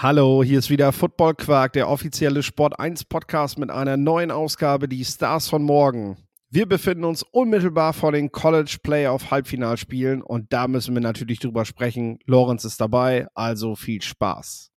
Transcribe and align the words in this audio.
Hallo, 0.00 0.44
hier 0.44 0.60
ist 0.60 0.70
wieder 0.70 0.92
Football 0.92 1.34
Quark, 1.34 1.72
der 1.72 1.88
offizielle 1.88 2.44
Sport 2.44 2.78
1 2.78 3.06
Podcast 3.06 3.58
mit 3.58 3.68
einer 3.68 3.96
neuen 3.96 4.30
Ausgabe, 4.30 4.88
die 4.88 5.04
Stars 5.04 5.48
von 5.48 5.64
morgen. 5.64 6.16
Wir 6.50 6.68
befinden 6.68 7.02
uns 7.02 7.24
unmittelbar 7.24 7.92
vor 7.92 8.12
den 8.12 8.30
College 8.30 8.78
Playoff 8.80 9.32
Halbfinalspielen 9.32 10.22
und 10.22 10.52
da 10.52 10.68
müssen 10.68 10.94
wir 10.94 11.00
natürlich 11.00 11.40
drüber 11.40 11.64
sprechen. 11.64 12.20
Lorenz 12.26 12.64
ist 12.64 12.80
dabei, 12.80 13.26
also 13.34 13.74
viel 13.74 14.00
Spaß. 14.00 14.70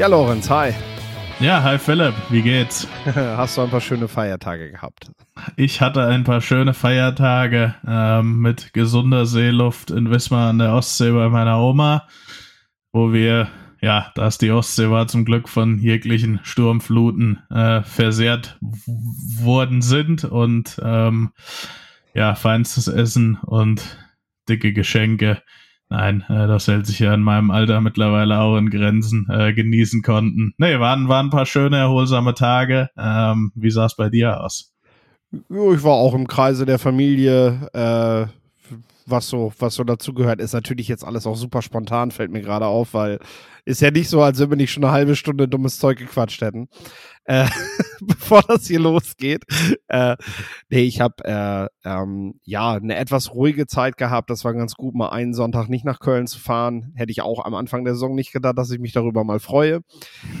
Ja, 0.00 0.06
Lorenz, 0.06 0.48
hi. 0.48 0.72
Ja, 1.40 1.62
hi 1.62 1.76
Philipp, 1.76 2.14
wie 2.30 2.40
geht's? 2.40 2.88
Hast 3.04 3.58
du 3.58 3.60
ein 3.60 3.68
paar 3.68 3.82
schöne 3.82 4.08
Feiertage 4.08 4.70
gehabt? 4.70 5.12
Ich 5.56 5.82
hatte 5.82 6.06
ein 6.06 6.24
paar 6.24 6.40
schöne 6.40 6.72
Feiertage 6.72 7.74
ähm, 7.86 8.40
mit 8.40 8.72
gesunder 8.72 9.26
Seeluft 9.26 9.90
in 9.90 10.10
Wismar 10.10 10.48
an 10.48 10.58
der 10.58 10.72
Ostsee 10.72 11.10
bei 11.10 11.28
meiner 11.28 11.60
Oma, 11.60 12.08
wo 12.92 13.12
wir, 13.12 13.48
ja, 13.82 14.10
da 14.14 14.30
die 14.30 14.50
Ostsee 14.50 14.88
war, 14.88 15.06
zum 15.06 15.26
Glück 15.26 15.50
von 15.50 15.78
jeglichen 15.80 16.40
Sturmfluten 16.44 17.42
äh, 17.50 17.82
versehrt 17.82 18.58
worden 18.62 19.82
sind 19.82 20.24
und 20.24 20.80
ähm, 20.82 21.32
ja, 22.14 22.34
feinstes 22.36 22.88
Essen 22.88 23.36
und 23.42 23.98
dicke 24.48 24.72
Geschenke. 24.72 25.42
Nein, 25.90 26.24
äh, 26.28 26.46
das 26.46 26.68
hält 26.68 26.86
sich 26.86 27.00
ja 27.00 27.12
in 27.12 27.22
meinem 27.22 27.50
Alter 27.50 27.80
mittlerweile 27.80 28.38
auch 28.40 28.56
in 28.56 28.70
Grenzen 28.70 29.26
äh, 29.28 29.52
genießen 29.52 30.02
konnten. 30.02 30.54
Nee, 30.56 30.78
waren, 30.78 31.08
waren 31.08 31.26
ein 31.26 31.30
paar 31.30 31.46
schöne, 31.46 31.78
erholsame 31.78 32.34
Tage. 32.34 32.88
Ähm, 32.96 33.50
wie 33.56 33.72
sah 33.72 33.86
es 33.86 33.96
bei 33.96 34.08
dir 34.08 34.40
aus? 34.40 34.72
Ich 35.32 35.48
war 35.50 35.94
auch 35.94 36.14
im 36.14 36.28
Kreise 36.28 36.64
der 36.64 36.78
Familie. 36.78 37.68
Äh, 37.72 38.26
was 39.06 39.28
so, 39.28 39.52
was 39.58 39.74
so 39.74 39.82
dazugehört, 39.82 40.40
ist 40.40 40.52
natürlich 40.52 40.86
jetzt 40.86 41.04
alles 41.04 41.26
auch 41.26 41.34
super 41.34 41.62
spontan, 41.62 42.12
fällt 42.12 42.30
mir 42.30 42.42
gerade 42.42 42.66
auf, 42.66 42.94
weil 42.94 43.18
ist 43.64 43.80
ja 43.80 43.90
nicht 43.90 44.08
so, 44.08 44.22
als 44.22 44.38
wenn 44.38 44.50
wir 44.50 44.56
nicht 44.56 44.72
schon 44.72 44.84
eine 44.84 44.92
halbe 44.92 45.16
Stunde 45.16 45.48
dummes 45.48 45.78
Zeug 45.78 45.98
gequatscht 45.98 46.40
hätten. 46.40 46.68
Äh, 47.30 47.46
bevor 48.00 48.42
das 48.42 48.66
hier 48.66 48.80
losgeht. 48.80 49.44
Äh, 49.86 50.16
nee, 50.68 50.82
ich 50.82 51.00
habe 51.00 51.24
äh, 51.24 51.88
ähm, 51.88 52.40
ja 52.42 52.72
eine 52.72 52.96
etwas 52.96 53.32
ruhige 53.32 53.68
Zeit 53.68 53.96
gehabt. 53.96 54.30
Das 54.30 54.44
war 54.44 54.52
ganz 54.52 54.74
gut, 54.74 54.96
mal 54.96 55.10
einen 55.10 55.32
Sonntag 55.32 55.68
nicht 55.68 55.84
nach 55.84 56.00
Köln 56.00 56.26
zu 56.26 56.40
fahren. 56.40 56.92
Hätte 56.96 57.12
ich 57.12 57.22
auch 57.22 57.44
am 57.44 57.54
Anfang 57.54 57.84
der 57.84 57.94
Saison 57.94 58.16
nicht 58.16 58.32
gedacht, 58.32 58.58
dass 58.58 58.72
ich 58.72 58.80
mich 58.80 58.92
darüber 58.92 59.22
mal 59.22 59.38
freue. 59.38 59.82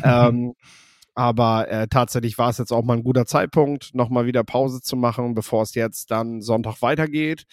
ähm, 0.02 0.54
aber 1.14 1.68
äh, 1.68 1.86
tatsächlich 1.86 2.38
war 2.38 2.50
es 2.50 2.58
jetzt 2.58 2.72
auch 2.72 2.82
mal 2.82 2.96
ein 2.96 3.04
guter 3.04 3.26
Zeitpunkt, 3.26 3.94
nochmal 3.94 4.26
wieder 4.26 4.42
Pause 4.42 4.80
zu 4.80 4.96
machen, 4.96 5.34
bevor 5.34 5.62
es 5.62 5.76
jetzt 5.76 6.10
dann 6.10 6.40
Sonntag 6.40 6.82
weitergeht. 6.82 7.44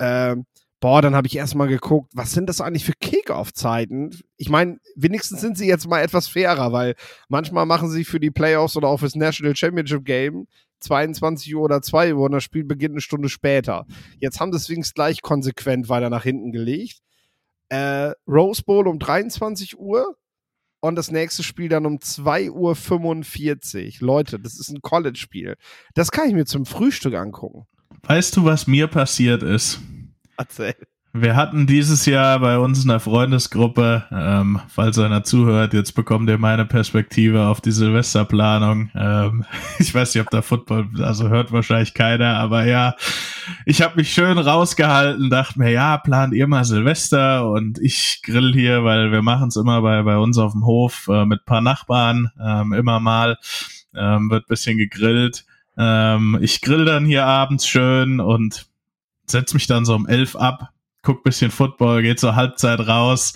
Ähm, 0.00 0.44
boah, 0.82 1.00
dann 1.00 1.14
habe 1.14 1.28
ich 1.28 1.36
erstmal 1.36 1.68
geguckt, 1.68 2.10
was 2.12 2.32
sind 2.32 2.48
das 2.48 2.60
eigentlich 2.60 2.84
für 2.84 2.94
Kick-Off-Zeiten? 3.00 4.10
Ich 4.36 4.48
meine, 4.48 4.78
wenigstens 4.96 5.40
sind 5.40 5.56
sie 5.56 5.68
jetzt 5.68 5.86
mal 5.86 6.02
etwas 6.02 6.26
fairer, 6.26 6.72
weil 6.72 6.96
manchmal 7.28 7.66
machen 7.66 7.88
sie 7.88 8.04
für 8.04 8.18
die 8.18 8.32
Playoffs 8.32 8.76
oder 8.76 8.88
auch 8.88 8.98
fürs 8.98 9.14
National 9.14 9.54
Championship 9.54 10.04
Game 10.04 10.48
22 10.80 11.54
Uhr 11.54 11.62
oder 11.62 11.82
2 11.82 12.14
Uhr 12.14 12.24
und 12.24 12.32
das 12.32 12.42
Spiel 12.42 12.64
beginnt 12.64 12.94
eine 12.94 13.00
Stunde 13.00 13.28
später. 13.28 13.86
Jetzt 14.18 14.40
haben 14.40 14.52
sie 14.52 14.80
es 14.80 14.92
gleich 14.92 15.22
konsequent 15.22 15.88
weiter 15.88 16.10
nach 16.10 16.24
hinten 16.24 16.50
gelegt. 16.50 16.98
Äh, 17.68 18.10
Rose 18.26 18.64
Bowl 18.64 18.88
um 18.88 18.98
23 18.98 19.78
Uhr 19.78 20.16
und 20.80 20.96
das 20.96 21.12
nächste 21.12 21.44
Spiel 21.44 21.68
dann 21.68 21.86
um 21.86 21.98
2.45 21.98 24.02
Uhr. 24.02 24.06
Leute, 24.06 24.40
das 24.40 24.58
ist 24.58 24.70
ein 24.70 24.82
College-Spiel. 24.82 25.54
Das 25.94 26.10
kann 26.10 26.28
ich 26.28 26.34
mir 26.34 26.44
zum 26.44 26.66
Frühstück 26.66 27.14
angucken. 27.14 27.66
Weißt 28.02 28.36
du, 28.36 28.44
was 28.44 28.66
mir 28.66 28.88
passiert 28.88 29.44
ist? 29.44 29.78
Erzähl. 30.36 30.74
Wir 31.14 31.36
hatten 31.36 31.66
dieses 31.66 32.06
Jahr 32.06 32.40
bei 32.40 32.56
uns 32.56 32.84
in 32.84 32.88
der 32.88 32.98
Freundesgruppe, 32.98 34.04
ähm, 34.10 34.60
falls 34.68 34.98
einer 34.98 35.22
zuhört, 35.22 35.74
jetzt 35.74 35.92
bekommt 35.92 36.30
ihr 36.30 36.38
meine 36.38 36.64
Perspektive 36.64 37.48
auf 37.48 37.60
die 37.60 37.70
Silvesterplanung. 37.70 38.90
Ähm, 38.94 39.44
ich 39.78 39.94
weiß 39.94 40.14
nicht, 40.14 40.24
ob 40.24 40.30
da 40.30 40.40
Football, 40.40 40.88
also 41.02 41.28
hört 41.28 41.52
wahrscheinlich 41.52 41.92
keiner, 41.92 42.38
aber 42.38 42.64
ja, 42.64 42.96
ich 43.66 43.82
habe 43.82 43.96
mich 43.96 44.10
schön 44.14 44.38
rausgehalten, 44.38 45.28
dachte 45.28 45.58
mir, 45.58 45.70
ja, 45.70 45.98
plant 45.98 46.32
ihr 46.32 46.46
mal 46.46 46.64
Silvester 46.64 47.46
und 47.50 47.78
ich 47.78 48.22
grill 48.24 48.54
hier, 48.54 48.82
weil 48.82 49.12
wir 49.12 49.20
machen 49.20 49.48
es 49.48 49.56
immer 49.56 49.82
bei, 49.82 50.02
bei 50.04 50.16
uns 50.16 50.38
auf 50.38 50.52
dem 50.52 50.64
Hof 50.64 51.08
äh, 51.12 51.26
mit 51.26 51.44
paar 51.44 51.60
Nachbarn, 51.60 52.30
ähm, 52.42 52.72
immer 52.72 53.00
mal, 53.00 53.36
ähm, 53.94 54.30
wird 54.30 54.46
bisschen 54.46 54.78
gegrillt. 54.78 55.44
Ähm, 55.76 56.38
ich 56.40 56.62
grill 56.62 56.86
dann 56.86 57.04
hier 57.04 57.26
abends 57.26 57.66
schön 57.66 58.18
und 58.18 58.71
setz 59.32 59.54
mich 59.54 59.66
dann 59.66 59.84
so 59.84 59.94
um 59.94 60.06
elf 60.06 60.36
ab, 60.36 60.70
guck 61.02 61.24
bisschen 61.24 61.50
Football, 61.50 62.02
geht 62.02 62.20
zur 62.20 62.36
Halbzeit 62.36 62.80
raus, 62.80 63.34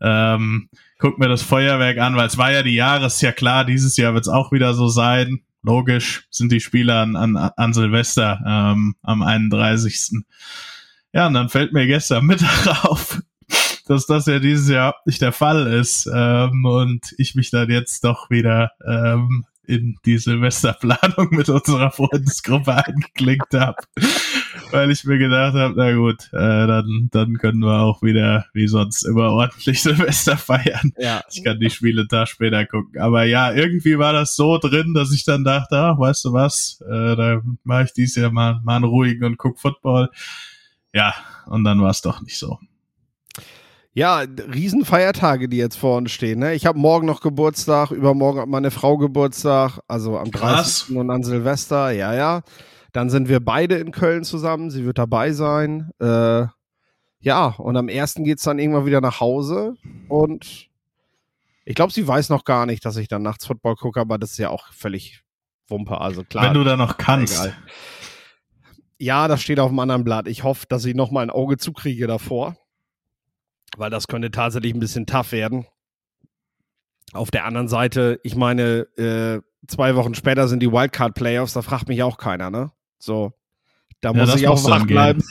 ähm, 0.00 0.68
guck 0.98 1.18
mir 1.18 1.28
das 1.28 1.42
Feuerwerk 1.42 1.98
an, 1.98 2.16
weil 2.16 2.26
es 2.26 2.38
war 2.38 2.52
ja 2.52 2.62
die 2.62 2.74
Jahres, 2.74 3.20
ja 3.20 3.32
klar, 3.32 3.64
dieses 3.64 3.96
Jahr 3.96 4.14
wird 4.14 4.24
es 4.24 4.32
auch 4.32 4.52
wieder 4.52 4.74
so 4.74 4.88
sein. 4.88 5.40
Logisch 5.62 6.26
sind 6.30 6.52
die 6.52 6.60
Spieler 6.60 7.02
an, 7.02 7.16
an, 7.16 7.36
an 7.36 7.72
Silvester 7.72 8.40
ähm, 8.46 8.94
am 9.02 9.22
31. 9.22 10.22
Ja, 11.12 11.26
und 11.26 11.34
dann 11.34 11.48
fällt 11.48 11.72
mir 11.72 11.86
gestern 11.86 12.26
Mittag 12.26 12.84
auf, 12.84 13.20
dass 13.86 14.06
das 14.06 14.26
ja 14.26 14.38
dieses 14.38 14.68
Jahr 14.68 14.94
nicht 15.04 15.20
der 15.20 15.32
Fall 15.32 15.66
ist 15.66 16.08
ähm, 16.12 16.64
und 16.64 17.14
ich 17.18 17.34
mich 17.34 17.50
dann 17.50 17.70
jetzt 17.70 18.04
doch 18.04 18.30
wieder 18.30 18.70
ähm, 18.86 19.44
in 19.66 19.96
die 20.04 20.18
Silvesterplanung 20.18 21.28
mit 21.30 21.48
unserer 21.48 21.90
Freundesgruppe 21.90 22.74
eingeklinkt 22.74 23.54
habe 23.54 23.82
weil 24.70 24.90
ich 24.90 25.04
mir 25.04 25.18
gedacht 25.18 25.54
habe, 25.54 25.74
na 25.76 25.94
gut, 25.94 26.28
äh, 26.32 26.66
dann, 26.66 27.08
dann 27.12 27.38
können 27.38 27.60
wir 27.60 27.80
auch 27.80 28.02
wieder 28.02 28.46
wie 28.52 28.68
sonst 28.68 29.04
immer 29.04 29.30
ordentlich 29.30 29.82
Silvester 29.82 30.36
feiern. 30.36 30.92
Ja. 30.98 31.22
Ich 31.30 31.44
kann 31.44 31.60
die 31.60 31.70
Spiele 31.70 32.06
da 32.06 32.26
später 32.26 32.66
gucken. 32.66 33.00
Aber 33.00 33.24
ja, 33.24 33.52
irgendwie 33.52 33.98
war 33.98 34.12
das 34.12 34.36
so 34.36 34.58
drin, 34.58 34.94
dass 34.94 35.12
ich 35.12 35.24
dann 35.24 35.44
dachte, 35.44 35.78
ach, 35.78 35.98
weißt 35.98 36.24
du 36.26 36.32
was, 36.32 36.82
äh, 36.88 37.16
da 37.16 37.42
mache 37.64 37.84
ich 37.84 37.92
dies 37.92 38.16
Jahr 38.16 38.30
mal, 38.30 38.60
mal 38.64 38.76
einen 38.76 38.84
ruhigen 38.84 39.24
und 39.24 39.38
guck 39.38 39.58
Football. 39.58 40.10
Ja, 40.92 41.14
und 41.46 41.64
dann 41.64 41.80
war 41.82 41.90
es 41.90 42.02
doch 42.02 42.20
nicht 42.20 42.38
so. 42.38 42.58
Ja, 43.98 44.18
Riesenfeiertage, 44.20 45.48
die 45.48 45.56
jetzt 45.56 45.76
vor 45.76 45.96
uns 45.96 46.12
stehen. 46.12 46.38
Ne? 46.38 46.54
Ich 46.54 46.66
habe 46.66 46.78
morgen 46.78 47.04
noch 47.04 47.20
Geburtstag, 47.20 47.90
übermorgen 47.90 48.40
hat 48.40 48.48
meine 48.48 48.70
Frau 48.70 48.96
Geburtstag, 48.96 49.80
also 49.88 50.16
am 50.16 50.30
Krass. 50.30 50.84
30. 50.86 50.96
und 50.96 51.10
an 51.10 51.24
Silvester, 51.24 51.90
ja, 51.90 52.14
ja. 52.14 52.42
Dann 52.92 53.10
sind 53.10 53.28
wir 53.28 53.40
beide 53.40 53.76
in 53.76 53.90
Köln 53.90 54.24
zusammen. 54.24 54.70
Sie 54.70 54.84
wird 54.84 54.98
dabei 54.98 55.32
sein. 55.32 55.90
Äh, 56.00 56.46
ja, 57.20 57.46
und 57.58 57.76
am 57.76 57.88
ersten 57.88 58.24
geht 58.24 58.38
es 58.38 58.44
dann 58.44 58.58
irgendwann 58.58 58.86
wieder 58.86 59.00
nach 59.00 59.20
Hause. 59.20 59.74
Und 60.08 60.68
ich 61.64 61.74
glaube, 61.74 61.92
sie 61.92 62.06
weiß 62.06 62.30
noch 62.30 62.44
gar 62.44 62.64
nicht, 62.66 62.84
dass 62.84 62.96
ich 62.96 63.08
dann 63.08 63.22
nachts 63.22 63.46
Football 63.46 63.76
gucke, 63.76 64.00
aber 64.00 64.18
das 64.18 64.32
ist 64.32 64.38
ja 64.38 64.50
auch 64.50 64.72
völlig 64.72 65.22
Wumpe. 65.68 66.00
Also 66.00 66.24
klar. 66.24 66.46
Wenn 66.46 66.54
du 66.54 66.64
da 66.64 66.76
noch 66.76 66.96
kannst. 66.96 67.34
Egal. 67.34 67.56
Ja, 68.98 69.28
das 69.28 69.42
steht 69.42 69.60
auf 69.60 69.68
dem 69.70 69.78
anderen 69.78 70.02
Blatt. 70.02 70.26
Ich 70.26 70.42
hoffe, 70.42 70.66
dass 70.68 70.84
ich 70.84 70.94
noch 70.94 71.10
mal 71.10 71.22
ein 71.22 71.30
Auge 71.30 71.56
zukriege 71.56 72.06
davor. 72.06 72.56
Weil 73.76 73.90
das 73.90 74.08
könnte 74.08 74.30
tatsächlich 74.30 74.74
ein 74.74 74.80
bisschen 74.80 75.06
tough 75.06 75.32
werden. 75.32 75.66
Auf 77.12 77.30
der 77.30 77.44
anderen 77.44 77.68
Seite, 77.68 78.18
ich 78.22 78.34
meine, 78.34 78.80
äh, 78.96 79.40
zwei 79.66 79.94
Wochen 79.94 80.14
später 80.14 80.48
sind 80.48 80.60
die 80.60 80.72
Wildcard-Playoffs, 80.72 81.52
da 81.52 81.62
fragt 81.62 81.88
mich 81.88 82.02
auch 82.02 82.18
keiner, 82.18 82.50
ne? 82.50 82.72
So, 82.98 83.32
da 84.00 84.12
muss 84.12 84.28
ja, 84.30 84.36
ich 84.36 84.48
auch 84.48 84.62
wach 84.64 84.86
bleiben. 84.86 85.22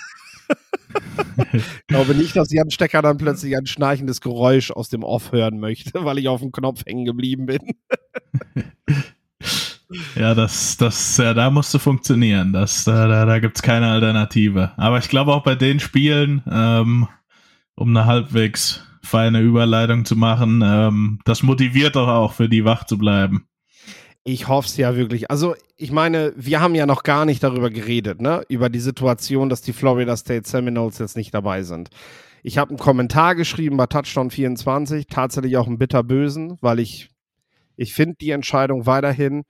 ich 1.53 1.63
glaube 1.87 2.15
nicht, 2.15 2.35
dass 2.35 2.51
Jan 2.51 2.71
Stecker 2.71 3.01
dann 3.01 3.17
plötzlich 3.17 3.55
ein 3.55 3.65
schnarchendes 3.65 4.21
Geräusch 4.21 4.71
aus 4.71 4.89
dem 4.89 5.03
Off 5.03 5.31
hören 5.31 5.59
möchte, 5.59 6.05
weil 6.05 6.17
ich 6.17 6.27
auf 6.27 6.41
dem 6.41 6.51
Knopf 6.51 6.85
hängen 6.85 7.05
geblieben 7.05 7.45
bin. 7.45 7.59
ja, 10.15 10.33
das, 10.33 10.77
das, 10.77 11.17
ja, 11.17 11.33
da 11.33 11.49
musste 11.49 11.79
funktionieren. 11.79 12.53
Das, 12.53 12.83
da, 12.83 13.07
da, 13.07 13.25
da 13.25 13.39
gibt 13.39 13.57
es 13.57 13.61
keine 13.61 13.87
Alternative. 13.89 14.71
Aber 14.77 14.97
ich 14.97 15.09
glaube 15.09 15.33
auch 15.33 15.43
bei 15.43 15.55
den 15.55 15.79
Spielen, 15.79 16.43
ähm, 16.49 17.07
um 17.75 17.89
eine 17.89 18.05
halbwegs 18.05 18.83
feine 19.03 19.39
Überleitung 19.39 20.05
zu 20.05 20.15
machen, 20.15 20.61
ähm, 20.65 21.19
das 21.25 21.43
motiviert 21.43 21.95
doch 21.95 22.07
auch 22.07 22.33
für 22.33 22.49
die 22.49 22.65
wach 22.65 22.85
zu 22.85 22.97
bleiben. 22.97 23.47
Ich 24.27 24.49
hoffe 24.49 24.67
es 24.67 24.75
ja 24.75 24.97
wirklich. 24.97 25.31
Also, 25.31 25.55
ich 25.77 25.89
meine, 25.93 26.33
wir 26.35 26.59
haben 26.59 26.75
ja 26.75 26.85
noch 26.85 27.03
gar 27.03 27.23
nicht 27.23 27.41
darüber 27.43 27.69
geredet, 27.69 28.19
ne? 28.21 28.43
Über 28.49 28.67
die 28.67 28.81
Situation, 28.81 29.47
dass 29.47 29.61
die 29.61 29.71
Florida 29.71 30.17
State 30.17 30.45
Seminoles 30.45 30.97
jetzt 30.97 31.15
nicht 31.15 31.33
dabei 31.33 31.63
sind. 31.63 31.89
Ich 32.43 32.57
habe 32.57 32.71
einen 32.71 32.77
Kommentar 32.77 33.35
geschrieben 33.35 33.77
bei 33.77 33.85
Touchdown 33.85 34.29
24, 34.29 35.07
tatsächlich 35.07 35.55
auch 35.55 35.65
einen 35.65 35.77
bitterbösen, 35.77 36.57
weil 36.59 36.79
ich, 36.79 37.09
ich 37.77 37.93
finde 37.93 38.17
die 38.19 38.31
Entscheidung 38.31 38.85
weiterhin 38.85 39.45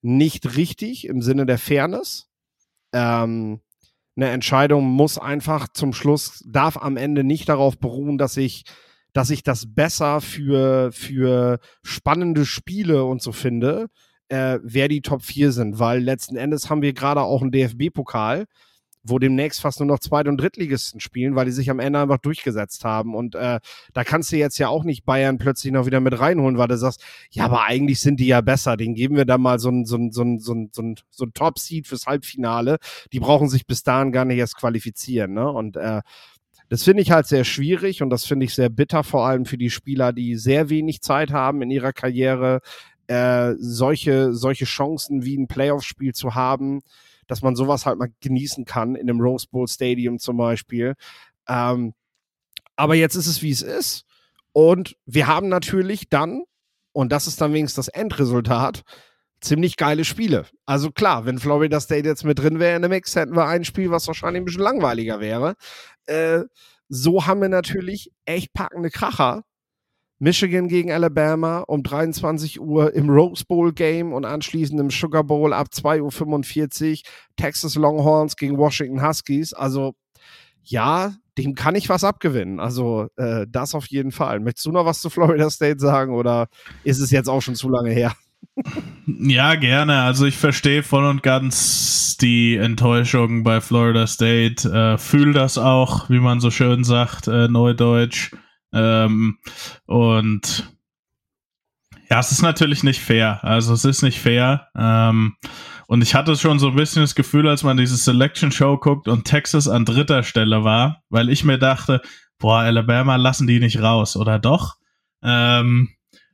nicht 0.00 0.56
richtig 0.56 1.08
im 1.08 1.22
Sinne 1.22 1.44
der 1.44 1.58
Fairness. 1.58 2.28
Ähm, 2.92 3.58
eine 4.14 4.28
Entscheidung 4.28 4.84
muss 4.84 5.18
einfach 5.18 5.66
zum 5.72 5.92
Schluss, 5.92 6.44
darf 6.46 6.76
am 6.76 6.96
Ende 6.96 7.24
nicht 7.24 7.48
darauf 7.48 7.80
beruhen, 7.80 8.16
dass 8.16 8.36
ich, 8.36 8.62
dass 9.12 9.30
ich 9.30 9.42
das 9.42 9.74
besser 9.74 10.20
für, 10.20 10.92
für 10.92 11.58
spannende 11.82 12.46
Spiele 12.46 13.02
und 13.02 13.22
so 13.22 13.32
finde, 13.32 13.88
äh, 14.30 14.58
wer 14.62 14.88
die 14.88 15.02
Top 15.02 15.22
4 15.22 15.52
sind, 15.52 15.78
weil 15.78 16.00
letzten 16.00 16.36
Endes 16.36 16.70
haben 16.70 16.82
wir 16.82 16.92
gerade 16.92 17.22
auch 17.22 17.42
einen 17.42 17.52
DFB-Pokal, 17.52 18.46
wo 19.02 19.18
demnächst 19.18 19.60
fast 19.60 19.80
nur 19.80 19.86
noch 19.86 19.98
Zweit- 19.98 20.28
und 20.28 20.38
Drittligisten 20.38 21.00
spielen, 21.00 21.34
weil 21.34 21.46
die 21.46 21.52
sich 21.52 21.70
am 21.70 21.80
Ende 21.80 21.98
einfach 21.98 22.18
durchgesetzt 22.18 22.84
haben. 22.84 23.14
Und 23.14 23.34
äh, 23.34 23.58
da 23.92 24.04
kannst 24.04 24.30
du 24.30 24.36
jetzt 24.36 24.58
ja 24.58 24.68
auch 24.68 24.84
nicht 24.84 25.04
Bayern 25.04 25.38
plötzlich 25.38 25.72
noch 25.72 25.86
wieder 25.86 26.00
mit 26.00 26.18
reinholen, 26.18 26.58
weil 26.58 26.68
du 26.68 26.76
sagst, 26.76 27.02
ja, 27.30 27.44
aber 27.44 27.64
eigentlich 27.64 28.00
sind 28.00 28.20
die 28.20 28.26
ja 28.26 28.40
besser. 28.40 28.76
Den 28.76 28.94
geben 28.94 29.16
wir 29.16 29.24
da 29.24 29.38
mal 29.38 29.58
so 29.58 29.70
ein, 29.70 29.86
so 29.86 29.96
ein, 29.96 30.12
so 30.12 30.22
ein, 30.22 30.38
so 30.38 30.52
ein, 30.52 30.70
so 30.72 30.82
ein, 30.82 30.96
so 31.10 31.24
ein 31.24 31.32
Top-Seed 31.32 31.86
fürs 31.86 32.06
Halbfinale. 32.06 32.78
Die 33.12 33.20
brauchen 33.20 33.48
sich 33.48 33.66
bis 33.66 33.82
dahin 33.82 34.12
gar 34.12 34.26
nicht 34.26 34.38
erst 34.38 34.56
qualifizieren. 34.56 35.32
Ne? 35.32 35.50
Und 35.50 35.76
äh, 35.76 36.02
das 36.70 36.84
finde 36.84 37.02
ich 37.02 37.10
halt 37.10 37.26
sehr 37.26 37.42
schwierig 37.42 38.00
und 38.00 38.10
das 38.10 38.24
finde 38.24 38.46
ich 38.46 38.54
sehr 38.54 38.68
bitter, 38.68 39.02
vor 39.02 39.26
allem 39.26 39.44
für 39.44 39.58
die 39.58 39.70
Spieler, 39.70 40.12
die 40.12 40.36
sehr 40.36 40.70
wenig 40.70 41.02
Zeit 41.02 41.32
haben 41.32 41.62
in 41.62 41.70
ihrer 41.70 41.92
Karriere, 41.92 42.60
äh, 43.10 43.54
solche, 43.58 44.34
solche 44.34 44.64
Chancen 44.64 45.24
wie 45.24 45.36
ein 45.36 45.48
Playoff-Spiel 45.48 46.14
zu 46.14 46.34
haben 46.34 46.80
dass 47.30 47.42
man 47.42 47.54
sowas 47.54 47.86
halt 47.86 47.96
mal 47.96 48.12
genießen 48.20 48.64
kann, 48.64 48.96
in 48.96 49.08
einem 49.08 49.20
Rose 49.20 49.46
Bowl 49.48 49.68
Stadium 49.68 50.18
zum 50.18 50.36
Beispiel. 50.36 50.94
Ähm, 51.48 51.94
aber 52.74 52.96
jetzt 52.96 53.14
ist 53.14 53.28
es, 53.28 53.40
wie 53.40 53.52
es 53.52 53.62
ist. 53.62 54.04
Und 54.52 54.96
wir 55.06 55.28
haben 55.28 55.48
natürlich 55.48 56.08
dann, 56.08 56.42
und 56.92 57.12
das 57.12 57.28
ist 57.28 57.40
dann 57.40 57.52
wenigstens 57.52 57.86
das 57.86 57.94
Endresultat, 57.94 58.82
ziemlich 59.40 59.76
geile 59.76 60.04
Spiele. 60.04 60.46
Also 60.66 60.90
klar, 60.90 61.24
wenn 61.24 61.38
Florida 61.38 61.78
State 61.78 62.08
jetzt 62.08 62.24
mit 62.24 62.40
drin 62.40 62.58
wäre 62.58 62.74
in 62.74 62.82
der 62.82 62.88
Mix, 62.88 63.14
hätten 63.14 63.36
wir 63.36 63.46
ein 63.46 63.64
Spiel, 63.64 63.92
was 63.92 64.08
wahrscheinlich 64.08 64.42
ein 64.42 64.46
bisschen 64.46 64.62
langweiliger 64.62 65.20
wäre. 65.20 65.54
Äh, 66.06 66.40
so 66.88 67.26
haben 67.26 67.40
wir 67.40 67.48
natürlich 67.48 68.10
echt 68.24 68.52
packende 68.52 68.90
Kracher, 68.90 69.44
Michigan 70.20 70.68
gegen 70.68 70.92
Alabama 70.92 71.64
um 71.66 71.82
23 71.82 72.60
Uhr 72.60 72.94
im 72.94 73.08
Rose 73.08 73.44
Bowl 73.46 73.72
Game 73.72 74.12
und 74.12 74.26
anschließend 74.26 74.78
im 74.78 74.90
Sugar 74.90 75.24
Bowl 75.24 75.54
ab 75.54 75.68
2.45 75.74 76.90
Uhr 76.90 76.96
Texas 77.36 77.74
Longhorns 77.74 78.36
gegen 78.36 78.58
Washington 78.58 79.02
Huskies. 79.02 79.54
Also 79.54 79.94
ja, 80.62 81.14
dem 81.38 81.54
kann 81.54 81.74
ich 81.74 81.88
was 81.88 82.04
abgewinnen. 82.04 82.60
Also 82.60 83.08
äh, 83.16 83.46
das 83.48 83.74
auf 83.74 83.86
jeden 83.86 84.12
Fall. 84.12 84.40
Möchtest 84.40 84.66
du 84.66 84.72
noch 84.72 84.84
was 84.84 85.00
zu 85.00 85.08
Florida 85.08 85.48
State 85.48 85.80
sagen 85.80 86.14
oder 86.14 86.48
ist 86.84 87.00
es 87.00 87.10
jetzt 87.10 87.28
auch 87.28 87.40
schon 87.40 87.54
zu 87.54 87.68
lange 87.68 87.90
her? 87.90 88.14
Ja, 89.06 89.56
gerne. 89.56 90.02
Also 90.02 90.24
ich 90.24 90.36
verstehe 90.36 90.82
voll 90.82 91.04
und 91.04 91.22
ganz 91.22 92.16
die 92.20 92.56
Enttäuschung 92.56 93.42
bei 93.42 93.60
Florida 93.60 94.06
State. 94.06 94.68
Äh, 94.70 94.98
Fühl 94.98 95.32
das 95.32 95.58
auch, 95.58 96.08
wie 96.08 96.20
man 96.20 96.40
so 96.40 96.50
schön 96.50 96.84
sagt, 96.84 97.26
äh, 97.26 97.48
Neudeutsch. 97.48 98.30
Ähm, 98.72 99.38
und 99.86 100.70
ja, 102.10 102.18
es 102.18 102.32
ist 102.32 102.42
natürlich 102.42 102.82
nicht 102.82 103.00
fair. 103.00 103.38
Also 103.42 103.72
es 103.72 103.84
ist 103.84 104.02
nicht 104.02 104.18
fair. 104.18 104.68
Ähm, 104.76 105.36
und 105.86 106.02
ich 106.02 106.14
hatte 106.14 106.36
schon 106.36 106.58
so 106.58 106.68
ein 106.68 106.76
bisschen 106.76 107.02
das 107.02 107.14
Gefühl, 107.14 107.48
als 107.48 107.62
man 107.62 107.76
diese 107.76 107.96
Selection 107.96 108.52
Show 108.52 108.78
guckt 108.78 109.08
und 109.08 109.24
Texas 109.24 109.68
an 109.68 109.84
dritter 109.84 110.22
Stelle 110.22 110.64
war, 110.64 111.02
weil 111.08 111.28
ich 111.30 111.44
mir 111.44 111.58
dachte, 111.58 112.00
boah, 112.38 112.60
Alabama 112.60 113.16
lassen 113.16 113.46
die 113.46 113.60
nicht 113.60 113.80
raus, 113.80 114.16
oder 114.16 114.38
doch? 114.38 114.76
Ähm, 115.22 115.90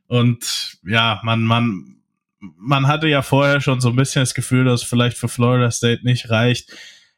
und 0.07 0.77
ja, 0.83 1.19
man, 1.23 1.43
man, 1.43 1.97
man 2.39 2.87
hatte 2.87 3.07
ja 3.07 3.21
vorher 3.21 3.61
schon 3.61 3.81
so 3.81 3.89
ein 3.89 3.95
bisschen 3.95 4.21
das 4.21 4.33
Gefühl, 4.33 4.65
dass 4.65 4.81
es 4.81 4.87
vielleicht 4.87 5.17
für 5.17 5.27
Florida 5.27 5.69
State 5.69 6.03
nicht 6.03 6.29
reicht. 6.29 6.71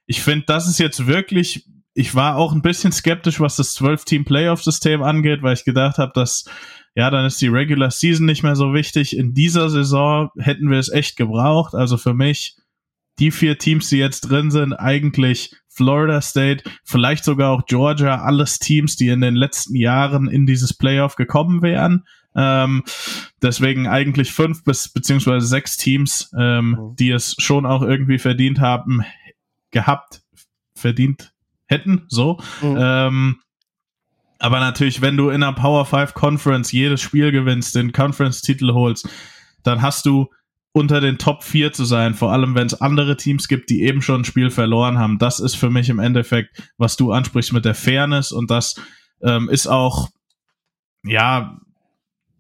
Ich 0.06 0.22
finde, 0.22 0.46
das 0.48 0.68
ist 0.68 0.80
jetzt 0.80 1.08
wirklich 1.08 1.66
ich 2.00 2.16
war 2.16 2.38
auch 2.38 2.54
ein 2.54 2.62
bisschen 2.62 2.94
skeptisch, 2.94 3.42
was 3.42 3.58
das 3.58 3.78
12-Team-Playoff-System 3.78 5.04
angeht, 5.04 5.44
weil 5.44 5.54
ich 5.54 5.66
gedacht 5.66 5.98
habe, 5.98 6.14
dass 6.16 6.46
ja, 6.96 7.10
dann 7.10 7.26
ist 7.26 7.42
die 7.42 7.50
Regular 7.50 7.92
Season 7.92 8.26
nicht 8.26 8.42
mehr 8.42 8.56
so 8.56 8.74
wichtig. 8.74 9.18
In 9.18 9.34
dieser 9.34 9.70
Saison 9.70 10.30
hätten 10.38 10.72
wir 10.72 10.80
es 10.80 10.88
echt 10.88 11.18
gebraucht. 11.18 11.76
Also 11.76 11.98
für 11.98 12.14
mich, 12.14 12.56
die 13.20 13.32
vier 13.32 13.58
Teams, 13.58 13.90
die 13.90 13.98
jetzt 13.98 14.22
drin 14.22 14.50
sind, 14.50 14.74
eigentlich 14.74 15.54
Florida 15.68 16.22
State, 16.22 16.64
vielleicht 16.86 17.26
sogar 17.26 17.52
auch 17.52 17.66
Georgia, 17.66 18.22
alles 18.22 18.60
Teams, 18.60 18.96
die 18.96 19.10
in 19.10 19.20
den 19.20 19.36
letzten 19.36 19.76
Jahren 19.76 20.30
in 20.30 20.46
dieses 20.46 20.74
Playoff 20.74 21.18
gekommen 21.18 21.62
wären. 21.62 22.06
Ähm, 22.34 22.84
deswegen 23.42 23.88
eigentlich 23.88 24.32
fünf 24.32 24.64
bis 24.64 24.88
beziehungsweise 24.88 25.46
sechs 25.46 25.76
Teams, 25.76 26.32
ähm, 26.38 26.70
mhm. 26.70 26.96
die 26.96 27.12
es 27.12 27.36
schon 27.40 27.66
auch 27.66 27.82
irgendwie 27.82 28.20
verdient 28.20 28.62
haben, 28.62 29.04
gehabt, 29.72 30.22
verdient 30.76 31.34
hätten, 31.70 32.06
so. 32.10 32.40
Mhm. 32.62 32.78
Ähm, 32.80 33.36
aber 34.40 34.60
natürlich, 34.60 35.02
wenn 35.02 35.18
du 35.18 35.30
in 35.30 35.44
einer 35.44 35.54
Power 35.54 35.86
5 35.86 36.14
Conference 36.14 36.72
jedes 36.72 37.02
Spiel 37.02 37.32
gewinnst, 37.32 37.76
den 37.76 37.92
Conference-Titel 37.92 38.74
holst, 38.74 39.08
dann 39.64 39.82
hast 39.82 40.06
du 40.06 40.28
unter 40.72 41.02
den 41.02 41.18
Top 41.18 41.44
4 41.44 41.74
zu 41.74 41.84
sein, 41.84 42.14
vor 42.14 42.32
allem 42.32 42.56
wenn 42.56 42.68
es 42.68 42.80
andere 42.80 43.18
Teams 43.18 43.48
gibt, 43.48 43.70
die 43.70 43.84
eben 43.84 44.02
schon 44.02 44.22
ein 44.22 44.26
Spiel 44.26 44.50
verloren 44.50 44.98
haben. 44.98 45.20
Das 45.20 45.40
ist 45.40 45.56
für 45.56 45.70
mich 45.70 45.90
im 45.90 46.00
Endeffekt, 46.00 46.72
was 46.78 46.96
du 46.96 47.12
ansprichst 47.12 47.54
mit 47.54 47.66
der 47.66 47.76
Fairness 47.76 48.32
und 48.32 48.50
das 48.50 48.76
ähm, 49.22 49.50
ist 49.50 49.68
auch, 49.68 50.10
ja, 51.04 51.60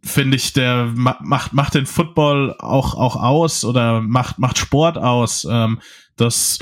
finde 0.01 0.37
ich, 0.37 0.53
der 0.53 0.91
macht, 0.95 1.53
macht 1.53 1.75
den 1.75 1.85
Football 1.85 2.55
auch, 2.59 2.95
auch 2.95 3.15
aus 3.15 3.65
oder 3.65 4.01
macht, 4.01 4.39
macht 4.39 4.57
Sport 4.57 4.97
aus. 4.97 5.47
Ähm, 5.49 5.79
das, 6.15 6.59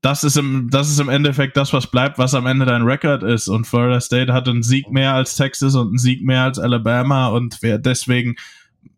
das, 0.00 0.24
ist 0.24 0.36
im, 0.36 0.68
das 0.70 0.88
ist 0.88 0.98
im 0.98 1.08
Endeffekt 1.08 1.56
das, 1.56 1.72
was 1.72 1.86
bleibt, 1.86 2.18
was 2.18 2.34
am 2.34 2.46
Ende 2.46 2.66
dein 2.66 2.82
Record 2.82 3.22
ist. 3.22 3.48
Und 3.48 3.66
Florida 3.66 4.00
State 4.00 4.32
hat 4.32 4.48
einen 4.48 4.62
Sieg 4.62 4.90
mehr 4.90 5.14
als 5.14 5.36
Texas 5.36 5.74
und 5.74 5.88
einen 5.88 5.98
Sieg 5.98 6.24
mehr 6.24 6.44
als 6.44 6.58
Alabama 6.58 7.28
und 7.28 7.58
wer 7.60 7.78
deswegen 7.78 8.36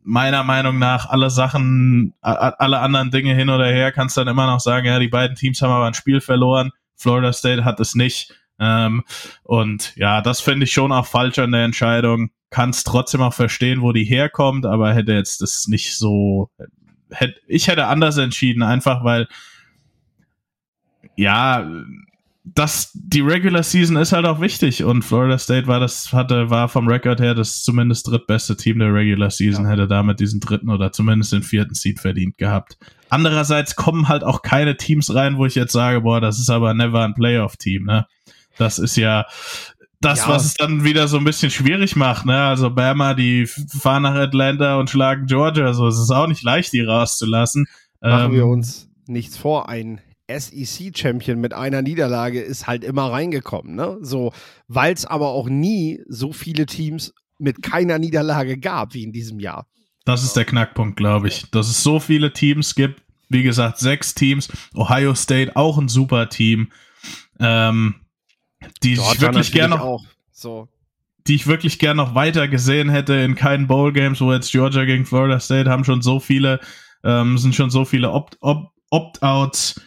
meiner 0.04 0.44
Meinung 0.44 0.78
nach 0.78 1.08
alle 1.08 1.30
Sachen, 1.30 2.12
alle 2.20 2.78
anderen 2.80 3.10
Dinge 3.10 3.34
hin 3.34 3.48
oder 3.48 3.66
her, 3.66 3.90
kannst 3.90 4.16
dann 4.16 4.28
immer 4.28 4.46
noch 4.46 4.60
sagen, 4.60 4.86
ja, 4.86 4.98
die 4.98 5.08
beiden 5.08 5.34
Teams 5.34 5.60
haben 5.62 5.72
aber 5.72 5.86
ein 5.86 5.94
Spiel 5.94 6.20
verloren. 6.20 6.70
Florida 6.96 7.32
State 7.32 7.64
hat 7.64 7.80
es 7.80 7.94
nicht. 7.94 8.34
Ähm, 8.58 9.02
und 9.42 9.94
ja, 9.96 10.20
das 10.20 10.40
finde 10.40 10.64
ich 10.64 10.72
schon 10.72 10.92
auch 10.92 11.06
falsch 11.06 11.38
an 11.38 11.52
der 11.52 11.64
Entscheidung. 11.64 12.30
Kannst 12.50 12.86
trotzdem 12.86 13.20
auch 13.20 13.34
verstehen, 13.34 13.82
wo 13.82 13.92
die 13.92 14.04
herkommt, 14.04 14.66
aber 14.66 14.94
hätte 14.94 15.12
jetzt 15.12 15.40
das 15.40 15.66
nicht 15.66 15.96
so, 15.96 16.50
hätte, 17.10 17.34
ich 17.48 17.68
hätte 17.68 17.86
anders 17.86 18.16
entschieden, 18.16 18.62
einfach 18.62 19.04
weil 19.04 19.28
ja, 21.16 21.68
das, 22.44 22.90
die 22.94 23.22
Regular 23.22 23.62
Season 23.62 23.96
ist 23.96 24.12
halt 24.12 24.26
auch 24.26 24.40
wichtig 24.40 24.84
und 24.84 25.02
Florida 25.02 25.38
State 25.38 25.66
war 25.66 25.80
das, 25.80 26.12
hatte, 26.12 26.50
war 26.50 26.68
vom 26.68 26.86
Record 26.88 27.18
her 27.20 27.34
das 27.34 27.62
zumindest 27.62 28.06
drittbeste 28.06 28.56
Team 28.56 28.80
der 28.80 28.92
Regular 28.92 29.30
Season, 29.30 29.64
ja. 29.64 29.70
hätte 29.70 29.88
damit 29.88 30.20
diesen 30.20 30.40
dritten 30.40 30.68
oder 30.68 30.92
zumindest 30.92 31.32
den 31.32 31.42
vierten 31.42 31.74
Seed 31.74 32.00
verdient 32.00 32.36
gehabt. 32.36 32.76
Andererseits 33.08 33.76
kommen 33.76 34.08
halt 34.08 34.24
auch 34.24 34.42
keine 34.42 34.76
Teams 34.76 35.14
rein, 35.14 35.38
wo 35.38 35.46
ich 35.46 35.54
jetzt 35.54 35.72
sage, 35.72 36.02
boah, 36.02 36.20
das 36.20 36.38
ist 36.38 36.50
aber 36.50 36.74
never 36.74 37.02
ein 37.02 37.14
Playoff-Team, 37.14 37.84
ne? 37.84 38.06
Das 38.58 38.78
ist 38.78 38.96
ja, 38.96 39.26
das, 40.00 40.20
ja. 40.20 40.28
was 40.28 40.44
es 40.44 40.54
dann 40.54 40.84
wieder 40.84 41.08
so 41.08 41.16
ein 41.18 41.24
bisschen 41.24 41.50
schwierig 41.50 41.96
macht, 41.96 42.26
ne? 42.26 42.42
Also 42.42 42.70
Bama, 42.70 43.14
die 43.14 43.46
fahren 43.46 44.02
nach 44.02 44.14
Atlanta 44.14 44.78
und 44.78 44.90
schlagen 44.90 45.26
Georgia, 45.26 45.72
so 45.72 45.86
es 45.88 45.98
ist 45.98 46.10
auch 46.10 46.26
nicht 46.26 46.42
leicht, 46.42 46.72
die 46.72 46.80
rauszulassen. 46.80 47.66
Machen 48.00 48.32
ähm, 48.32 48.36
wir 48.36 48.46
uns 48.46 48.88
nichts 49.06 49.36
vor, 49.36 49.68
ein 49.68 50.00
SEC-Champion 50.28 51.38
mit 51.38 51.52
einer 51.52 51.82
Niederlage 51.82 52.40
ist 52.40 52.66
halt 52.66 52.84
immer 52.84 53.10
reingekommen, 53.10 53.74
ne? 53.74 53.98
So, 54.00 54.32
weil 54.68 54.94
es 54.94 55.04
aber 55.04 55.28
auch 55.28 55.48
nie 55.48 56.02
so 56.08 56.32
viele 56.32 56.66
Teams 56.66 57.12
mit 57.38 57.62
keiner 57.62 57.98
Niederlage 57.98 58.58
gab 58.58 58.94
wie 58.94 59.02
in 59.02 59.12
diesem 59.12 59.40
Jahr. 59.40 59.66
Das 60.04 60.22
ist 60.22 60.36
der 60.36 60.44
Knackpunkt, 60.44 60.96
glaube 60.96 61.28
ich. 61.28 61.50
Dass 61.50 61.68
es 61.68 61.82
so 61.82 61.98
viele 61.98 62.32
Teams 62.32 62.74
gibt. 62.74 63.02
Wie 63.28 63.42
gesagt, 63.42 63.78
sechs 63.78 64.14
Teams. 64.14 64.48
Ohio 64.74 65.14
State 65.14 65.56
auch 65.56 65.78
ein 65.78 65.88
super 65.88 66.28
Team. 66.28 66.70
Ähm, 67.40 67.96
die 68.82 68.94
ich 68.94 69.20
wirklich 69.20 69.52
gerne 69.52 69.76
noch, 69.76 70.04
so. 70.32 70.68
die 71.26 71.34
ich 71.34 71.46
wirklich 71.46 71.78
gerne 71.78 71.96
noch 72.02 72.14
weiter 72.14 72.48
gesehen 72.48 72.88
hätte 72.88 73.14
in 73.14 73.34
keinen 73.34 73.66
Bowl 73.66 73.92
Games, 73.92 74.20
wo 74.20 74.32
jetzt 74.32 74.52
Georgia 74.52 74.84
gegen 74.84 75.06
Florida 75.06 75.40
State 75.40 75.70
haben 75.70 75.84
schon 75.84 76.02
so 76.02 76.20
viele, 76.20 76.60
ähm, 77.02 77.38
sind 77.38 77.54
schon 77.54 77.70
so 77.70 77.84
viele 77.84 78.10
Opt-outs. 78.10 78.70
Opt 78.90 79.80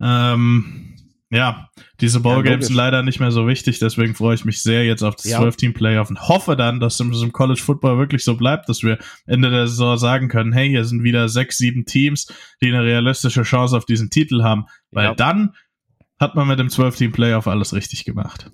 ähm, 0.00 0.94
ja, 1.34 1.68
diese 2.00 2.20
Ballgames 2.20 2.66
ja, 2.66 2.66
sind 2.68 2.76
leider 2.76 3.02
nicht 3.02 3.18
mehr 3.18 3.32
so 3.32 3.48
wichtig, 3.48 3.80
deswegen 3.80 4.14
freue 4.14 4.36
ich 4.36 4.44
mich 4.44 4.62
sehr 4.62 4.84
jetzt 4.84 5.02
auf 5.02 5.16
das 5.16 5.24
ja. 5.24 5.40
12-Team-Playoff 5.40 6.08
und 6.08 6.28
hoffe 6.28 6.54
dann, 6.54 6.78
dass 6.78 7.00
es 7.00 7.22
im 7.22 7.32
College 7.32 7.60
Football 7.60 7.98
wirklich 7.98 8.22
so 8.22 8.36
bleibt, 8.36 8.68
dass 8.68 8.84
wir 8.84 8.98
Ende 9.26 9.50
der 9.50 9.66
Saison 9.66 9.98
sagen 9.98 10.28
können, 10.28 10.52
hey, 10.52 10.68
hier 10.68 10.84
sind 10.84 11.02
wieder 11.02 11.28
sechs, 11.28 11.58
sieben 11.58 11.86
Teams, 11.86 12.32
die 12.62 12.68
eine 12.68 12.84
realistische 12.84 13.42
Chance 13.42 13.76
auf 13.76 13.84
diesen 13.84 14.10
Titel 14.10 14.44
haben, 14.44 14.66
weil 14.92 15.06
ja. 15.06 15.14
dann 15.14 15.54
hat 16.24 16.34
man 16.34 16.48
mit 16.48 16.58
dem 16.58 16.68
12-Team-Playoff 16.68 17.46
alles 17.46 17.72
richtig 17.72 18.04
gemacht. 18.04 18.50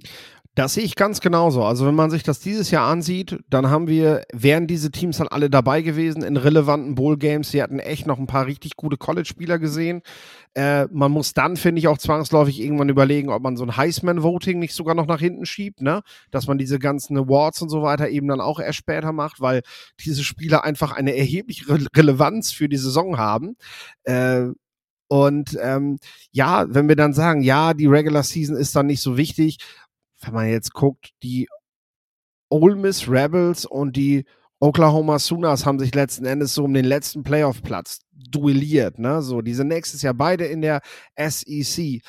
Das 0.56 0.74
sehe 0.74 0.82
ich 0.82 0.96
ganz 0.96 1.20
genauso. 1.20 1.62
Also 1.62 1.86
wenn 1.86 1.94
man 1.94 2.10
sich 2.10 2.24
das 2.24 2.40
dieses 2.40 2.72
Jahr 2.72 2.90
ansieht, 2.90 3.38
dann 3.48 3.70
haben 3.70 3.86
wir, 3.86 4.24
wären 4.32 4.66
diese 4.66 4.90
Teams 4.90 5.18
dann 5.18 5.28
alle 5.28 5.48
dabei 5.48 5.80
gewesen 5.80 6.24
in 6.24 6.36
relevanten 6.36 6.96
Bowl-Games. 6.96 7.52
Sie 7.52 7.62
hatten 7.62 7.78
echt 7.78 8.06
noch 8.08 8.18
ein 8.18 8.26
paar 8.26 8.46
richtig 8.46 8.74
gute 8.74 8.96
College-Spieler 8.96 9.60
gesehen. 9.60 10.02
Äh, 10.54 10.86
man 10.90 11.12
muss 11.12 11.34
dann, 11.34 11.56
finde 11.56 11.78
ich, 11.78 11.86
auch 11.86 11.98
zwangsläufig 11.98 12.60
irgendwann 12.60 12.88
überlegen, 12.88 13.30
ob 13.30 13.42
man 13.44 13.56
so 13.56 13.64
ein 13.64 13.76
Heisman-Voting 13.76 14.58
nicht 14.58 14.74
sogar 14.74 14.96
noch 14.96 15.06
nach 15.06 15.20
hinten 15.20 15.46
schiebt, 15.46 15.82
ne? 15.82 16.02
Dass 16.32 16.48
man 16.48 16.58
diese 16.58 16.80
ganzen 16.80 17.16
Awards 17.16 17.62
und 17.62 17.68
so 17.68 17.82
weiter 17.82 18.08
eben 18.08 18.26
dann 18.26 18.40
auch 18.40 18.58
erst 18.58 18.78
später 18.78 19.12
macht, 19.12 19.40
weil 19.40 19.62
diese 20.04 20.24
Spieler 20.24 20.64
einfach 20.64 20.90
eine 20.92 21.16
erhebliche 21.16 21.68
Re 21.68 21.86
Relevanz 21.94 22.50
für 22.50 22.68
die 22.68 22.76
Saison 22.76 23.18
haben. 23.18 23.56
Äh, 24.02 24.48
und 25.10 25.58
ähm, 25.60 25.98
ja, 26.30 26.66
wenn 26.68 26.88
wir 26.88 26.94
dann 26.94 27.12
sagen, 27.12 27.42
ja, 27.42 27.74
die 27.74 27.86
Regular 27.86 28.22
Season 28.22 28.54
ist 28.54 28.76
dann 28.76 28.86
nicht 28.86 29.02
so 29.02 29.16
wichtig, 29.16 29.58
wenn 30.20 30.32
man 30.32 30.48
jetzt 30.48 30.72
guckt, 30.72 31.10
die 31.24 31.48
Ole 32.48 32.76
Miss 32.76 33.08
Rebels 33.08 33.66
und 33.66 33.96
die 33.96 34.24
Oklahoma 34.60 35.18
Sooners 35.18 35.66
haben 35.66 35.80
sich 35.80 35.92
letzten 35.96 36.26
Endes 36.26 36.54
so 36.54 36.62
um 36.62 36.74
den 36.74 36.84
letzten 36.84 37.24
Playoff-Platz 37.24 38.02
duelliert. 38.12 39.00
Ne? 39.00 39.20
So, 39.20 39.42
die 39.42 39.54
sind 39.54 39.66
nächstes 39.66 40.02
Jahr 40.02 40.14
beide 40.14 40.44
in 40.44 40.62
der 40.62 40.80
SEC. 41.16 42.02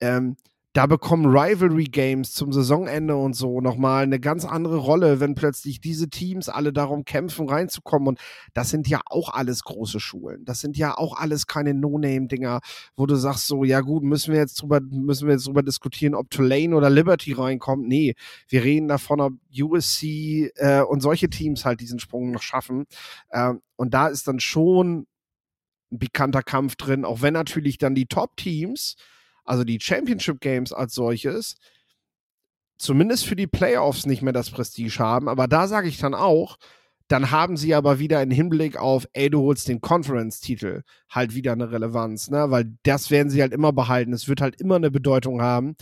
Ähm, 0.00 0.36
da 0.76 0.84
bekommen 0.84 1.24
Rivalry 1.24 1.84
Games 1.84 2.32
zum 2.32 2.52
Saisonende 2.52 3.16
und 3.16 3.32
so 3.32 3.62
nochmal 3.62 4.02
eine 4.02 4.20
ganz 4.20 4.44
andere 4.44 4.76
Rolle, 4.76 5.20
wenn 5.20 5.34
plötzlich 5.34 5.80
diese 5.80 6.10
Teams 6.10 6.50
alle 6.50 6.70
darum 6.70 7.06
kämpfen, 7.06 7.48
reinzukommen. 7.48 8.08
Und 8.08 8.20
das 8.52 8.68
sind 8.68 8.86
ja 8.86 9.00
auch 9.06 9.32
alles 9.32 9.62
große 9.62 10.00
Schulen. 10.00 10.44
Das 10.44 10.60
sind 10.60 10.76
ja 10.76 10.98
auch 10.98 11.16
alles 11.16 11.46
keine 11.46 11.72
No-Name-Dinger, 11.72 12.60
wo 12.94 13.06
du 13.06 13.14
sagst 13.14 13.46
so, 13.46 13.64
ja 13.64 13.80
gut, 13.80 14.02
müssen 14.02 14.34
wir 14.34 14.40
jetzt 14.40 14.60
drüber, 14.60 14.82
müssen 14.82 15.26
wir 15.26 15.32
jetzt 15.32 15.46
drüber 15.46 15.62
diskutieren, 15.62 16.14
ob 16.14 16.28
Tulane 16.28 16.76
oder 16.76 16.90
Liberty 16.90 17.32
reinkommt. 17.32 17.88
Nee, 17.88 18.14
wir 18.46 18.62
reden 18.62 18.88
davon, 18.88 19.22
ob 19.22 19.32
USC 19.58 20.52
äh, 20.56 20.82
und 20.82 21.00
solche 21.00 21.30
Teams 21.30 21.64
halt 21.64 21.80
diesen 21.80 22.00
Sprung 22.00 22.32
noch 22.32 22.42
schaffen. 22.42 22.84
Äh, 23.30 23.54
und 23.76 23.94
da 23.94 24.08
ist 24.08 24.28
dann 24.28 24.40
schon 24.40 25.06
ein 25.90 25.98
bekannter 25.98 26.42
Kampf 26.42 26.76
drin, 26.76 27.06
auch 27.06 27.22
wenn 27.22 27.32
natürlich 27.32 27.78
dann 27.78 27.94
die 27.94 28.06
Top-Teams 28.06 28.96
also 29.46 29.64
die 29.64 29.80
Championship 29.80 30.40
Games 30.40 30.72
als 30.72 30.94
solches, 30.94 31.56
zumindest 32.78 33.24
für 33.26 33.36
die 33.36 33.46
Playoffs 33.46 34.04
nicht 34.04 34.22
mehr 34.22 34.32
das 34.32 34.50
Prestige 34.50 34.98
haben. 34.98 35.28
Aber 35.28 35.48
da 35.48 35.68
sage 35.68 35.88
ich 35.88 35.98
dann 35.98 36.14
auch, 36.14 36.58
dann 37.08 37.30
haben 37.30 37.56
sie 37.56 37.74
aber 37.74 37.98
wieder 38.00 38.20
im 38.22 38.32
Hinblick 38.32 38.76
auf, 38.76 39.06
ey, 39.12 39.30
du 39.30 39.40
holst 39.42 39.68
den 39.68 39.80
Conference-Titel, 39.80 40.82
halt 41.08 41.34
wieder 41.34 41.52
eine 41.52 41.70
Relevanz, 41.70 42.30
ne? 42.30 42.50
Weil 42.50 42.74
das 42.82 43.10
werden 43.10 43.30
sie 43.30 43.40
halt 43.40 43.52
immer 43.52 43.72
behalten. 43.72 44.12
Es 44.12 44.28
wird 44.28 44.40
halt 44.40 44.60
immer 44.60 44.76
eine 44.76 44.90
Bedeutung 44.90 45.40
haben, 45.40 45.76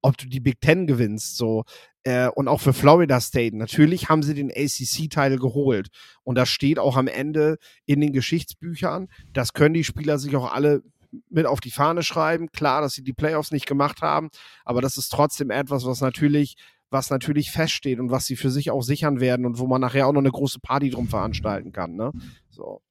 ob 0.00 0.16
du 0.16 0.26
die 0.26 0.40
Big 0.40 0.60
Ten 0.60 0.86
gewinnst, 0.86 1.36
so. 1.36 1.64
Äh, 2.02 2.28
und 2.28 2.48
auch 2.48 2.60
für 2.60 2.72
Florida 2.72 3.20
State. 3.20 3.54
Natürlich 3.54 4.08
haben 4.08 4.22
sie 4.22 4.32
den 4.32 4.50
ACC-Teil 4.50 5.38
geholt. 5.38 5.88
Und 6.22 6.36
das 6.36 6.48
steht 6.48 6.78
auch 6.78 6.96
am 6.96 7.08
Ende 7.08 7.58
in 7.84 8.00
den 8.00 8.14
Geschichtsbüchern. 8.14 9.08
Das 9.34 9.52
können 9.52 9.74
die 9.74 9.84
Spieler 9.84 10.18
sich 10.18 10.34
auch 10.34 10.50
alle 10.50 10.82
mit 11.28 11.46
auf 11.46 11.60
die 11.60 11.70
Fahne 11.70 12.02
schreiben. 12.02 12.50
Klar, 12.52 12.82
dass 12.82 12.94
sie 12.94 13.02
die 13.02 13.12
Playoffs 13.12 13.50
nicht 13.50 13.66
gemacht 13.66 14.02
haben, 14.02 14.30
aber 14.64 14.80
das 14.80 14.96
ist 14.96 15.10
trotzdem 15.10 15.50
etwas, 15.50 15.84
was 15.84 16.00
natürlich 16.00 16.56
was 16.90 17.10
natürlich 17.10 17.50
feststeht 17.50 18.00
und 18.00 18.10
was 18.10 18.26
sie 18.26 18.36
für 18.36 18.50
sich 18.50 18.70
auch 18.70 18.82
sichern 18.82 19.20
werden 19.20 19.46
und 19.46 19.58
wo 19.58 19.66
man 19.66 19.80
nachher 19.80 20.06
auch 20.06 20.12
noch 20.12 20.20
eine 20.20 20.30
große 20.30 20.58
Party 20.60 20.90
drum 20.90 21.08
veranstalten 21.08 21.72
kann. 21.72 21.94
Ne? 21.94 22.10
So. 22.50 22.82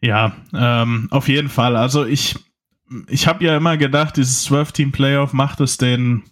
Ja, 0.00 0.36
ähm, 0.54 1.08
auf 1.10 1.28
jeden 1.28 1.48
Fall. 1.48 1.76
Also 1.76 2.04
ich, 2.06 2.36
ich 3.08 3.26
habe 3.26 3.44
ja 3.44 3.56
immer 3.56 3.76
gedacht, 3.76 4.16
dieses 4.16 4.48
12-Team-Playoff 4.48 5.32
macht 5.32 5.60
es 5.60 5.76
den 5.76 6.24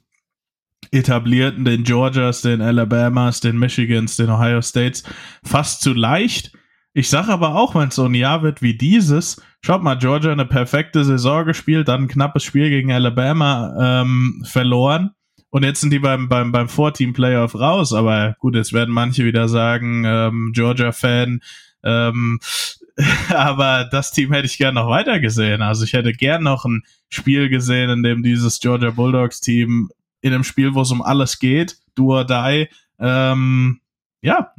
etablierten, 0.91 1.65
den 1.65 1.85
Georgias, 1.85 2.43
den 2.43 2.61
Alabamas, 2.61 3.41
den 3.41 3.59
Michigans, 3.59 4.17
den 4.17 4.31
Ohio 4.31 4.63
States 4.63 5.03
fast 5.43 5.83
zu 5.83 5.93
leicht. 5.93 6.53
Ich 6.97 7.09
sage 7.09 7.33
aber 7.33 7.57
auch, 7.57 7.75
wenn 7.75 7.89
es 7.89 7.97
so 7.97 8.05
ein 8.05 8.15
Jahr 8.15 8.43
wird 8.45 8.63
wie 8.63 8.77
dieses, 8.77 9.43
schaut 9.61 9.83
mal, 9.83 9.99
Georgia 9.99 10.31
eine 10.31 10.47
perfekte 10.47 11.05
Saison 11.05 11.45
gespielt, 11.45 11.89
dann 11.89 12.03
ein 12.03 12.09
knappes 12.09 12.45
Spiel 12.45 12.71
gegen 12.71 12.93
Alabama 12.93 14.03
ähm, 14.03 14.45
verloren. 14.47 15.11
Und 15.51 15.65
jetzt 15.65 15.81
sind 15.81 15.93
die 15.93 15.99
beim, 15.99 16.29
beim, 16.29 16.53
beim 16.53 16.69
Four-Team-Playoff 16.69 17.57
raus. 17.57 17.93
Aber 17.93 18.37
gut, 18.39 18.55
jetzt 18.55 18.73
werden 18.73 18.95
manche 18.95 19.25
wieder 19.25 19.49
sagen, 19.49 20.05
ähm, 20.07 20.53
Georgia-Fan, 20.55 21.41
ähm, 21.83 22.39
aber 23.29 23.89
das 23.91 24.13
Team 24.13 24.33
hätte 24.33 24.47
ich 24.47 24.59
gern 24.59 24.75
noch 24.75 24.89
weiter 24.89 25.19
gesehen. 25.19 25.63
Also 25.63 25.85
ich 25.85 25.95
hätte 25.95 26.13
gern 26.13 26.45
noch 26.45 26.65
ein 26.65 26.85
Spiel 27.09 27.49
gesehen, 27.49 27.91
in 27.91 28.03
dem 28.05 28.23
dieses 28.23 28.61
Georgia 28.61 28.91
Bulldogs-Team 28.91 29.91
in 30.21 30.33
einem 30.33 30.45
Spiel, 30.45 30.75
wo 30.75 30.83
es 30.83 30.93
um 30.93 31.03
alles 31.03 31.41
geht, 31.41 31.77
do 31.97 32.15
or 32.15 32.25
die, 32.25 32.69
ähm, 33.01 33.81
ja, 34.23 34.53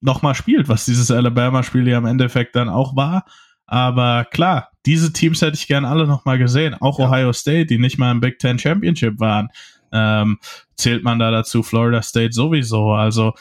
nochmal 0.00 0.34
spielt, 0.34 0.68
was 0.68 0.84
dieses 0.84 1.10
Alabama-Spiel 1.10 1.88
ja 1.88 1.98
im 1.98 2.06
Endeffekt 2.06 2.56
dann 2.56 2.68
auch 2.68 2.96
war. 2.96 3.24
Aber 3.66 4.24
klar, 4.24 4.70
diese 4.86 5.12
Teams 5.12 5.42
hätte 5.42 5.56
ich 5.56 5.66
gern 5.66 5.84
alle 5.84 6.06
nochmal 6.06 6.38
gesehen. 6.38 6.74
Auch 6.74 6.98
ja. 6.98 7.08
Ohio 7.08 7.32
State, 7.32 7.66
die 7.66 7.78
nicht 7.78 7.98
mal 7.98 8.10
im 8.10 8.20
Big 8.20 8.38
Ten 8.38 8.58
Championship 8.58 9.20
waren. 9.20 9.48
Ähm, 9.92 10.38
zählt 10.76 11.04
man 11.04 11.18
da 11.18 11.30
dazu 11.30 11.62
Florida 11.62 12.02
State 12.02 12.32
sowieso. 12.32 12.92
Also, 12.92 13.34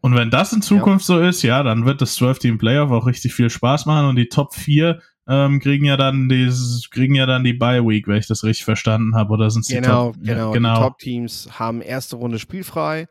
und 0.00 0.16
wenn 0.16 0.30
das 0.30 0.52
in 0.52 0.62
Zukunft 0.62 1.08
ja. 1.08 1.14
so 1.14 1.20
ist, 1.20 1.42
ja, 1.42 1.62
dann 1.62 1.86
wird 1.86 2.02
das 2.02 2.18
12-Team 2.18 2.58
Playoff 2.58 2.90
auch 2.90 3.06
richtig 3.06 3.34
viel 3.34 3.50
Spaß 3.50 3.86
machen 3.86 4.06
und 4.06 4.16
die 4.16 4.28
Top 4.28 4.54
4 4.54 5.00
ähm, 5.28 5.60
kriegen 5.60 5.84
ja 5.84 5.96
dann 5.96 6.28
dieses, 6.28 6.90
kriegen 6.90 7.14
ja 7.14 7.26
dann 7.26 7.44
die 7.44 7.52
Bye 7.52 7.86
Week, 7.86 8.08
wenn 8.08 8.16
ich 8.16 8.26
das 8.26 8.42
richtig 8.42 8.64
verstanden 8.64 9.14
habe, 9.14 9.32
oder 9.32 9.50
sind 9.50 9.66
genau, 9.68 10.12
die 10.12 10.18
Top, 10.18 10.24
genau, 10.24 10.46
ja, 10.48 10.52
genau. 10.52 10.74
Die 10.74 10.80
Top 10.80 10.98
Teams 10.98 11.48
haben 11.58 11.80
erste 11.80 12.16
Runde 12.16 12.40
spielfrei. 12.40 13.06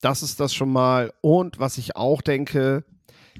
Das 0.00 0.22
ist 0.22 0.40
das 0.40 0.54
schon 0.54 0.70
mal. 0.70 1.12
Und 1.20 1.58
was 1.58 1.78
ich 1.78 1.96
auch 1.96 2.22
denke, 2.22 2.84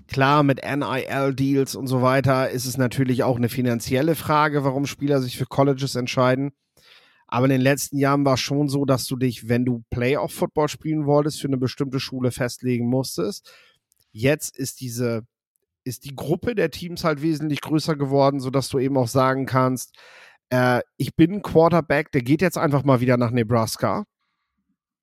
klar, 0.08 0.42
mit 0.42 0.60
NIL-Deals 0.62 1.74
und 1.74 1.86
so 1.86 2.02
weiter 2.02 2.50
ist 2.50 2.66
es 2.66 2.78
natürlich 2.78 3.22
auch 3.22 3.36
eine 3.36 3.48
finanzielle 3.48 4.14
Frage, 4.14 4.64
warum 4.64 4.86
Spieler 4.86 5.20
sich 5.20 5.36
für 5.36 5.46
Colleges 5.46 5.94
entscheiden. 5.94 6.52
Aber 7.28 7.46
in 7.46 7.50
den 7.50 7.60
letzten 7.60 7.98
Jahren 7.98 8.24
war 8.24 8.34
es 8.34 8.40
schon 8.40 8.68
so, 8.68 8.84
dass 8.84 9.06
du 9.06 9.16
dich, 9.16 9.48
wenn 9.48 9.64
du 9.64 9.82
Playoff-Football 9.90 10.68
spielen 10.68 11.06
wolltest, 11.06 11.40
für 11.40 11.48
eine 11.48 11.56
bestimmte 11.56 11.98
Schule 11.98 12.30
festlegen 12.30 12.88
musstest. 12.88 13.52
Jetzt 14.12 14.56
ist 14.56 14.80
diese, 14.80 15.26
ist 15.84 16.04
die 16.04 16.14
Gruppe 16.14 16.54
der 16.54 16.70
Teams 16.70 17.04
halt 17.04 17.22
wesentlich 17.22 17.60
größer 17.60 17.96
geworden, 17.96 18.38
sodass 18.40 18.68
du 18.68 18.78
eben 18.78 18.96
auch 18.96 19.08
sagen 19.08 19.44
kannst, 19.46 19.96
äh, 20.50 20.80
ich 20.96 21.16
bin 21.16 21.42
Quarterback, 21.42 22.12
der 22.12 22.22
geht 22.22 22.42
jetzt 22.42 22.58
einfach 22.58 22.84
mal 22.84 23.00
wieder 23.00 23.16
nach 23.16 23.32
Nebraska. 23.32 24.04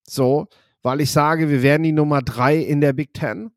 So, 0.07 0.47
weil 0.83 1.01
ich 1.01 1.11
sage, 1.11 1.49
wir 1.49 1.63
werden 1.63 1.83
die 1.83 1.91
Nummer 1.91 2.21
drei 2.21 2.57
in 2.57 2.81
der 2.81 2.93
Big 2.93 3.13
Ten 3.13 3.51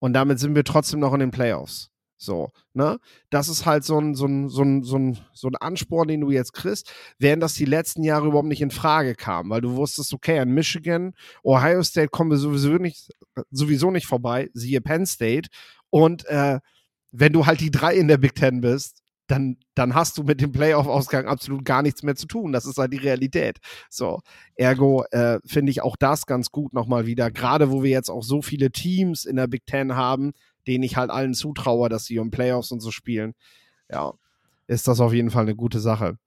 und 0.00 0.12
damit 0.12 0.38
sind 0.38 0.54
wir 0.54 0.64
trotzdem 0.64 1.00
noch 1.00 1.14
in 1.14 1.20
den 1.20 1.30
Playoffs. 1.30 1.90
So, 2.16 2.50
ne? 2.72 2.98
Das 3.30 3.48
ist 3.48 3.66
halt 3.66 3.84
so 3.84 3.98
ein, 3.98 4.14
so 4.14 4.26
ein, 4.26 4.48
so 4.48 4.62
ein, 4.62 4.82
so 4.82 4.96
ein, 4.96 5.18
so 5.34 5.48
ein 5.48 5.56
Ansporn, 5.56 6.08
den 6.08 6.20
du 6.20 6.30
jetzt 6.30 6.52
kriegst, 6.52 6.92
während 7.18 7.42
das 7.42 7.54
die 7.54 7.64
letzten 7.64 8.02
Jahre 8.02 8.28
überhaupt 8.28 8.48
nicht 8.48 8.62
in 8.62 8.70
Frage 8.70 9.14
kam, 9.14 9.50
weil 9.50 9.60
du 9.60 9.76
wusstest, 9.76 10.12
okay, 10.14 10.38
an 10.38 10.50
Michigan, 10.50 11.12
Ohio 11.42 11.82
State 11.82 12.08
kommen 12.08 12.30
wir 12.30 12.38
sowieso 12.38 12.70
nicht, 12.70 13.10
sowieso 13.50 13.90
nicht 13.90 14.06
vorbei, 14.06 14.50
siehe 14.54 14.80
Penn 14.80 15.06
State. 15.06 15.48
Und 15.90 16.24
äh, 16.26 16.60
wenn 17.12 17.32
du 17.32 17.46
halt 17.46 17.60
die 17.60 17.70
drei 17.70 17.94
in 17.94 18.08
der 18.08 18.18
Big 18.18 18.34
Ten 18.34 18.60
bist, 18.60 19.03
dann, 19.26 19.56
dann 19.74 19.94
hast 19.94 20.18
du 20.18 20.22
mit 20.22 20.40
dem 20.40 20.52
Playoff-Ausgang 20.52 21.26
absolut 21.26 21.64
gar 21.64 21.82
nichts 21.82 22.02
mehr 22.02 22.14
zu 22.14 22.26
tun. 22.26 22.52
Das 22.52 22.66
ist 22.66 22.76
halt 22.76 22.92
die 22.92 22.98
Realität. 22.98 23.58
So, 23.88 24.20
ergo 24.56 25.04
äh, 25.10 25.38
finde 25.46 25.70
ich 25.70 25.82
auch 25.82 25.96
das 25.96 26.26
ganz 26.26 26.50
gut 26.50 26.74
nochmal 26.74 27.06
wieder. 27.06 27.30
Gerade 27.30 27.70
wo 27.70 27.82
wir 27.82 27.90
jetzt 27.90 28.10
auch 28.10 28.22
so 28.22 28.42
viele 28.42 28.70
Teams 28.70 29.24
in 29.24 29.36
der 29.36 29.46
Big 29.46 29.66
Ten 29.66 29.96
haben, 29.96 30.32
denen 30.66 30.84
ich 30.84 30.96
halt 30.96 31.10
allen 31.10 31.34
zutraue, 31.34 31.88
dass 31.88 32.04
sie 32.04 32.18
um 32.18 32.30
Playoffs 32.30 32.70
und 32.70 32.80
so 32.80 32.90
spielen. 32.90 33.34
Ja, 33.90 34.12
ist 34.66 34.88
das 34.88 35.00
auf 35.00 35.12
jeden 35.12 35.30
Fall 35.30 35.42
eine 35.42 35.56
gute 35.56 35.80
Sache. 35.80 36.18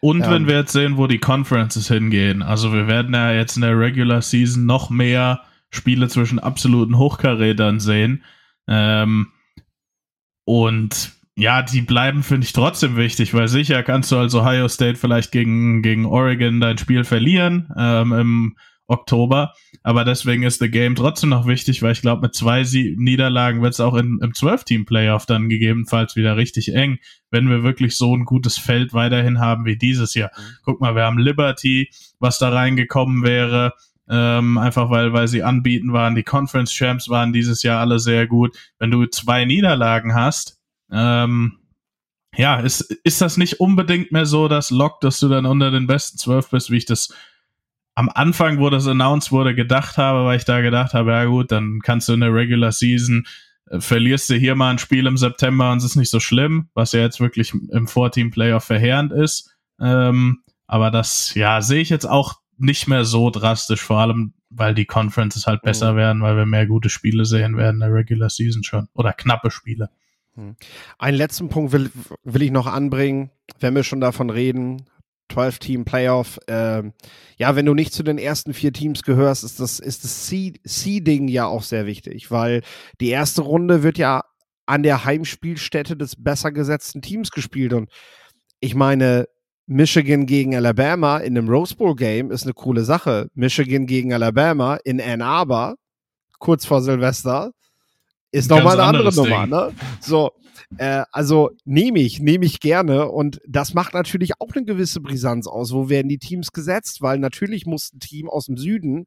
Und 0.00 0.24
ähm, 0.24 0.30
wenn 0.30 0.46
wir 0.46 0.56
jetzt 0.56 0.72
sehen, 0.72 0.96
wo 0.96 1.06
die 1.06 1.18
Conferences 1.18 1.88
hingehen, 1.88 2.42
also 2.42 2.72
wir 2.72 2.86
werden 2.86 3.14
ja 3.14 3.32
jetzt 3.32 3.56
in 3.56 3.62
der 3.62 3.78
Regular 3.78 4.22
Season 4.22 4.66
noch 4.66 4.90
mehr 4.90 5.42
Spiele 5.70 6.08
zwischen 6.08 6.38
absoluten 6.38 6.98
Hochkarätern 6.98 7.80
sehen. 7.80 8.24
Ähm, 8.68 9.28
und 10.44 11.12
ja, 11.36 11.62
die 11.62 11.80
bleiben, 11.80 12.22
finde 12.22 12.44
ich, 12.44 12.52
trotzdem 12.52 12.96
wichtig, 12.96 13.32
weil 13.32 13.48
sicher 13.48 13.82
kannst 13.82 14.12
du 14.12 14.18
als 14.18 14.34
Ohio 14.34 14.68
State 14.68 14.96
vielleicht 14.96 15.32
gegen, 15.32 15.82
gegen 15.82 16.04
Oregon 16.04 16.60
dein 16.60 16.78
Spiel 16.78 17.04
verlieren 17.04 17.72
ähm, 17.76 18.12
im 18.12 18.56
Oktober, 18.86 19.54
aber 19.82 20.04
deswegen 20.04 20.42
ist 20.42 20.60
der 20.60 20.68
Game 20.68 20.94
trotzdem 20.94 21.30
noch 21.30 21.46
wichtig, 21.46 21.82
weil 21.82 21.92
ich 21.92 22.02
glaube, 22.02 22.22
mit 22.22 22.34
zwei 22.34 22.64
Sie 22.64 22.94
Niederlagen 22.98 23.62
wird 23.62 23.72
es 23.72 23.80
auch 23.80 23.94
in, 23.94 24.18
im 24.22 24.32
12-Team-Playoff 24.32 25.24
dann 25.24 25.48
gegebenenfalls 25.48 26.16
wieder 26.16 26.36
richtig 26.36 26.74
eng, 26.74 26.98
wenn 27.30 27.48
wir 27.48 27.62
wirklich 27.62 27.96
so 27.96 28.14
ein 28.14 28.26
gutes 28.26 28.58
Feld 28.58 28.92
weiterhin 28.92 29.40
haben 29.40 29.64
wie 29.64 29.78
dieses 29.78 30.14
Jahr. 30.14 30.30
Mhm. 30.36 30.42
Guck 30.64 30.80
mal, 30.80 30.94
wir 30.94 31.04
haben 31.04 31.18
Liberty, 31.18 31.90
was 32.18 32.38
da 32.38 32.50
reingekommen 32.50 33.22
wäre, 33.22 33.72
ähm, 34.10 34.58
einfach 34.58 34.90
weil, 34.90 35.12
weil 35.12 35.28
sie 35.28 35.42
anbieten 35.42 35.92
waren. 35.92 36.14
Die 36.14 36.24
Conference 36.24 36.72
Champs 36.72 37.08
waren 37.08 37.32
dieses 37.32 37.62
Jahr 37.62 37.80
alle 37.80 37.98
sehr 37.98 38.26
gut. 38.26 38.54
Wenn 38.78 38.90
du 38.90 39.06
zwei 39.06 39.46
Niederlagen 39.46 40.14
hast, 40.14 40.61
ähm, 40.92 41.58
ja, 42.36 42.60
ist, 42.60 42.80
ist 43.04 43.20
das 43.20 43.36
nicht 43.36 43.60
unbedingt 43.60 44.12
mehr 44.12 44.26
so 44.26 44.48
das 44.48 44.70
Lock, 44.70 45.00
dass 45.00 45.20
du 45.20 45.28
dann 45.28 45.46
unter 45.46 45.70
den 45.70 45.86
besten 45.86 46.18
zwölf 46.18 46.50
bist, 46.50 46.70
wie 46.70 46.78
ich 46.78 46.86
das 46.86 47.14
am 47.94 48.08
Anfang, 48.08 48.58
wo 48.58 48.70
das 48.70 48.86
announced 48.86 49.32
wurde, 49.32 49.54
gedacht 49.54 49.98
habe, 49.98 50.24
weil 50.24 50.38
ich 50.38 50.44
da 50.44 50.60
gedacht 50.62 50.94
habe, 50.94 51.10
ja 51.10 51.24
gut, 51.26 51.52
dann 51.52 51.80
kannst 51.82 52.08
du 52.08 52.14
in 52.14 52.20
der 52.20 52.32
Regular 52.32 52.72
Season 52.72 53.26
äh, 53.66 53.80
verlierst 53.80 54.30
du 54.30 54.34
hier 54.34 54.54
mal 54.54 54.70
ein 54.70 54.78
Spiel 54.78 55.06
im 55.06 55.16
September 55.16 55.72
und 55.72 55.78
es 55.78 55.84
ist 55.84 55.96
nicht 55.96 56.10
so 56.10 56.20
schlimm, 56.20 56.68
was 56.74 56.92
ja 56.92 57.00
jetzt 57.00 57.20
wirklich 57.20 57.52
im 57.52 57.86
Four-Team-Playoff 57.86 58.64
verheerend 58.64 59.12
ist. 59.12 59.50
Ähm, 59.80 60.42
aber 60.66 60.90
das, 60.90 61.34
ja, 61.34 61.60
sehe 61.60 61.82
ich 61.82 61.90
jetzt 61.90 62.08
auch 62.08 62.36
nicht 62.56 62.86
mehr 62.86 63.04
so 63.04 63.30
drastisch, 63.30 63.82
vor 63.82 63.98
allem, 63.98 64.34
weil 64.48 64.74
die 64.74 64.86
Conferences 64.86 65.46
halt 65.46 65.62
besser 65.62 65.92
mhm. 65.92 65.96
werden, 65.96 66.22
weil 66.22 66.36
wir 66.36 66.46
mehr 66.46 66.66
gute 66.66 66.88
Spiele 66.88 67.24
sehen 67.24 67.56
werden 67.56 67.76
in 67.76 67.80
der 67.80 67.92
Regular 67.92 68.30
Season 68.30 68.62
schon. 68.62 68.88
Oder 68.94 69.12
knappe 69.12 69.50
Spiele. 69.50 69.90
Mhm. 70.34 70.56
Einen 70.98 71.16
letzten 71.16 71.48
Punkt 71.48 71.72
will, 71.72 71.90
will 72.24 72.42
ich 72.42 72.50
noch 72.50 72.66
anbringen, 72.66 73.30
wenn 73.60 73.74
wir 73.74 73.82
schon 73.84 74.00
davon 74.00 74.30
reden. 74.30 74.86
12-Team-Playoff. 75.30 76.38
Äh, 76.46 76.82
ja, 77.38 77.56
wenn 77.56 77.66
du 77.66 77.74
nicht 77.74 77.92
zu 77.92 78.02
den 78.02 78.18
ersten 78.18 78.52
vier 78.52 78.72
Teams 78.72 79.02
gehörst, 79.02 79.44
ist 79.44 79.60
das, 79.60 79.78
ist 79.80 80.04
das 80.04 80.26
Seeding 80.26 81.28
ja 81.28 81.46
auch 81.46 81.62
sehr 81.62 81.86
wichtig, 81.86 82.30
weil 82.30 82.62
die 83.00 83.08
erste 83.08 83.42
Runde 83.42 83.82
wird 83.82 83.98
ja 83.98 84.22
an 84.66 84.82
der 84.82 85.04
Heimspielstätte 85.04 85.96
des 85.96 86.22
besser 86.22 86.52
gesetzten 86.52 87.02
Teams 87.02 87.30
gespielt. 87.30 87.72
Und 87.72 87.90
ich 88.60 88.74
meine, 88.74 89.26
Michigan 89.66 90.26
gegen 90.26 90.54
Alabama 90.54 91.18
in 91.18 91.36
einem 91.36 91.48
Rose 91.48 91.74
Bowl 91.74 91.96
Game 91.96 92.30
ist 92.30 92.44
eine 92.44 92.52
coole 92.52 92.84
Sache. 92.84 93.28
Michigan 93.34 93.86
gegen 93.86 94.12
Alabama 94.12 94.76
in 94.84 95.00
Ann 95.00 95.22
Arbor, 95.22 95.76
kurz 96.38 96.66
vor 96.66 96.82
Silvester, 96.82 97.52
ist 98.32 98.50
nochmal 98.50 98.80
eine 98.80 98.84
andere 98.84 99.14
Nummer, 99.14 99.46
ne? 99.46 99.72
So, 100.00 100.32
äh, 100.78 101.04
also 101.12 101.50
nehme 101.64 102.00
ich, 102.00 102.20
nehme 102.20 102.44
ich 102.44 102.60
gerne 102.60 103.08
und 103.08 103.40
das 103.46 103.74
macht 103.74 103.94
natürlich 103.94 104.32
auch 104.40 104.48
eine 104.54 104.64
gewisse 104.64 105.00
Brisanz 105.00 105.46
aus. 105.46 105.72
Wo 105.72 105.88
werden 105.88 106.08
die 106.08 106.18
Teams 106.18 106.52
gesetzt? 106.52 107.02
Weil 107.02 107.18
natürlich 107.18 107.66
muss 107.66 107.92
ein 107.92 108.00
Team 108.00 108.28
aus 108.28 108.46
dem 108.46 108.56
Süden 108.56 109.06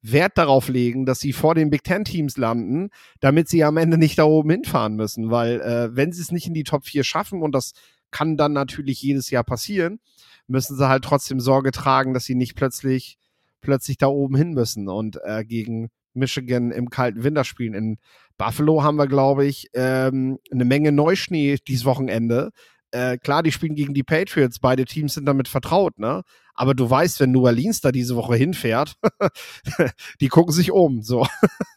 Wert 0.00 0.36
darauf 0.36 0.68
legen, 0.68 1.06
dass 1.06 1.20
sie 1.20 1.32
vor 1.32 1.54
den 1.54 1.70
Big 1.70 1.82
Ten 1.82 2.04
Teams 2.04 2.36
landen, 2.36 2.90
damit 3.20 3.48
sie 3.48 3.64
am 3.64 3.78
Ende 3.78 3.96
nicht 3.96 4.18
da 4.18 4.24
oben 4.24 4.50
hinfahren 4.50 4.96
müssen. 4.96 5.30
Weil 5.30 5.60
äh, 5.60 5.96
wenn 5.96 6.12
sie 6.12 6.20
es 6.20 6.30
nicht 6.30 6.46
in 6.46 6.54
die 6.54 6.64
Top 6.64 6.84
4 6.84 7.04
schaffen, 7.04 7.42
und 7.42 7.52
das 7.52 7.72
kann 8.10 8.36
dann 8.36 8.52
natürlich 8.52 9.00
jedes 9.02 9.30
Jahr 9.30 9.44
passieren, 9.44 10.00
müssen 10.46 10.76
sie 10.76 10.88
halt 10.88 11.04
trotzdem 11.04 11.40
Sorge 11.40 11.70
tragen, 11.70 12.12
dass 12.12 12.24
sie 12.24 12.34
nicht 12.34 12.54
plötzlich 12.54 13.18
plötzlich 13.62 13.96
da 13.96 14.08
oben 14.08 14.36
hin 14.36 14.52
müssen 14.52 14.88
und 14.88 15.18
äh, 15.24 15.42
gegen 15.42 15.90
Michigan 16.14 16.70
im 16.70 16.90
kalten 16.90 17.24
Winter 17.24 17.44
spielen. 17.44 17.74
In 17.74 17.98
Buffalo 18.36 18.82
haben 18.82 18.96
wir, 18.96 19.06
glaube 19.06 19.46
ich, 19.46 19.68
ähm, 19.74 20.38
eine 20.50 20.64
Menge 20.64 20.92
Neuschnee 20.92 21.56
dieses 21.66 21.84
Wochenende. 21.84 22.50
Äh, 22.90 23.18
klar, 23.18 23.42
die 23.42 23.52
spielen 23.52 23.74
gegen 23.74 23.94
die 23.94 24.04
Patriots, 24.04 24.60
beide 24.60 24.84
Teams 24.84 25.14
sind 25.14 25.26
damit 25.26 25.48
vertraut, 25.48 25.98
ne? 25.98 26.22
Aber 26.54 26.74
du 26.74 26.88
weißt, 26.88 27.18
wenn 27.18 27.32
New 27.32 27.44
Orleans 27.44 27.80
da 27.80 27.90
diese 27.90 28.14
Woche 28.14 28.36
hinfährt, 28.36 28.94
die 30.20 30.28
gucken 30.28 30.52
sich 30.52 30.70
um, 30.70 31.02
so. 31.02 31.26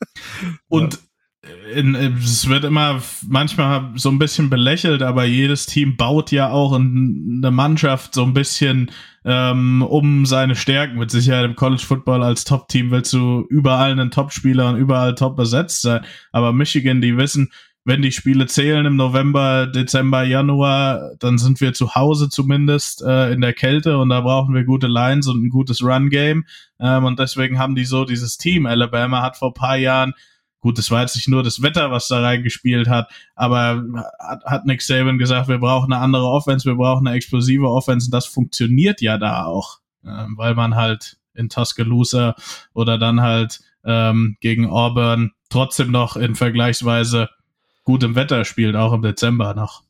Und 0.67 0.99
in, 1.73 1.95
es 1.95 2.47
wird 2.49 2.63
immer 2.63 3.01
manchmal 3.27 3.91
so 3.95 4.09
ein 4.09 4.19
bisschen 4.19 4.49
belächelt, 4.49 5.01
aber 5.01 5.25
jedes 5.25 5.65
Team 5.65 5.97
baut 5.97 6.31
ja 6.31 6.49
auch 6.51 6.73
eine 6.73 7.51
Mannschaft 7.51 8.13
so 8.13 8.23
ein 8.23 8.33
bisschen 8.33 8.91
ähm, 9.27 9.81
um 9.83 10.25
seine 10.25 10.55
Stärken. 10.55 10.97
Mit 10.97 11.11
Sicherheit 11.11 11.45
im 11.45 11.55
College 11.55 11.83
Football 11.85 12.23
als 12.23 12.45
Top-Team 12.45 12.91
willst 12.91 13.11
du 13.11 13.45
überall 13.49 13.91
einen 13.91 14.09
Top-Spieler 14.09 14.69
und 14.69 14.77
überall 14.77 15.15
top 15.15 15.35
besetzt 15.35 15.81
sein. 15.81 16.05
Aber 16.31 16.53
Michigan, 16.53 17.01
die 17.01 17.17
wissen, 17.17 17.51
wenn 17.83 18.01
die 18.01 18.11
Spiele 18.11 18.47
zählen 18.47 18.85
im 18.85 18.95
November, 18.95 19.67
Dezember, 19.67 20.23
Januar, 20.23 21.11
dann 21.19 21.37
sind 21.37 21.59
wir 21.61 21.73
zu 21.73 21.95
Hause 21.95 22.29
zumindest 22.29 23.01
äh, 23.01 23.31
in 23.31 23.41
der 23.41 23.53
Kälte 23.53 23.97
und 23.97 24.09
da 24.09 24.21
brauchen 24.21 24.55
wir 24.55 24.63
gute 24.63 24.87
Lines 24.87 25.27
und 25.27 25.43
ein 25.43 25.49
gutes 25.49 25.83
Run-Game. 25.83 26.45
Ähm, 26.79 27.03
und 27.03 27.19
deswegen 27.19 27.59
haben 27.59 27.75
die 27.75 27.85
so 27.85 28.05
dieses 28.05 28.37
Team. 28.37 28.65
Alabama 28.65 29.21
hat 29.21 29.37
vor 29.37 29.53
paar 29.53 29.77
Jahren 29.77 30.13
Gut, 30.59 30.77
das 30.77 30.89
war 30.89 31.01
jetzt 31.01 31.15
nicht 31.15 31.27
nur 31.27 31.43
das 31.43 31.61
Wetter, 31.61 31.91
was 31.91 32.07
da 32.07 32.19
reingespielt 32.19 32.89
hat, 32.89 33.09
aber 33.35 33.83
hat, 34.19 34.43
hat 34.43 34.65
Nick 34.65 34.81
Saban 34.81 35.19
gesagt, 35.19 35.47
wir 35.47 35.59
brauchen 35.59 35.93
eine 35.93 36.01
andere 36.01 36.27
Offense, 36.27 36.67
wir 36.67 36.75
brauchen 36.75 37.07
eine 37.07 37.15
explosive 37.15 37.69
Offense 37.69 38.07
und 38.07 38.13
das 38.13 38.25
funktioniert 38.25 39.01
ja 39.01 39.17
da 39.17 39.45
auch, 39.45 39.79
äh, 40.03 40.25
weil 40.35 40.55
man 40.55 40.75
halt 40.75 41.17
in 41.35 41.49
Tuscaloosa 41.49 42.35
oder 42.73 42.97
dann 42.97 43.21
halt 43.21 43.61
ähm, 43.85 44.37
gegen 44.41 44.67
Auburn 44.67 45.31
trotzdem 45.49 45.91
noch 45.91 46.17
in 46.17 46.35
vergleichsweise 46.35 47.29
gutem 47.83 48.15
Wetter 48.15 48.43
spielt, 48.43 48.75
auch 48.75 48.93
im 48.93 49.01
Dezember 49.01 49.53
noch. 49.53 49.83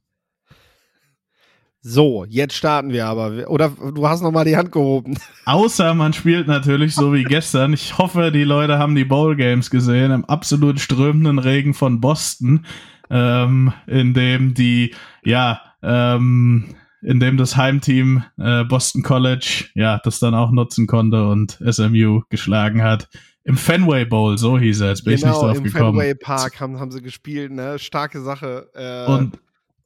So, 1.89 2.26
jetzt 2.28 2.54
starten 2.54 2.89
wir 2.89 3.06
aber. 3.08 3.50
Oder 3.50 3.69
du 3.69 4.06
hast 4.06 4.21
noch 4.21 4.32
mal 4.32 4.43
die 4.43 4.58
Hand 4.58 4.73
gehoben. 4.73 5.17
Außer 5.45 5.93
man 5.93 6.12
spielt 6.12 6.45
natürlich 6.45 6.93
so 6.93 7.13
wie 7.13 7.23
gestern. 7.23 7.71
Ich 7.71 7.97
hoffe, 7.97 8.30
die 8.34 8.43
Leute 8.43 8.78
haben 8.78 8.93
die 8.93 9.06
Bowl 9.06 9.38
Games 9.38 9.69
gesehen 9.69 10.12
im 10.12 10.26
absolut 10.26 10.82
strömenden 10.82 11.39
Regen 11.39 11.73
von 11.73 12.02
Boston, 12.02 12.65
ähm, 13.10 13.71
in 13.88 14.13
dem 14.13 14.54
die, 14.54 14.93
ja, 15.23 15.62
ähm, 15.82 16.76
in 17.02 17.21
dem 17.21 17.38
das 17.38 17.56
Heimteam 17.56 18.21
äh, 18.38 18.65
Boston 18.65 19.02
College 19.02 19.67
ja 19.73 20.02
das 20.04 20.19
dann 20.19 20.36
auch 20.36 20.52
nutzen 20.52 20.88
konnte 20.88 21.30
und 21.30 21.58
SMU 21.71 22.23
geschlagen 22.30 22.84
hat. 22.84 23.08
Im 23.45 23.56
Fenway 23.56 24.04
Bowl, 24.04 24.38
so 24.38 24.60
hieß 24.60 24.82
er, 24.82 24.89
jetzt 24.89 25.06
bin 25.06 25.15
genau, 25.15 25.15
ich 25.15 25.23
nicht 25.23 25.39
genau, 25.39 25.47
drauf 25.47 25.58
im 25.58 25.63
gekommen. 25.63 25.88
Im 25.88 26.02
Fenway 26.02 26.15
Park 26.15 26.60
haben, 26.60 26.82
haben 26.82 26.91
sie 26.91 27.02
gespielt, 27.02 27.54
ne? 27.54 27.80
Starke 27.80 28.19
Sache. 28.19 28.69
Äh, 28.73 29.10
und 29.10 29.39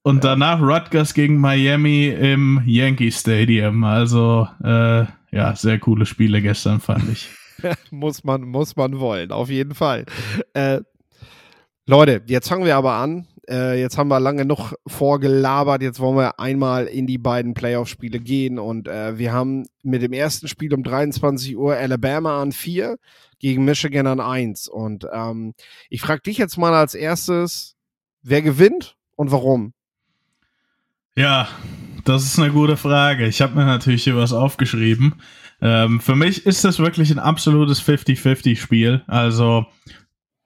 und 0.04 0.24
danach 0.24 0.62
Rutgers 0.62 1.14
gegen 1.14 1.38
Miami 1.38 2.08
im 2.08 2.62
Yankee 2.66 3.12
Stadium. 3.12 3.84
Also, 3.84 4.48
äh, 4.64 5.06
ja, 5.32 5.56
sehr 5.56 5.80
coole 5.80 6.06
Spiele 6.06 6.42
gestern, 6.42 6.80
fand 6.80 7.10
ich. 7.10 7.30
muss 7.92 8.24
man, 8.24 8.42
muss 8.42 8.76
man 8.76 9.00
wollen, 9.00 9.32
auf 9.32 9.50
jeden 9.50 9.76
Fall. 9.76 10.06
Äh, 10.54 10.82
Leute, 11.86 12.22
jetzt 12.28 12.50
fangen 12.50 12.66
wir 12.66 12.76
aber 12.76 12.94
an. 12.94 13.28
Äh, 13.50 13.80
jetzt 13.80 13.98
haben 13.98 14.08
wir 14.08 14.20
lange 14.20 14.46
noch 14.46 14.74
vorgelabert. 14.88 15.82
Jetzt 15.82 16.00
wollen 16.00 16.18
wir 16.18 16.40
einmal 16.40 16.86
in 16.86 17.08
die 17.08 17.18
beiden 17.18 17.54
Playoff-Spiele 17.54 18.20
gehen. 18.20 18.60
Und 18.60 18.88
äh, 18.88 19.18
wir 19.18 19.34
haben 19.34 19.66
mit 19.84 20.02
dem 20.02 20.14
ersten 20.14 20.48
Spiel 20.48 20.74
um 20.74 20.84
23 20.84 21.58
Uhr 21.58 21.76
Alabama 21.76 22.42
an 22.42 22.52
4 22.52 22.98
gegen 23.40 23.66
Michigan 23.66 24.08
an 24.08 24.20
1. 24.20 24.68
Und 24.68 25.08
ähm, 25.12 25.54
ich 25.90 26.02
frage 26.02 26.22
dich 26.22 26.38
jetzt 26.38 26.58
mal 26.58 26.74
als 26.74 26.94
erstes, 26.94 27.76
wer 28.22 28.42
gewinnt 28.42 28.96
und 29.16 29.32
warum? 29.32 29.74
Ja, 31.16 31.50
das 32.06 32.24
ist 32.24 32.40
eine 32.40 32.52
gute 32.52 32.78
Frage. 32.78 33.28
Ich 33.28 33.42
habe 33.42 33.56
mir 33.56 33.66
natürlich 33.66 34.04
hier 34.04 34.16
was 34.16 34.32
aufgeschrieben. 34.32 35.16
Ähm, 35.62 36.00
für 36.00 36.16
mich 36.16 36.46
ist 36.46 36.64
das 36.64 36.80
wirklich 36.80 37.12
ein 37.12 37.20
absolutes 37.20 37.82
50-50-Spiel. 37.82 39.04
Also 39.08 39.66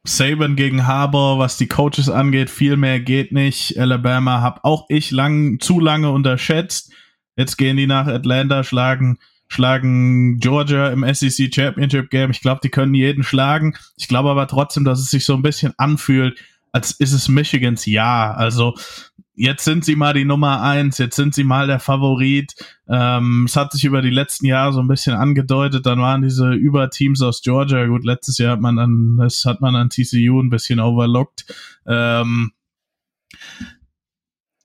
Saban 0.06 0.56
gegen 0.56 0.88
Harbour, 0.88 1.39
was 1.39 1.58
die 1.58 1.67
Coaches 1.67 2.10
angeht, 2.10 2.49
viel 2.49 2.78
mehr 2.78 2.99
geht 2.99 3.32
nicht. 3.32 3.80
Alabama 3.80 4.41
habe 4.41 4.63
auch 4.63 4.86
ich 4.89 5.12
lang, 5.12 5.60
zu 5.60 5.80
lange 5.80 6.12
unterschätzt. 6.12 6.91
Jetzt 7.38 7.58
gehen 7.58 7.78
die 7.78 7.88
nach 7.88 8.08
Atlanta, 8.08 8.63
schlagen, 8.63 9.19
schlagen 9.47 10.39
Georgia 10.39 10.89
im 10.89 11.06
SEC 11.13 11.54
Championship 11.54 12.10
Game. 12.10 12.32
Ich 12.32 12.41
glaube, 12.41 12.62
die 12.63 12.69
können 12.69 12.93
jeden 12.93 13.23
schlagen. 13.23 13.75
Ich 13.97 14.08
glaube 14.08 14.30
aber 14.30 14.47
trotzdem, 14.47 14.84
dass 14.84 14.99
es 14.99 15.10
sich 15.10 15.25
so 15.25 15.36
ein 15.36 15.41
bisschen 15.43 15.73
anfühlt, 15.78 16.39
als 16.71 16.91
ist 16.91 17.13
es 17.13 17.30
Michigans 17.30 17.86
Jahr. 17.86 18.38
Also 18.38 18.75
jetzt 19.36 19.63
sind 19.65 19.86
sie 19.86 19.95
mal 19.95 20.13
die 20.13 20.26
Nummer 20.26 20.62
eins, 20.62 20.98
jetzt 20.98 21.15
sind 21.15 21.36
sie 21.36 21.43
mal 21.43 21.67
der 21.67 21.80
Favorit. 21.80 22.56
Ähm, 22.88 23.45
es 23.48 23.56
hat 23.56 23.71
sich 23.71 23.86
über 23.86 24.02
die 24.02 24.10
letzten 24.10 24.45
Jahre 24.45 24.74
so 24.74 24.80
ein 24.80 24.88
bisschen 24.88 25.15
angedeutet, 25.15 25.86
dann 25.86 26.00
waren 26.00 26.21
diese 26.21 26.52
Überteams 26.52 27.21
aus 27.21 27.41
Georgia, 27.41 27.86
gut, 27.86 28.06
letztes 28.06 28.38
Jahr 28.38 28.54
hat 28.54 28.62
man 28.62 28.80
an, 28.80 29.17
das 29.17 29.45
hat 29.45 29.62
man 29.62 29.76
an 29.76 29.89
TCU 29.89 30.41
ein 30.41 30.50
bisschen 30.50 30.80
overlooked. 30.80 31.45
Ähm, 31.88 32.52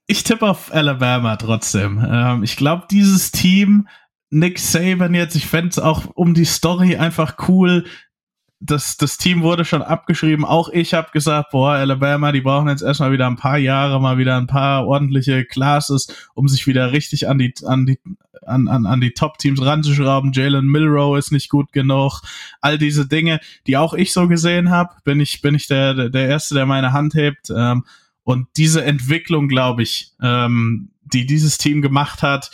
ich 0.06 0.24
tippe 0.24 0.48
auf 0.48 0.72
Alabama 0.74 1.36
trotzdem. 1.36 2.04
Ähm, 2.08 2.42
ich 2.42 2.56
glaube, 2.56 2.86
dieses 2.90 3.30
Team, 3.30 3.88
Nick 4.30 4.58
Saban 4.58 5.14
jetzt, 5.14 5.36
ich 5.36 5.46
fände 5.46 5.68
es 5.68 5.78
auch 5.78 6.06
um 6.14 6.34
die 6.34 6.44
Story 6.44 6.96
einfach 6.96 7.36
cool, 7.48 7.84
das, 8.62 8.98
das 8.98 9.16
Team 9.16 9.42
wurde 9.42 9.64
schon 9.64 9.80
abgeschrieben. 9.80 10.44
Auch 10.44 10.68
ich 10.68 10.92
habe 10.92 11.10
gesagt, 11.12 11.50
boah, 11.50 11.72
Alabama, 11.72 12.30
die 12.30 12.42
brauchen 12.42 12.68
jetzt 12.68 12.82
erstmal 12.82 13.10
wieder 13.10 13.26
ein 13.26 13.36
paar 13.36 13.56
Jahre, 13.56 13.98
mal 14.00 14.18
wieder 14.18 14.36
ein 14.36 14.46
paar 14.46 14.86
ordentliche 14.86 15.46
Classes, 15.46 16.28
um 16.34 16.46
sich 16.46 16.66
wieder 16.66 16.92
richtig 16.92 17.26
an 17.26 17.38
die, 17.38 17.54
an 17.64 17.86
die, 17.86 17.98
an, 18.44 18.68
an, 18.68 18.84
an 18.84 19.00
die 19.00 19.12
Top-Teams 19.12 19.64
ranzuschrauben. 19.64 20.32
Jalen 20.32 20.66
Milrow 20.66 21.16
ist 21.16 21.32
nicht 21.32 21.48
gut 21.48 21.72
genug. 21.72 22.20
All 22.60 22.76
diese 22.76 23.08
Dinge, 23.08 23.40
die 23.66 23.78
auch 23.78 23.94
ich 23.94 24.12
so 24.12 24.28
gesehen 24.28 24.68
habe, 24.68 24.94
bin 25.04 25.20
ich, 25.20 25.40
bin 25.40 25.54
ich 25.54 25.66
der, 25.66 26.10
der 26.10 26.28
Erste, 26.28 26.54
der 26.54 26.66
meine 26.66 26.92
Hand 26.92 27.14
hebt. 27.14 27.50
Ähm, 27.54 27.84
und 28.24 28.46
diese 28.58 28.84
Entwicklung, 28.84 29.48
glaube 29.48 29.82
ich, 29.82 30.12
ähm, 30.22 30.90
die 31.02 31.24
dieses 31.24 31.56
Team 31.56 31.80
gemacht 31.80 32.22
hat, 32.22 32.50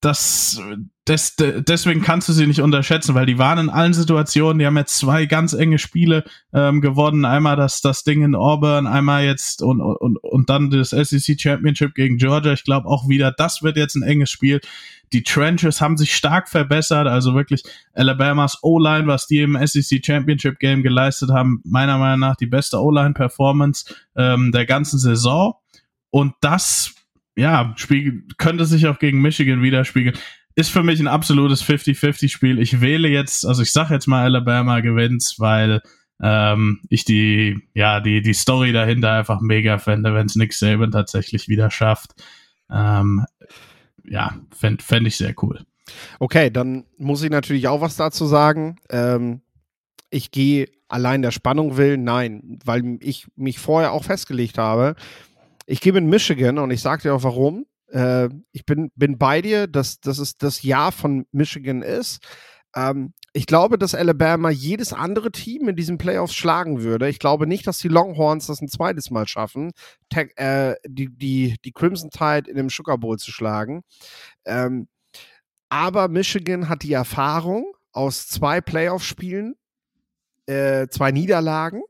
das, 0.00 0.62
des, 1.08 1.36
deswegen 1.36 2.02
kannst 2.02 2.28
du 2.28 2.32
sie 2.32 2.46
nicht 2.46 2.60
unterschätzen, 2.60 3.14
weil 3.14 3.26
die 3.26 3.38
waren 3.38 3.58
in 3.58 3.70
allen 3.70 3.94
Situationen, 3.94 4.58
die 4.58 4.66
haben 4.66 4.76
jetzt 4.76 4.98
zwei 4.98 5.26
ganz 5.26 5.52
enge 5.52 5.78
Spiele 5.78 6.24
ähm, 6.52 6.80
gewonnen. 6.80 7.24
Einmal 7.24 7.56
das, 7.56 7.80
das 7.80 8.04
Ding 8.04 8.22
in 8.22 8.34
Auburn, 8.34 8.86
einmal 8.86 9.24
jetzt 9.24 9.62
und, 9.62 9.80
und, 9.80 10.16
und 10.18 10.50
dann 10.50 10.70
das 10.70 10.90
SEC 10.90 11.40
Championship 11.40 11.94
gegen 11.94 12.18
Georgia. 12.18 12.52
Ich 12.52 12.64
glaube 12.64 12.88
auch 12.88 13.08
wieder, 13.08 13.32
das 13.32 13.62
wird 13.62 13.76
jetzt 13.76 13.94
ein 13.96 14.02
enges 14.02 14.30
Spiel. 14.30 14.60
Die 15.12 15.22
Trenches 15.22 15.80
haben 15.80 15.96
sich 15.96 16.14
stark 16.14 16.48
verbessert. 16.48 17.06
Also 17.06 17.34
wirklich 17.34 17.62
Alabamas 17.94 18.58
O-Line, 18.62 19.06
was 19.06 19.26
die 19.26 19.38
im 19.38 19.58
SEC 19.66 20.04
Championship 20.04 20.58
Game 20.58 20.82
geleistet 20.82 21.30
haben, 21.30 21.62
meiner 21.64 21.98
Meinung 21.98 22.20
nach 22.20 22.36
die 22.36 22.46
beste 22.46 22.78
O-Line-Performance 22.82 23.94
ähm, 24.16 24.52
der 24.52 24.66
ganzen 24.66 24.98
Saison. 24.98 25.54
Und 26.10 26.34
das, 26.40 26.94
ja, 27.36 27.72
spiegelt, 27.76 28.38
könnte 28.38 28.66
sich 28.66 28.86
auch 28.86 28.98
gegen 28.98 29.20
Michigan 29.22 29.62
widerspiegeln. 29.62 30.16
Ist 30.58 30.70
für 30.70 30.82
mich 30.82 30.98
ein 30.98 31.06
absolutes 31.06 31.62
50-50-Spiel. 31.62 32.58
Ich 32.58 32.80
wähle 32.80 33.06
jetzt, 33.06 33.46
also 33.46 33.62
ich 33.62 33.72
sag 33.72 33.90
jetzt 33.90 34.08
mal 34.08 34.24
Alabama 34.24 34.80
gewinnt, 34.80 35.36
weil 35.38 35.80
ähm, 36.20 36.80
ich 36.88 37.04
die, 37.04 37.68
ja, 37.74 38.00
die, 38.00 38.22
die 38.22 38.34
Story 38.34 38.72
dahinter 38.72 39.12
einfach 39.12 39.40
mega 39.40 39.78
fände, 39.78 40.12
wenn 40.14 40.26
es 40.26 40.34
Nick 40.34 40.52
Saban 40.52 40.90
tatsächlich 40.90 41.46
wieder 41.46 41.70
schafft. 41.70 42.10
Ähm, 42.72 43.24
ja, 44.02 44.34
fände 44.52 44.82
fänd 44.82 45.06
ich 45.06 45.16
sehr 45.16 45.32
cool. 45.42 45.64
Okay, 46.18 46.50
dann 46.50 46.86
muss 46.96 47.22
ich 47.22 47.30
natürlich 47.30 47.68
auch 47.68 47.80
was 47.80 47.94
dazu 47.94 48.26
sagen. 48.26 48.80
Ähm, 48.90 49.42
ich 50.10 50.32
gehe 50.32 50.66
allein 50.88 51.22
der 51.22 51.30
Spannung 51.30 51.76
willen, 51.76 52.02
nein, 52.02 52.58
weil 52.64 52.98
ich 52.98 53.28
mich 53.36 53.60
vorher 53.60 53.92
auch 53.92 54.02
festgelegt 54.02 54.58
habe. 54.58 54.96
Ich 55.66 55.80
gehe 55.80 55.92
mit 55.92 56.02
Michigan 56.02 56.58
und 56.58 56.72
ich 56.72 56.80
sage 56.80 57.02
dir 57.02 57.14
auch 57.14 57.22
warum. 57.22 57.64
Äh, 57.90 58.28
ich 58.52 58.64
bin, 58.64 58.90
bin 58.94 59.18
bei 59.18 59.42
dir, 59.42 59.66
dass, 59.66 60.00
dass 60.00 60.18
es 60.18 60.36
das 60.36 60.62
Jahr 60.62 60.92
von 60.92 61.26
Michigan 61.32 61.82
ist. 61.82 62.20
Ähm, 62.74 63.14
ich 63.32 63.46
glaube, 63.46 63.78
dass 63.78 63.94
Alabama 63.94 64.50
jedes 64.50 64.92
andere 64.92 65.30
Team 65.30 65.68
in 65.68 65.76
diesen 65.76 65.98
Playoffs 65.98 66.34
schlagen 66.34 66.82
würde. 66.82 67.08
Ich 67.08 67.18
glaube 67.18 67.46
nicht, 67.46 67.66
dass 67.66 67.78
die 67.78 67.88
Longhorns 67.88 68.46
das 68.46 68.60
ein 68.60 68.68
zweites 68.68 69.10
Mal 69.10 69.26
schaffen, 69.26 69.72
äh, 70.14 70.74
die, 70.86 71.08
die, 71.08 71.56
die 71.64 71.72
Crimson 71.72 72.10
Tide 72.10 72.50
in 72.50 72.56
dem 72.56 72.68
Sugar 72.68 72.98
Bowl 72.98 73.18
zu 73.18 73.32
schlagen. 73.32 73.82
Ähm, 74.44 74.88
aber 75.68 76.08
Michigan 76.08 76.68
hat 76.68 76.82
die 76.82 76.92
Erfahrung 76.92 77.74
aus 77.92 78.26
zwei 78.28 78.60
Playoff-Spielen, 78.60 79.54
äh, 80.46 80.88
zwei 80.88 81.10
Niederlagen, 81.12 81.82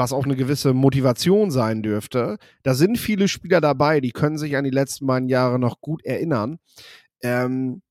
was 0.00 0.12
auch 0.12 0.24
eine 0.24 0.34
gewisse 0.34 0.72
Motivation 0.72 1.50
sein 1.50 1.82
dürfte. 1.82 2.38
Da 2.62 2.74
sind 2.74 2.98
viele 2.98 3.28
Spieler 3.28 3.60
dabei, 3.60 4.00
die 4.00 4.12
können 4.12 4.38
sich 4.38 4.56
an 4.56 4.64
die 4.64 4.70
letzten 4.70 5.06
beiden 5.06 5.28
Jahre 5.28 5.58
noch 5.58 5.80
gut 5.80 6.04
erinnern. 6.04 6.58
Ähm, 7.22 7.82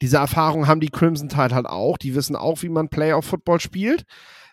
diese 0.00 0.16
Erfahrung 0.16 0.66
haben 0.66 0.80
die 0.80 0.88
Crimson 0.88 1.28
Tide 1.28 1.54
halt 1.54 1.66
auch. 1.66 1.98
Die 1.98 2.14
wissen 2.14 2.34
auch, 2.34 2.62
wie 2.62 2.70
man 2.70 2.88
Playoff-Football 2.88 3.60
spielt. 3.60 4.04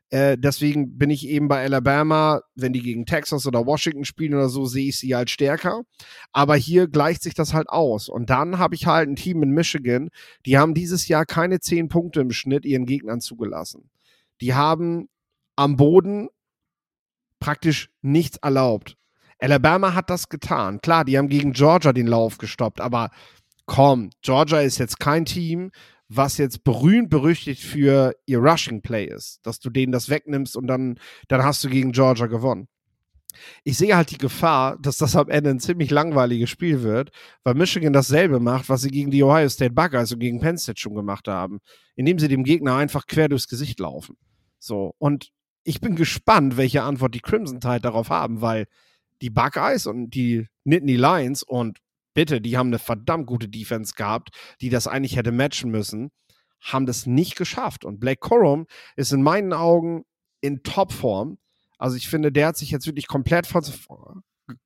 Äh, 0.10 0.38
deswegen 0.38 0.98
bin 0.98 1.10
ich 1.10 1.28
eben 1.28 1.48
bei 1.48 1.64
Alabama, 1.64 2.42
wenn 2.56 2.74
die 2.74 2.82
gegen 2.82 3.06
Texas 3.06 3.48
oder 3.48 3.66
Washington 3.66 4.04
spielen 4.04 4.34
oder 4.34 4.50
so, 4.50 4.66
sehe 4.66 4.90
ich 4.90 5.00
sie 5.00 5.16
halt 5.16 5.30
stärker. 5.30 5.84
Aber 6.34 6.58
hier 6.58 6.90
gleicht 6.90 7.24
sich 7.24 7.34
das 7.34 7.54
halt 7.54 7.70
aus. 7.70 8.10
Und 8.10 8.30
dann 8.30 8.58
habe 8.58 8.76
ich 8.76 8.86
halt 8.86 9.08
ein 9.08 9.16
Team 9.16 9.44
in 9.44 9.52
Michigan, 9.52 10.10
die 10.46 10.58
haben 10.58 10.74
dieses 10.74 11.08
Jahr 11.08 11.26
keine 11.26 11.62
zehn 11.62 11.88
Punkte 11.88 12.20
im 12.20 12.32
Schnitt 12.32 12.66
ihren 12.66 12.86
Gegnern 12.86 13.22
zugelassen. 13.22 13.90
Die 14.42 14.54
haben 14.54 15.08
am 15.56 15.78
Boden 15.78 16.28
praktisch 17.40 17.90
nichts 18.02 18.38
erlaubt. 18.38 18.98
Alabama 19.40 19.94
hat 19.94 20.10
das 20.10 20.30
getan. 20.30 20.82
Klar, 20.82 21.06
die 21.06 21.18
haben 21.18 21.30
gegen 21.30 21.54
Georgia 21.54 21.94
den 21.94 22.08
Lauf 22.08 22.38
gestoppt, 22.38 22.82
aber 22.82 23.12
komm, 23.66 24.10
Georgia 24.22 24.62
ist 24.62 24.80
jetzt 24.80 25.00
kein 25.00 25.26
Team, 25.26 25.72
was 26.10 26.38
jetzt 26.38 26.64
berühmt 26.64 27.10
berüchtigt 27.10 27.62
für 27.62 28.16
ihr 28.26 28.40
Rushing 28.40 28.82
Play 28.82 29.06
ist, 29.06 29.40
dass 29.44 29.60
du 29.60 29.70
denen 29.70 29.92
das 29.92 30.10
wegnimmst 30.10 30.56
und 30.56 30.68
dann, 30.68 31.00
dann 31.28 31.44
hast 31.44 31.64
du 31.64 31.70
gegen 31.70 31.92
Georgia 31.92 32.28
gewonnen. 32.28 32.68
Ich 33.64 33.78
sehe 33.78 33.96
halt 33.96 34.10
die 34.10 34.18
Gefahr, 34.18 34.78
dass 34.80 34.98
das 34.98 35.16
am 35.16 35.30
Ende 35.30 35.52
ein 35.52 35.60
ziemlich 35.60 35.92
langweiliges 35.92 36.50
Spiel 36.50 36.82
wird, 36.82 37.12
weil 37.44 37.54
Michigan 37.54 37.94
dasselbe 37.94 38.40
macht, 38.40 38.70
was 38.70 38.82
sie 38.82 38.90
gegen 38.90 39.12
die 39.12 39.22
Ohio 39.22 39.50
State 39.50 39.74
Buckeyes 39.74 40.12
und 40.12 40.20
gegen 40.20 40.40
Penn 40.40 40.58
State 40.58 40.80
schon 40.80 40.96
gemacht 40.96 41.28
haben, 41.28 41.60
indem 41.96 42.18
sie 42.18 42.30
dem 42.30 42.44
Gegner 42.44 42.76
einfach 42.76 43.06
quer 43.06 43.30
durchs 43.30 43.48
Gesicht 43.48 43.80
laufen. 43.80 44.18
So, 44.60 44.96
und 44.98 45.32
ich 45.68 45.82
bin 45.82 45.98
gespannt, 45.98 46.56
welche 46.56 46.84
Antwort 46.84 47.14
die 47.14 47.20
Crimson 47.20 47.60
Tide 47.60 47.82
darauf 47.82 48.10
haben, 48.10 48.40
weil 48.40 48.68
die 49.22 49.30
Buckeyes 49.30 49.86
und 49.86 50.12
die 50.12 50.48
Nittany 50.64 50.96
Lions 50.96 51.44
und 51.44 51.80
bitte, 52.14 52.40
die 52.40 52.58
haben 52.58 52.68
eine 52.68 52.80
verdammt 52.80 53.28
gute 53.28 53.50
Defense 53.50 53.94
gehabt, 53.94 54.30
die 54.62 54.70
das 54.70 54.88
eigentlich 54.88 55.18
hätte 55.18 55.34
matchen 55.34 55.70
müssen, 55.70 56.12
haben 56.62 56.86
das 56.86 57.06
nicht 57.06 57.36
geschafft. 57.36 57.84
Und 57.84 58.00
Blake 58.00 58.22
Corum 58.22 58.66
ist 58.96 59.12
in 59.12 59.22
meinen 59.22 59.52
Augen 59.52 60.06
in 60.40 60.64
Topform. 60.64 61.38
Also 61.78 61.98
ich 61.98 62.08
finde, 62.08 62.32
der 62.32 62.48
hat 62.48 62.58
sich 62.58 62.72
jetzt 62.72 62.88
wirklich 62.88 63.08
komplett 63.08 63.46
von, 63.46 63.62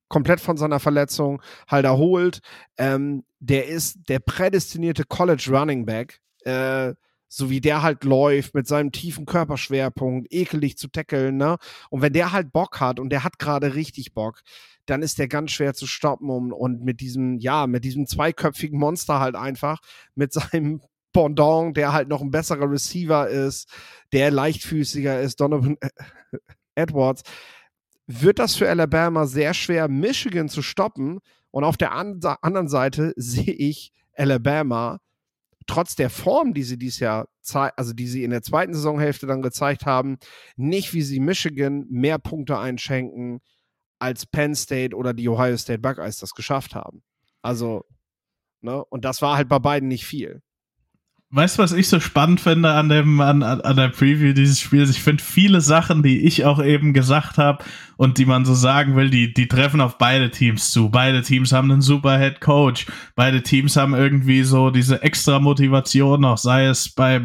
komplett 0.06 0.40
von 0.40 0.56
seiner 0.56 0.78
Verletzung 0.78 1.42
halt 1.66 1.84
erholt. 1.84 2.38
Ähm, 2.78 3.24
der 3.40 3.66
ist 3.66 4.08
der 4.08 4.20
prädestinierte 4.20 5.02
College 5.04 5.48
Running 5.50 5.84
Back. 5.84 6.20
Äh, 6.44 6.94
so 7.34 7.48
wie 7.48 7.62
der 7.62 7.80
halt 7.82 8.04
läuft 8.04 8.54
mit 8.54 8.66
seinem 8.66 8.92
tiefen 8.92 9.24
Körperschwerpunkt, 9.24 10.30
ekelig 10.30 10.76
zu 10.76 10.88
tackeln, 10.88 11.38
ne? 11.38 11.56
Und 11.88 12.02
wenn 12.02 12.12
der 12.12 12.32
halt 12.32 12.52
Bock 12.52 12.78
hat 12.78 13.00
und 13.00 13.08
der 13.08 13.24
hat 13.24 13.38
gerade 13.38 13.74
richtig 13.74 14.12
Bock, 14.12 14.42
dann 14.84 15.00
ist 15.00 15.18
der 15.18 15.28
ganz 15.28 15.52
schwer 15.52 15.72
zu 15.72 15.86
stoppen 15.86 16.28
und, 16.28 16.52
und 16.52 16.84
mit 16.84 17.00
diesem, 17.00 17.38
ja, 17.38 17.66
mit 17.66 17.84
diesem 17.84 18.06
zweiköpfigen 18.06 18.78
Monster 18.78 19.18
halt 19.18 19.34
einfach, 19.34 19.78
mit 20.14 20.34
seinem 20.34 20.82
Pendant, 21.14 21.76
der 21.76 21.92
halt 21.94 22.08
noch 22.08 22.20
ein 22.20 22.30
besserer 22.30 22.70
Receiver 22.70 23.28
ist, 23.28 23.68
der 24.12 24.30
leichtfüßiger 24.30 25.20
ist, 25.20 25.40
Donovan 25.40 25.76
äh, 25.80 25.88
Edwards, 26.74 27.22
wird 28.06 28.38
das 28.38 28.56
für 28.56 28.68
Alabama 28.68 29.26
sehr 29.26 29.54
schwer, 29.54 29.88
Michigan 29.88 30.50
zu 30.50 30.60
stoppen. 30.60 31.20
Und 31.50 31.64
auf 31.64 31.76
der 31.78 31.92
an 31.92 32.20
anderen 32.42 32.68
Seite 32.68 33.14
sehe 33.16 33.52
ich 33.52 33.92
Alabama 34.14 35.00
trotz 35.66 35.94
der 35.94 36.10
Form, 36.10 36.54
die 36.54 36.62
sie 36.62 36.78
dieses 36.78 37.00
Jahr, 37.00 37.28
also 37.76 37.92
die 37.92 38.06
sie 38.06 38.24
in 38.24 38.30
der 38.30 38.42
zweiten 38.42 38.74
Saisonhälfte 38.74 39.26
dann 39.26 39.42
gezeigt 39.42 39.86
haben, 39.86 40.18
nicht 40.56 40.94
wie 40.94 41.02
sie 41.02 41.20
Michigan 41.20 41.84
mehr 41.88 42.18
Punkte 42.18 42.58
einschenken, 42.58 43.40
als 43.98 44.26
Penn 44.26 44.54
State 44.54 44.96
oder 44.96 45.14
die 45.14 45.28
Ohio 45.28 45.56
State 45.56 45.80
Buckeyes 45.80 46.18
das 46.18 46.32
geschafft 46.32 46.74
haben. 46.74 47.02
Also, 47.40 47.84
ne, 48.60 48.84
und 48.84 49.04
das 49.04 49.22
war 49.22 49.36
halt 49.36 49.48
bei 49.48 49.58
beiden 49.58 49.88
nicht 49.88 50.04
viel. 50.04 50.42
Weißt 51.34 51.56
du, 51.56 51.62
was 51.62 51.72
ich 51.72 51.88
so 51.88 51.98
spannend 51.98 52.42
finde 52.42 52.72
an 52.72 52.90
dem 52.90 53.18
an, 53.22 53.42
an 53.42 53.76
der 53.76 53.88
Preview 53.88 54.34
dieses 54.34 54.60
Spiels? 54.60 54.90
Ich 54.90 55.02
finde 55.02 55.22
viele 55.22 55.62
Sachen, 55.62 56.02
die 56.02 56.26
ich 56.26 56.44
auch 56.44 56.62
eben 56.62 56.92
gesagt 56.92 57.38
habe 57.38 57.64
und 57.96 58.18
die 58.18 58.26
man 58.26 58.44
so 58.44 58.54
sagen 58.54 58.96
will, 58.96 59.10
die 59.10 59.32
die 59.32 59.48
treffen 59.48 59.80
auf 59.80 59.98
beide 59.98 60.30
Teams 60.30 60.70
zu. 60.70 60.90
Beide 60.90 61.22
Teams 61.22 61.52
haben 61.52 61.70
einen 61.70 61.82
super 61.82 62.18
Head 62.18 62.40
Coach. 62.40 62.86
Beide 63.14 63.42
Teams 63.42 63.76
haben 63.76 63.94
irgendwie 63.94 64.42
so 64.42 64.70
diese 64.70 65.02
extra 65.02 65.40
Motivation 65.40 66.20
noch, 66.20 66.38
sei 66.38 66.66
es 66.66 66.88
bei 66.94 67.24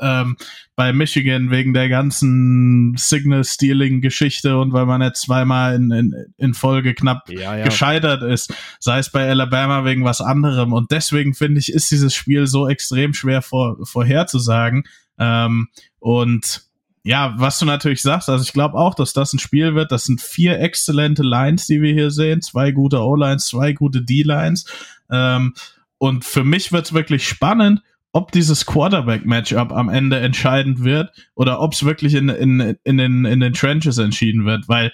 ähm, 0.00 0.36
bei 0.80 0.94
Michigan 0.94 1.50
wegen 1.50 1.74
der 1.74 1.90
ganzen 1.90 2.94
Signal-Stealing-Geschichte 2.96 4.58
und 4.58 4.72
weil 4.72 4.86
man 4.86 5.02
jetzt 5.02 5.20
zweimal 5.20 5.74
in, 5.74 5.90
in, 5.90 6.14
in 6.38 6.54
Folge 6.54 6.94
knapp 6.94 7.28
ja, 7.28 7.54
ja. 7.54 7.64
gescheitert 7.66 8.22
ist, 8.22 8.54
sei 8.78 8.98
es 8.98 9.10
bei 9.10 9.28
Alabama 9.28 9.84
wegen 9.84 10.04
was 10.04 10.22
anderem. 10.22 10.72
Und 10.72 10.90
deswegen 10.90 11.34
finde 11.34 11.60
ich, 11.60 11.70
ist 11.70 11.90
dieses 11.90 12.14
Spiel 12.14 12.46
so 12.46 12.66
extrem 12.66 13.12
schwer 13.12 13.42
vor, 13.42 13.76
vorherzusagen. 13.84 14.84
Ähm, 15.18 15.68
und 15.98 16.69
ja, 17.10 17.34
was 17.38 17.58
du 17.58 17.64
natürlich 17.64 18.02
sagst, 18.02 18.28
also 18.28 18.44
ich 18.44 18.52
glaube 18.52 18.78
auch, 18.78 18.94
dass 18.94 19.12
das 19.12 19.32
ein 19.32 19.40
Spiel 19.40 19.74
wird. 19.74 19.90
Das 19.90 20.04
sind 20.04 20.20
vier 20.20 20.60
exzellente 20.60 21.24
Lines, 21.24 21.66
die 21.66 21.82
wir 21.82 21.92
hier 21.92 22.12
sehen. 22.12 22.40
Zwei 22.40 22.70
gute 22.70 23.00
O-Lines, 23.00 23.46
zwei 23.46 23.72
gute 23.72 24.00
D-Lines. 24.00 24.64
Ähm, 25.10 25.54
und 25.98 26.24
für 26.24 26.44
mich 26.44 26.70
wird 26.70 26.86
es 26.86 26.92
wirklich 26.92 27.26
spannend, 27.26 27.82
ob 28.12 28.30
dieses 28.30 28.64
Quarterback-Matchup 28.64 29.72
am 29.72 29.88
Ende 29.88 30.20
entscheidend 30.20 30.84
wird 30.84 31.10
oder 31.34 31.60
ob 31.60 31.72
es 31.72 31.84
wirklich 31.84 32.14
in, 32.14 32.28
in, 32.28 32.76
in, 32.84 32.96
den, 32.96 33.24
in 33.24 33.40
den 33.40 33.54
Trenches 33.54 33.98
entschieden 33.98 34.44
wird, 34.44 34.68
weil 34.68 34.92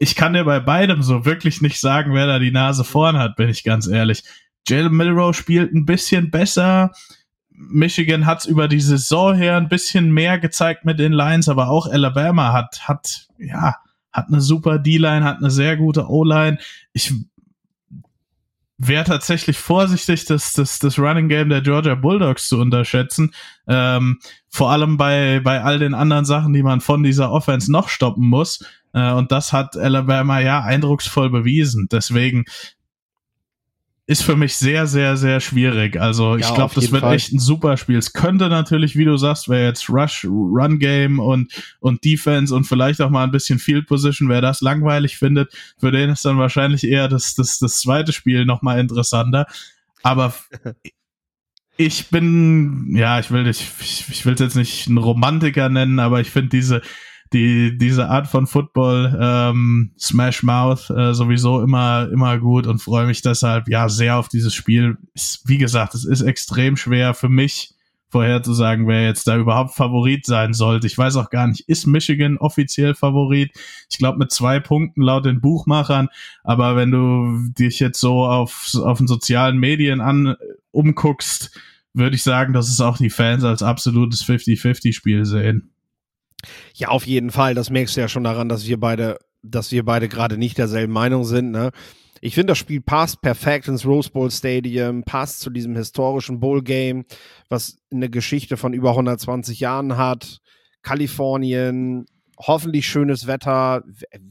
ich 0.00 0.16
kann 0.16 0.32
dir 0.32 0.42
bei 0.42 0.58
beidem 0.58 1.04
so 1.04 1.24
wirklich 1.24 1.62
nicht 1.62 1.78
sagen, 1.78 2.14
wer 2.14 2.26
da 2.26 2.40
die 2.40 2.50
Nase 2.50 2.82
vorn 2.82 3.16
hat, 3.16 3.36
bin 3.36 3.48
ich 3.48 3.62
ganz 3.62 3.86
ehrlich. 3.86 4.24
Jalen 4.66 4.92
Milrow 4.92 5.32
spielt 5.36 5.72
ein 5.72 5.86
bisschen 5.86 6.32
besser. 6.32 6.90
Michigan 7.56 8.26
hat 8.26 8.40
es 8.40 8.46
über 8.46 8.66
die 8.68 8.80
Saison 8.80 9.34
her 9.34 9.56
ein 9.56 9.68
bisschen 9.68 10.12
mehr 10.12 10.38
gezeigt 10.38 10.84
mit 10.84 10.98
den 10.98 11.12
Lines, 11.12 11.48
aber 11.48 11.68
auch 11.68 11.86
Alabama 11.86 12.52
hat, 12.52 12.88
hat, 12.88 13.28
ja, 13.38 13.76
hat 14.12 14.28
eine 14.28 14.40
super 14.40 14.78
D-Line, 14.78 15.24
hat 15.24 15.38
eine 15.38 15.50
sehr 15.50 15.76
gute 15.76 16.08
O-Line. 16.08 16.58
Ich 16.92 17.14
wäre 18.76 19.04
tatsächlich 19.04 19.58
vorsichtig, 19.58 20.24
das, 20.24 20.52
das, 20.52 20.80
das 20.80 20.98
Running 20.98 21.28
Game 21.28 21.48
der 21.48 21.60
Georgia 21.62 21.94
Bulldogs 21.94 22.48
zu 22.48 22.58
unterschätzen. 22.58 23.32
Ähm, 23.68 24.18
vor 24.48 24.70
allem 24.70 24.96
bei, 24.96 25.40
bei 25.40 25.62
all 25.62 25.78
den 25.78 25.94
anderen 25.94 26.24
Sachen, 26.24 26.52
die 26.52 26.62
man 26.62 26.80
von 26.80 27.02
dieser 27.02 27.30
Offense 27.30 27.70
noch 27.70 27.88
stoppen 27.88 28.28
muss. 28.28 28.64
Äh, 28.92 29.12
und 29.12 29.30
das 29.32 29.52
hat 29.52 29.76
Alabama 29.76 30.40
ja 30.40 30.62
eindrucksvoll 30.62 31.30
bewiesen. 31.30 31.88
Deswegen 31.90 32.44
ist 34.06 34.22
für 34.22 34.36
mich 34.36 34.54
sehr, 34.56 34.86
sehr, 34.86 35.16
sehr 35.16 35.40
schwierig. 35.40 35.98
Also 35.98 36.36
ich 36.36 36.42
ja, 36.46 36.54
glaube, 36.54 36.74
das 36.74 36.92
wird 36.92 37.00
Fall. 37.02 37.14
echt 37.14 37.32
ein 37.32 37.38
super 37.38 37.78
Spiel. 37.78 37.96
Es 37.96 38.12
könnte 38.12 38.50
natürlich, 38.50 38.96
wie 38.96 39.06
du 39.06 39.16
sagst, 39.16 39.48
wer 39.48 39.64
jetzt 39.64 39.88
Rush, 39.88 40.24
Run 40.24 40.78
Game 40.78 41.18
und, 41.18 41.52
und 41.80 42.04
Defense 42.04 42.54
und 42.54 42.64
vielleicht 42.64 43.00
auch 43.00 43.08
mal 43.08 43.24
ein 43.24 43.30
bisschen 43.30 43.58
Field 43.58 43.86
Position, 43.86 44.28
wer 44.28 44.42
das 44.42 44.60
langweilig 44.60 45.16
findet, 45.16 45.54
für 45.78 45.90
den 45.90 46.10
ist 46.10 46.24
dann 46.24 46.38
wahrscheinlich 46.38 46.84
eher 46.84 47.08
das, 47.08 47.34
das, 47.34 47.58
das 47.58 47.80
zweite 47.80 48.12
Spiel 48.12 48.44
nochmal 48.44 48.78
interessanter. 48.78 49.46
Aber 50.02 50.34
Ich 51.76 52.08
bin, 52.08 52.94
ja, 52.94 53.18
ich 53.18 53.32
will, 53.32 53.46
ich, 53.48 53.68
ich 54.08 54.24
will 54.24 54.34
es 54.34 54.40
jetzt 54.40 54.54
nicht 54.54 54.86
ein 54.86 54.96
Romantiker 54.96 55.68
nennen, 55.68 55.98
aber 55.98 56.20
ich 56.20 56.30
finde 56.30 56.50
diese, 56.50 56.82
die, 57.34 57.76
diese 57.76 58.08
Art 58.08 58.28
von 58.28 58.46
Football, 58.46 59.18
ähm, 59.20 59.90
Smash 59.98 60.42
Mouth, 60.42 60.88
äh, 60.90 61.12
sowieso 61.12 61.60
immer, 61.60 62.08
immer 62.10 62.38
gut 62.38 62.66
und 62.66 62.78
freue 62.78 63.06
mich 63.06 63.20
deshalb, 63.20 63.68
ja, 63.68 63.88
sehr 63.88 64.16
auf 64.16 64.28
dieses 64.28 64.54
Spiel. 64.54 64.96
Ist, 65.12 65.42
wie 65.46 65.58
gesagt, 65.58 65.94
es 65.94 66.04
ist 66.04 66.22
extrem 66.22 66.76
schwer 66.76 67.12
für 67.12 67.28
mich, 67.28 67.74
vorherzusagen, 68.08 68.86
wer 68.86 69.02
jetzt 69.04 69.26
da 69.26 69.36
überhaupt 69.36 69.74
Favorit 69.74 70.24
sein 70.24 70.52
sollte. 70.52 70.86
Ich 70.86 70.96
weiß 70.96 71.16
auch 71.16 71.30
gar 71.30 71.48
nicht, 71.48 71.68
ist 71.68 71.88
Michigan 71.88 72.38
offiziell 72.38 72.94
Favorit? 72.94 73.50
Ich 73.90 73.98
glaube 73.98 74.18
mit 74.18 74.30
zwei 74.30 74.60
Punkten 74.60 75.02
laut 75.02 75.24
den 75.24 75.40
Buchmachern, 75.40 76.08
aber 76.44 76.76
wenn 76.76 76.92
du 76.92 77.50
dich 77.58 77.80
jetzt 77.80 77.98
so 77.98 78.24
auf, 78.24 78.70
auf 78.80 78.98
den 78.98 79.08
sozialen 79.08 79.58
Medien 79.58 80.00
an 80.00 80.36
umguckst, 80.70 81.58
würde 81.92 82.14
ich 82.14 82.22
sagen, 82.22 82.52
dass 82.52 82.68
es 82.68 82.80
auch 82.80 82.98
die 82.98 83.10
Fans 83.10 83.42
als 83.42 83.64
absolutes 83.64 84.24
50-50-Spiel 84.24 85.24
sehen. 85.24 85.73
Ja, 86.74 86.88
auf 86.88 87.06
jeden 87.06 87.30
Fall. 87.30 87.54
Das 87.54 87.70
merkst 87.70 87.96
du 87.96 88.00
ja 88.00 88.08
schon 88.08 88.24
daran, 88.24 88.48
dass 88.48 88.66
wir 88.66 88.78
beide, 88.78 89.18
dass 89.42 89.72
wir 89.72 89.84
beide 89.84 90.08
gerade 90.08 90.38
nicht 90.38 90.58
derselben 90.58 90.92
Meinung 90.92 91.24
sind, 91.24 91.50
ne? 91.50 91.70
Ich 92.20 92.34
finde, 92.34 92.52
das 92.52 92.58
Spiel 92.58 92.80
passt 92.80 93.20
perfekt 93.20 93.68
ins 93.68 93.84
Rose 93.84 94.10
Bowl 94.10 94.30
Stadium, 94.30 95.02
passt 95.04 95.40
zu 95.40 95.50
diesem 95.50 95.76
historischen 95.76 96.40
Bowl 96.40 96.62
Game, 96.62 97.04
was 97.50 97.76
eine 97.92 98.08
Geschichte 98.08 98.56
von 98.56 98.72
über 98.72 98.90
120 98.90 99.60
Jahren 99.60 99.98
hat. 99.98 100.38
Kalifornien, 100.80 102.06
hoffentlich 102.38 102.86
schönes 102.86 103.26
Wetter. 103.26 103.82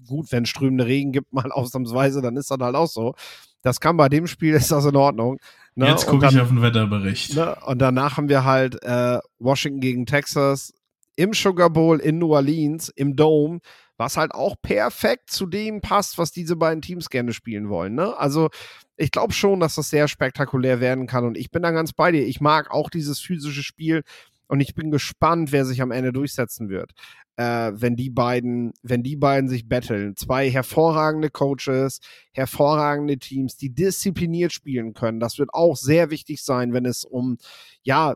Gut, 0.08 0.32
wenn 0.32 0.48
strömende 0.48 0.88
Regen 0.88 1.12
gibt, 1.12 1.32
mal 1.34 1.52
ausnahmsweise, 1.52 2.24
dann 2.24 2.36
ist 2.36 2.50
das 2.50 2.58
halt 2.60 2.76
auch 2.76 2.88
so. 2.88 3.14
Das 3.62 3.80
kann 3.80 3.96
bei 3.96 4.10
dem 4.10 4.26
Spiel, 4.26 4.56
ist 4.56 4.72
das 4.72 4.86
in 4.86 4.96
Ordnung. 4.96 5.38
Ne? 5.76 5.88
Jetzt 5.88 6.08
gucke 6.08 6.28
ich 6.28 6.40
auf 6.40 6.50
den 6.50 6.64
Wetterbericht. 6.64 7.36
Ne? 7.36 7.56
Und 7.66 7.80
danach 7.80 8.18
haben 8.18 8.28
wir 8.28 8.44
halt 8.44 8.82
äh, 8.84 9.20
Washington 9.38 9.82
gegen 9.82 10.06
Texas 10.08 10.74
im 11.16 11.34
Sugar 11.34 11.70
Bowl 11.70 12.00
in 12.00 12.18
New 12.18 12.34
Orleans, 12.34 12.90
im 12.90 13.16
Dome 13.16 13.60
was 13.98 14.18
halt 14.18 14.34
auch 14.34 14.56
perfekt 14.62 15.30
zu 15.30 15.46
dem 15.46 15.82
passt, 15.82 16.18
was 16.18 16.32
diese 16.32 16.56
beiden 16.56 16.82
Teams 16.82 17.10
gerne 17.10 17.34
spielen 17.34 17.70
wollen. 17.70 17.96
Ne? 17.96 18.18
Also 18.18 18.50
ich 18.98 19.12
glaube 19.12 19.34
schon, 19.34 19.60
dass 19.60 19.76
das 19.76 19.90
sehr 19.90 20.08
spektakulär 20.08 20.80
werden 20.80 21.08
kann 21.08 21.26
und 21.26 21.38
ich 21.38 21.52
bin 21.52 21.64
da 21.64 21.72
ganz 21.72 21.94
bei 21.94 22.12
dir. 22.12 22.26
Ich 22.26 22.42
mag 22.42 22.72
auch 22.72 22.90
dieses 22.90 23.20
physische 23.20 23.64
Spiel 23.64 24.04
und 24.48 24.60
ich 24.60 24.76
bin 24.76 24.92
gespannt, 24.92 25.52
wer 25.52 25.66
sich 25.66 25.82
am 25.82 25.92
Ende 25.92 26.12
durchsetzen 26.12 26.70
wird. 26.70 26.92
Äh, 27.36 27.72
wenn 27.74 27.96
die 27.96 28.12
beiden, 28.12 28.74
wenn 28.84 29.02
die 29.02 29.16
beiden 29.16 29.50
sich 29.50 29.68
battlen. 29.68 30.16
Zwei 30.16 30.52
hervorragende 30.52 31.32
Coaches, 31.32 32.00
hervorragende 32.32 33.18
Teams, 33.18 33.58
die 33.58 33.74
diszipliniert 33.74 34.54
spielen 34.54 34.94
können. 34.94 35.20
Das 35.20 35.40
wird 35.40 35.52
auch 35.52 35.76
sehr 35.76 36.12
wichtig 36.12 36.44
sein, 36.44 36.74
wenn 36.74 36.86
es 36.86 37.06
um, 37.06 37.38
ja, 37.82 38.14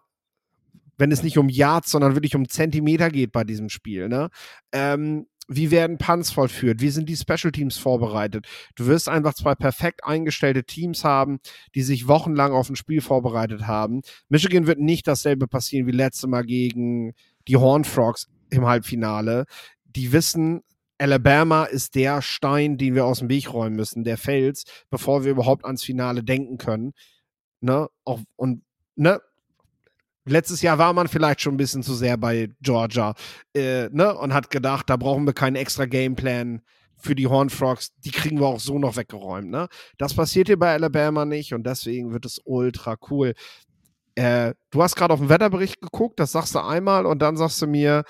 wenn 0.97 1.11
es 1.11 1.23
nicht 1.23 1.37
um 1.37 1.49
Yards, 1.49 1.91
sondern 1.91 2.15
wirklich 2.15 2.35
um 2.35 2.47
Zentimeter 2.47 3.09
geht 3.09 3.31
bei 3.31 3.43
diesem 3.43 3.69
Spiel. 3.69 4.09
Ne? 4.09 4.29
Ähm, 4.71 5.27
wie 5.47 5.71
werden 5.71 5.97
Punts 5.97 6.31
vollführt? 6.31 6.81
Wie 6.81 6.89
sind 6.89 7.07
die 7.07 7.15
Special 7.15 7.51
Teams 7.51 7.77
vorbereitet? 7.77 8.47
Du 8.75 8.85
wirst 8.85 9.07
einfach 9.07 9.33
zwei 9.33 9.55
perfekt 9.55 10.03
eingestellte 10.03 10.63
Teams 10.65 11.03
haben, 11.03 11.39
die 11.73 11.83
sich 11.83 12.07
wochenlang 12.07 12.51
auf 12.51 12.69
ein 12.69 12.75
Spiel 12.75 13.01
vorbereitet 13.01 13.65
haben. 13.65 14.01
Michigan 14.27 14.67
wird 14.67 14.79
nicht 14.79 15.07
dasselbe 15.07 15.47
passieren 15.47 15.87
wie 15.87 15.91
letzte 15.91 16.27
Mal 16.27 16.43
gegen 16.43 17.13
die 17.47 17.55
Horn 17.55 17.85
Frogs 17.85 18.27
im 18.49 18.65
Halbfinale. 18.65 19.45
Die 19.85 20.11
wissen, 20.11 20.63
Alabama 20.97 21.63
ist 21.63 21.95
der 21.95 22.21
Stein, 22.21 22.77
den 22.77 22.95
wir 22.95 23.05
aus 23.05 23.19
dem 23.19 23.29
Weg 23.29 23.53
räumen 23.53 23.75
müssen, 23.75 24.03
der 24.03 24.17
Fels, 24.17 24.63
bevor 24.89 25.23
wir 25.23 25.31
überhaupt 25.31 25.63
ans 25.63 25.83
Finale 25.83 26.23
denken 26.23 26.57
können. 26.57 26.93
Ne? 27.61 27.87
Auch, 28.03 28.19
und 28.35 28.63
ne, 28.95 29.21
Letztes 30.27 30.61
Jahr 30.61 30.77
war 30.77 30.93
man 30.93 31.07
vielleicht 31.07 31.41
schon 31.41 31.55
ein 31.55 31.57
bisschen 31.57 31.83
zu 31.83 31.93
sehr 31.93 32.17
bei 32.17 32.49
Georgia 32.61 33.13
äh, 33.53 33.89
ne? 33.89 34.13
und 34.13 34.33
hat 34.33 34.49
gedacht, 34.49 34.89
da 34.89 34.97
brauchen 34.97 35.25
wir 35.25 35.33
keinen 35.33 35.55
extra 35.55 35.85
Gameplan 35.85 36.61
für 36.97 37.15
die 37.15 37.27
Horn 37.27 37.49
Frogs. 37.49 37.93
Die 38.03 38.11
kriegen 38.11 38.39
wir 38.39 38.47
auch 38.47 38.59
so 38.59 38.77
noch 38.79 38.97
weggeräumt. 38.97 39.49
Ne? 39.49 39.67
Das 39.97 40.13
passiert 40.13 40.47
hier 40.47 40.59
bei 40.59 40.73
Alabama 40.73 41.25
nicht 41.25 41.53
und 41.53 41.65
deswegen 41.65 42.11
wird 42.11 42.25
es 42.25 42.41
ultra 42.43 42.97
cool. 43.09 43.33
Äh, 44.15 44.53
du 44.71 44.81
hast 44.81 44.95
gerade 44.95 45.13
auf 45.13 45.19
den 45.19 45.29
Wetterbericht 45.29 45.79
geguckt, 45.79 46.19
das 46.19 46.31
sagst 46.31 46.55
du 46.55 46.59
einmal 46.59 47.05
und 47.05 47.21
dann 47.21 47.37
sagst 47.37 47.61
du 47.61 47.67
mir, 47.67 48.03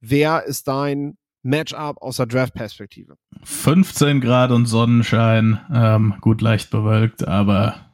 wer 0.00 0.44
ist 0.44 0.68
dein 0.68 1.18
Matchup 1.42 2.00
aus 2.00 2.16
der 2.16 2.26
Draft-Perspektive? 2.26 3.16
15 3.42 4.20
Grad 4.20 4.52
und 4.52 4.66
Sonnenschein, 4.66 5.60
ähm, 5.72 6.14
gut 6.20 6.40
leicht 6.40 6.70
bewölkt, 6.70 7.26
aber 7.26 7.87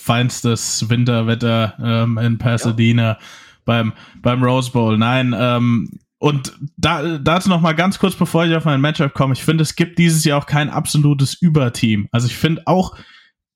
feinstes 0.00 0.88
Winterwetter 0.88 1.74
ähm, 1.82 2.18
in 2.18 2.38
Pasadena 2.38 3.02
ja. 3.02 3.18
beim, 3.64 3.92
beim 4.22 4.42
Rose 4.42 4.70
Bowl. 4.70 4.98
Nein, 4.98 5.34
ähm, 5.38 5.90
und 6.18 6.52
da, 6.76 7.18
dazu 7.18 7.48
noch 7.48 7.62
mal 7.62 7.72
ganz 7.72 7.98
kurz, 7.98 8.14
bevor 8.14 8.44
ich 8.44 8.54
auf 8.54 8.66
mein 8.66 8.82
Matchup 8.82 9.14
komme. 9.14 9.32
Ich 9.32 9.42
finde, 9.42 9.62
es 9.62 9.74
gibt 9.74 9.98
dieses 9.98 10.22
Jahr 10.24 10.38
auch 10.38 10.46
kein 10.46 10.68
absolutes 10.68 11.34
Überteam. 11.34 12.08
Also 12.12 12.26
ich 12.26 12.36
finde 12.36 12.62
auch, 12.66 12.94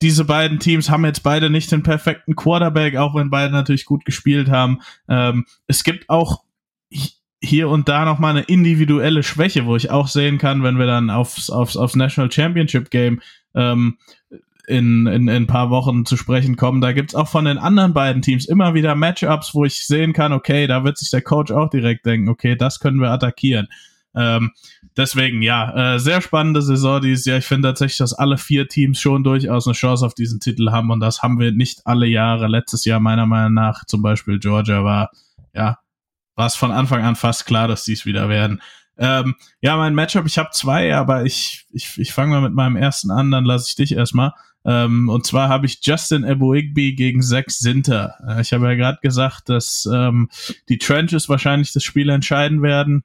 diese 0.01 0.25
beiden 0.25 0.59
Teams 0.59 0.89
haben 0.89 1.05
jetzt 1.05 1.23
beide 1.23 1.51
nicht 1.51 1.71
den 1.71 1.83
perfekten 1.83 2.35
Quarterback, 2.37 2.97
auch 2.97 3.15
wenn 3.15 3.31
beide 3.31 3.53
natürlich 3.53 3.85
gut 3.85 4.07
gespielt 4.07 4.51
haben. 4.51 4.81
Ähm, 5.09 5.45
es 5.67 5.85
gibt 5.85 6.09
auch 6.09 6.43
hier 7.43 7.69
und 7.69 7.89
da 7.89 8.05
noch 8.05 8.19
mal 8.19 8.31
eine 8.31 8.43
individuelle 8.43 9.23
Schwäche, 9.23 9.67
wo 9.67 9.77
ich 9.77 9.91
auch 9.91 10.09
sehen 10.09 10.39
kann, 10.39 10.63
wenn 10.63 10.79
wir 10.79 10.87
dann 10.87 11.11
aufs, 11.11 11.51
aufs, 11.51 11.77
aufs 11.77 11.97
National 11.97 12.33
Championship 12.33 12.91
Game 12.91 13.21
ähm, 13.55 13.99
in, 14.67 15.07
in, 15.07 15.29
in 15.29 15.31
ein 15.31 15.47
paar 15.47 15.71
Wochen 15.71 16.05
zu 16.07 16.17
sprechen 16.17 16.57
kommen. 16.57 16.81
Da 16.81 16.93
gibt's 16.93 17.15
auch 17.15 17.29
von 17.29 17.45
den 17.45 17.59
anderen 17.59 17.93
beiden 17.93 18.23
Teams 18.23 18.47
immer 18.47 18.75
wieder 18.75 18.95
Matchups, 18.95 19.55
wo 19.55 19.65
ich 19.65 19.87
sehen 19.87 20.13
kann, 20.13 20.33
okay, 20.33 20.67
da 20.67 20.85
wird 20.85 20.99
sich 20.99 21.11
der 21.11 21.23
Coach 21.23 21.53
auch 21.53 21.71
direkt 21.71 22.07
denken, 22.07 22.29
okay, 22.29 22.57
das 22.57 22.81
können 22.81 23.01
wir 23.01 23.11
attackieren. 23.11 23.69
Ähm, 24.17 24.53
deswegen, 24.97 25.43
ja, 25.43 25.95
äh, 25.95 25.99
sehr 25.99 26.21
spannende 26.21 26.63
Saison 26.63 27.01
dieses 27.01 27.25
Jahr. 27.25 27.39
Ich 27.39 27.47
finde 27.47 27.69
tatsächlich, 27.69 27.99
dass 27.99 28.13
alle 28.13 28.39
vier 28.39 28.69
Teams 28.69 29.01
schon 29.01 29.25
durchaus 29.25 29.67
eine 29.67 29.75
Chance 29.75 30.07
auf 30.07 30.15
diesen 30.15 30.41
Titel 30.41 30.71
haben 30.71 30.91
und 30.91 31.01
das 31.01 31.23
haben 31.23 31.39
wir 31.39 31.53
nicht 31.53 31.81
alle 31.85 32.07
Jahre. 32.07 32.47
Letztes 32.47 32.85
Jahr 32.85 33.01
meiner 33.01 33.27
Meinung 33.27 33.55
nach, 33.55 33.85
zum 33.87 34.03
Beispiel 34.03 34.39
Georgia 34.39 34.85
war, 34.85 35.11
ja, 35.53 35.79
war 36.37 36.47
es 36.47 36.55
von 36.55 36.71
Anfang 36.71 37.03
an 37.03 37.17
fast 37.17 37.47
klar, 37.47 37.69
dass 37.69 37.85
dies 37.85 38.07
wieder 38.07 38.29
werden. 38.29 38.61
Ähm, 38.97 39.35
ja, 39.61 39.77
mein 39.77 39.95
Matchup, 39.95 40.27
ich 40.27 40.39
habe 40.39 40.51
zwei, 40.53 40.95
aber 40.95 41.25
ich, 41.25 41.67
ich, 41.73 41.99
ich 41.99 42.13
fange 42.13 42.33
mal 42.33 42.41
mit 42.41 42.55
meinem 42.55 42.77
ersten 42.77 43.11
an, 43.11 43.31
dann 43.31 43.45
lasse 43.45 43.69
ich 43.69 43.75
dich 43.75 43.93
erstmal. 43.93 44.33
Ähm, 44.65 45.09
und 45.09 45.27
zwar 45.27 45.49
habe 45.49 45.67
ich 45.67 45.81
Justin 45.83 46.25
Eboigby 46.25 46.95
gegen 46.95 47.23
Zach 47.23 47.45
Sinter. 47.49 48.15
Äh, 48.27 48.41
ich 48.41 48.53
habe 48.53 48.67
ja 48.67 48.75
gerade 48.75 48.99
gesagt, 49.03 49.49
dass 49.49 49.89
ähm, 49.93 50.31
die 50.69 50.79
Trenches 50.79 51.29
wahrscheinlich 51.29 51.73
das 51.73 51.85
Spiel 51.85 52.09
entscheiden 52.09 52.63
werden. 52.63 53.05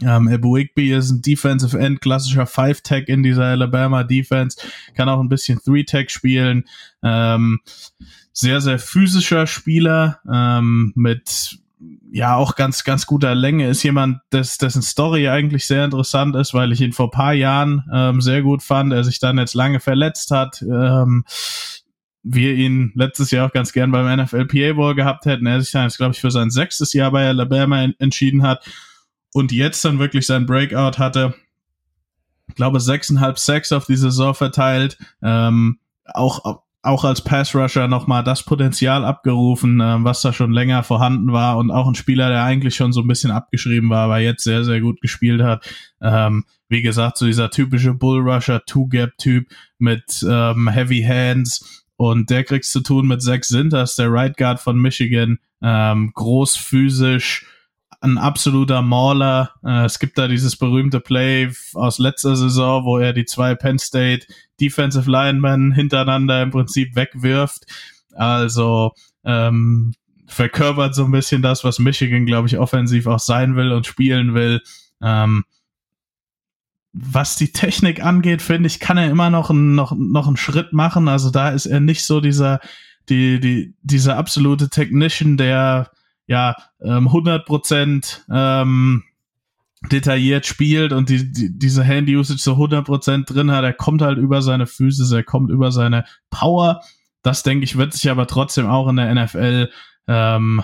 Ähm, 0.00 0.28
Eboigby 0.28 0.92
ist 0.92 1.10
ein 1.10 1.22
Defensive 1.22 1.78
End, 1.78 2.00
klassischer 2.00 2.46
Five-Tag 2.46 3.08
in 3.08 3.22
dieser 3.22 3.44
Alabama 3.44 4.04
Defense, 4.04 4.56
kann 4.94 5.08
auch 5.08 5.20
ein 5.20 5.28
bisschen 5.28 5.60
Three-Tag 5.60 6.10
spielen. 6.10 6.64
Ähm, 7.02 7.60
sehr, 8.32 8.62
sehr 8.62 8.78
physischer 8.78 9.46
Spieler 9.46 10.20
ähm, 10.30 10.92
mit 10.96 11.58
ja 12.12 12.36
auch 12.36 12.54
ganz, 12.54 12.84
ganz 12.84 13.06
guter 13.06 13.34
Länge, 13.34 13.68
ist 13.68 13.82
jemand, 13.82 14.20
des, 14.32 14.58
dessen 14.58 14.82
Story 14.82 15.28
eigentlich 15.28 15.66
sehr 15.66 15.84
interessant 15.84 16.36
ist, 16.36 16.54
weil 16.54 16.72
ich 16.72 16.80
ihn 16.80 16.92
vor 16.92 17.10
paar 17.10 17.32
Jahren 17.32 17.84
ähm, 17.92 18.20
sehr 18.20 18.42
gut 18.42 18.62
fand, 18.62 18.92
er 18.92 19.04
sich 19.04 19.18
dann 19.18 19.38
jetzt 19.38 19.54
lange 19.54 19.80
verletzt 19.80 20.30
hat. 20.30 20.62
Ähm, 20.62 21.24
wir 22.22 22.54
ihn 22.54 22.92
letztes 22.94 23.30
Jahr 23.30 23.48
auch 23.48 23.52
ganz 23.52 23.72
gern 23.72 23.90
beim 23.90 24.20
NFLPA 24.20 24.74
Bowl 24.74 24.94
gehabt 24.94 25.26
hätten. 25.26 25.46
Er 25.46 25.60
sich 25.60 25.72
dann 25.72 25.84
jetzt, 25.84 25.96
glaube 25.96 26.14
ich, 26.14 26.20
für 26.20 26.30
sein 26.30 26.50
sechstes 26.50 26.92
Jahr 26.92 27.10
bei 27.10 27.26
Alabama 27.26 27.88
entschieden 27.98 28.42
hat 28.42 28.64
und 29.32 29.50
jetzt 29.50 29.84
dann 29.84 29.98
wirklich 29.98 30.26
sein 30.26 30.46
Breakout 30.46 30.98
hatte. 30.98 31.34
Ich 32.48 32.54
glaube, 32.54 32.80
sechseinhalb 32.80 33.38
Sacks 33.38 33.72
auf 33.72 33.86
die 33.86 33.96
Saison 33.96 34.34
verteilt. 34.34 34.98
Ähm, 35.22 35.78
auch 36.04 36.62
auch 36.82 37.04
als 37.04 37.22
Pass-Rusher 37.22 37.86
nochmal 37.86 38.24
das 38.24 38.42
Potenzial 38.42 39.04
abgerufen, 39.04 39.80
äh, 39.80 40.04
was 40.04 40.22
da 40.22 40.32
schon 40.32 40.52
länger 40.52 40.82
vorhanden 40.82 41.32
war 41.32 41.56
und 41.56 41.70
auch 41.70 41.86
ein 41.86 41.94
Spieler, 41.94 42.28
der 42.28 42.42
eigentlich 42.42 42.74
schon 42.74 42.92
so 42.92 43.00
ein 43.00 43.06
bisschen 43.06 43.30
abgeschrieben 43.30 43.88
war, 43.88 44.04
aber 44.04 44.18
jetzt 44.18 44.42
sehr, 44.42 44.64
sehr 44.64 44.80
gut 44.80 45.00
gespielt 45.00 45.42
hat. 45.42 45.64
Ähm, 46.00 46.44
wie 46.68 46.82
gesagt, 46.82 47.18
so 47.18 47.26
dieser 47.26 47.50
typische 47.50 47.94
Bull-Rusher, 47.94 48.64
Two-Gap-Typ 48.66 49.46
mit 49.78 50.26
ähm, 50.28 50.68
Heavy 50.68 51.02
Hands 51.02 51.84
und 51.96 52.30
der 52.30 52.42
kriegst 52.42 52.72
zu 52.72 52.80
tun 52.80 53.06
mit 53.06 53.22
Zach 53.22 53.44
Sinters, 53.44 53.94
der 53.94 54.10
Right 54.10 54.36
Guard 54.36 54.58
von 54.58 54.76
Michigan, 54.76 55.38
ähm, 55.62 56.10
groß 56.14 56.56
physisch, 56.56 57.46
ein 58.00 58.18
absoluter 58.18 58.82
Mauler. 58.82 59.52
Äh, 59.64 59.84
es 59.84 60.00
gibt 60.00 60.18
da 60.18 60.26
dieses 60.26 60.56
berühmte 60.56 60.98
Play 60.98 61.52
aus 61.74 62.00
letzter 62.00 62.34
Saison, 62.34 62.84
wo 62.84 62.98
er 62.98 63.12
die 63.12 63.24
zwei 63.24 63.54
Penn 63.54 63.78
State 63.78 64.26
Defensive 64.62 65.10
Linemen 65.10 65.72
hintereinander 65.72 66.42
im 66.42 66.50
Prinzip 66.50 66.94
wegwirft. 66.94 67.66
Also 68.14 68.92
ähm, 69.24 69.94
verkörpert 70.26 70.94
so 70.94 71.04
ein 71.04 71.10
bisschen 71.10 71.42
das, 71.42 71.64
was 71.64 71.78
Michigan, 71.78 72.26
glaube 72.26 72.48
ich, 72.48 72.58
offensiv 72.58 73.06
auch 73.06 73.18
sein 73.18 73.56
will 73.56 73.72
und 73.72 73.86
spielen 73.86 74.34
will. 74.34 74.62
Ähm, 75.00 75.44
was 76.92 77.36
die 77.36 77.52
Technik 77.52 78.04
angeht, 78.04 78.42
finde 78.42 78.66
ich, 78.66 78.78
kann 78.78 78.98
er 78.98 79.10
immer 79.10 79.30
noch, 79.30 79.50
ein, 79.50 79.74
noch, 79.74 79.94
noch 79.96 80.26
einen 80.26 80.36
Schritt 80.36 80.72
machen. 80.72 81.08
Also 81.08 81.30
da 81.30 81.50
ist 81.50 81.66
er 81.66 81.80
nicht 81.80 82.04
so 82.04 82.20
dieser 82.20 82.60
die, 83.08 83.40
die, 83.40 83.74
dieser 83.82 84.16
absolute 84.16 84.68
Technician, 84.68 85.36
der 85.36 85.90
ja 86.26 86.54
ähm, 86.80 87.08
100% 87.08 88.20
ähm, 88.30 89.02
detailliert 89.90 90.46
spielt 90.46 90.92
und 90.92 91.08
die, 91.08 91.32
die, 91.32 91.58
diese 91.58 91.86
Hand-Usage 91.86 92.40
so 92.40 92.54
100% 92.54 93.26
drin 93.26 93.50
hat, 93.50 93.64
er 93.64 93.72
kommt 93.72 94.02
halt 94.02 94.18
über 94.18 94.42
seine 94.42 94.66
Physis, 94.66 95.10
er 95.10 95.24
kommt 95.24 95.50
über 95.50 95.72
seine 95.72 96.04
Power. 96.30 96.82
Das, 97.22 97.42
denke 97.42 97.64
ich, 97.64 97.76
wird 97.76 97.92
sich 97.92 98.10
aber 98.10 98.26
trotzdem 98.26 98.66
auch 98.66 98.88
in 98.88 98.96
der 98.96 99.14
NFL 99.14 99.70
ähm, 100.08 100.62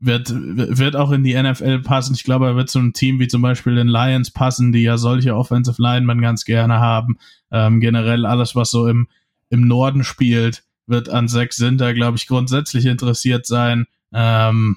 wird, 0.00 0.30
wird 0.32 0.96
auch 0.96 1.10
in 1.10 1.24
die 1.24 1.40
NFL 1.40 1.80
passen. 1.80 2.14
Ich 2.14 2.24
glaube, 2.24 2.46
er 2.46 2.56
wird 2.56 2.70
zu 2.70 2.78
einem 2.78 2.92
Team 2.92 3.18
wie 3.18 3.28
zum 3.28 3.42
Beispiel 3.42 3.74
den 3.74 3.88
Lions 3.88 4.30
passen, 4.30 4.72
die 4.72 4.82
ja 4.82 4.96
solche 4.96 5.34
Offensive 5.34 5.80
Linemen 5.82 6.20
ganz 6.20 6.44
gerne 6.44 6.78
haben. 6.78 7.18
Ähm, 7.50 7.80
generell 7.80 8.24
alles, 8.24 8.54
was 8.54 8.70
so 8.70 8.86
im, 8.86 9.08
im 9.50 9.66
Norden 9.66 10.04
spielt, 10.04 10.64
wird 10.86 11.08
an 11.08 11.28
Zach 11.28 11.50
Sinter, 11.52 11.94
glaube 11.94 12.16
ich, 12.16 12.26
grundsätzlich 12.26 12.86
interessiert 12.86 13.46
sein. 13.46 13.86
Ähm, 14.12 14.76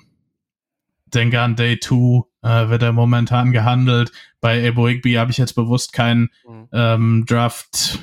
denke 1.12 1.40
an 1.42 1.56
Day 1.56 1.80
2 1.80 2.24
äh, 2.44 2.70
wird 2.70 2.84
er 2.84 2.94
momentan 2.94 3.52
gehandelt. 3.52 4.12
Bei 4.40 4.62
Ebo 4.62 4.88
Higby 4.88 5.14
habe 5.14 5.32
ich 5.32 5.38
jetzt 5.38 5.54
bewusst 5.54 5.94
keinen 5.94 6.30
mhm. 6.48 6.68
ähm, 6.74 7.26
Draft, 7.28 8.00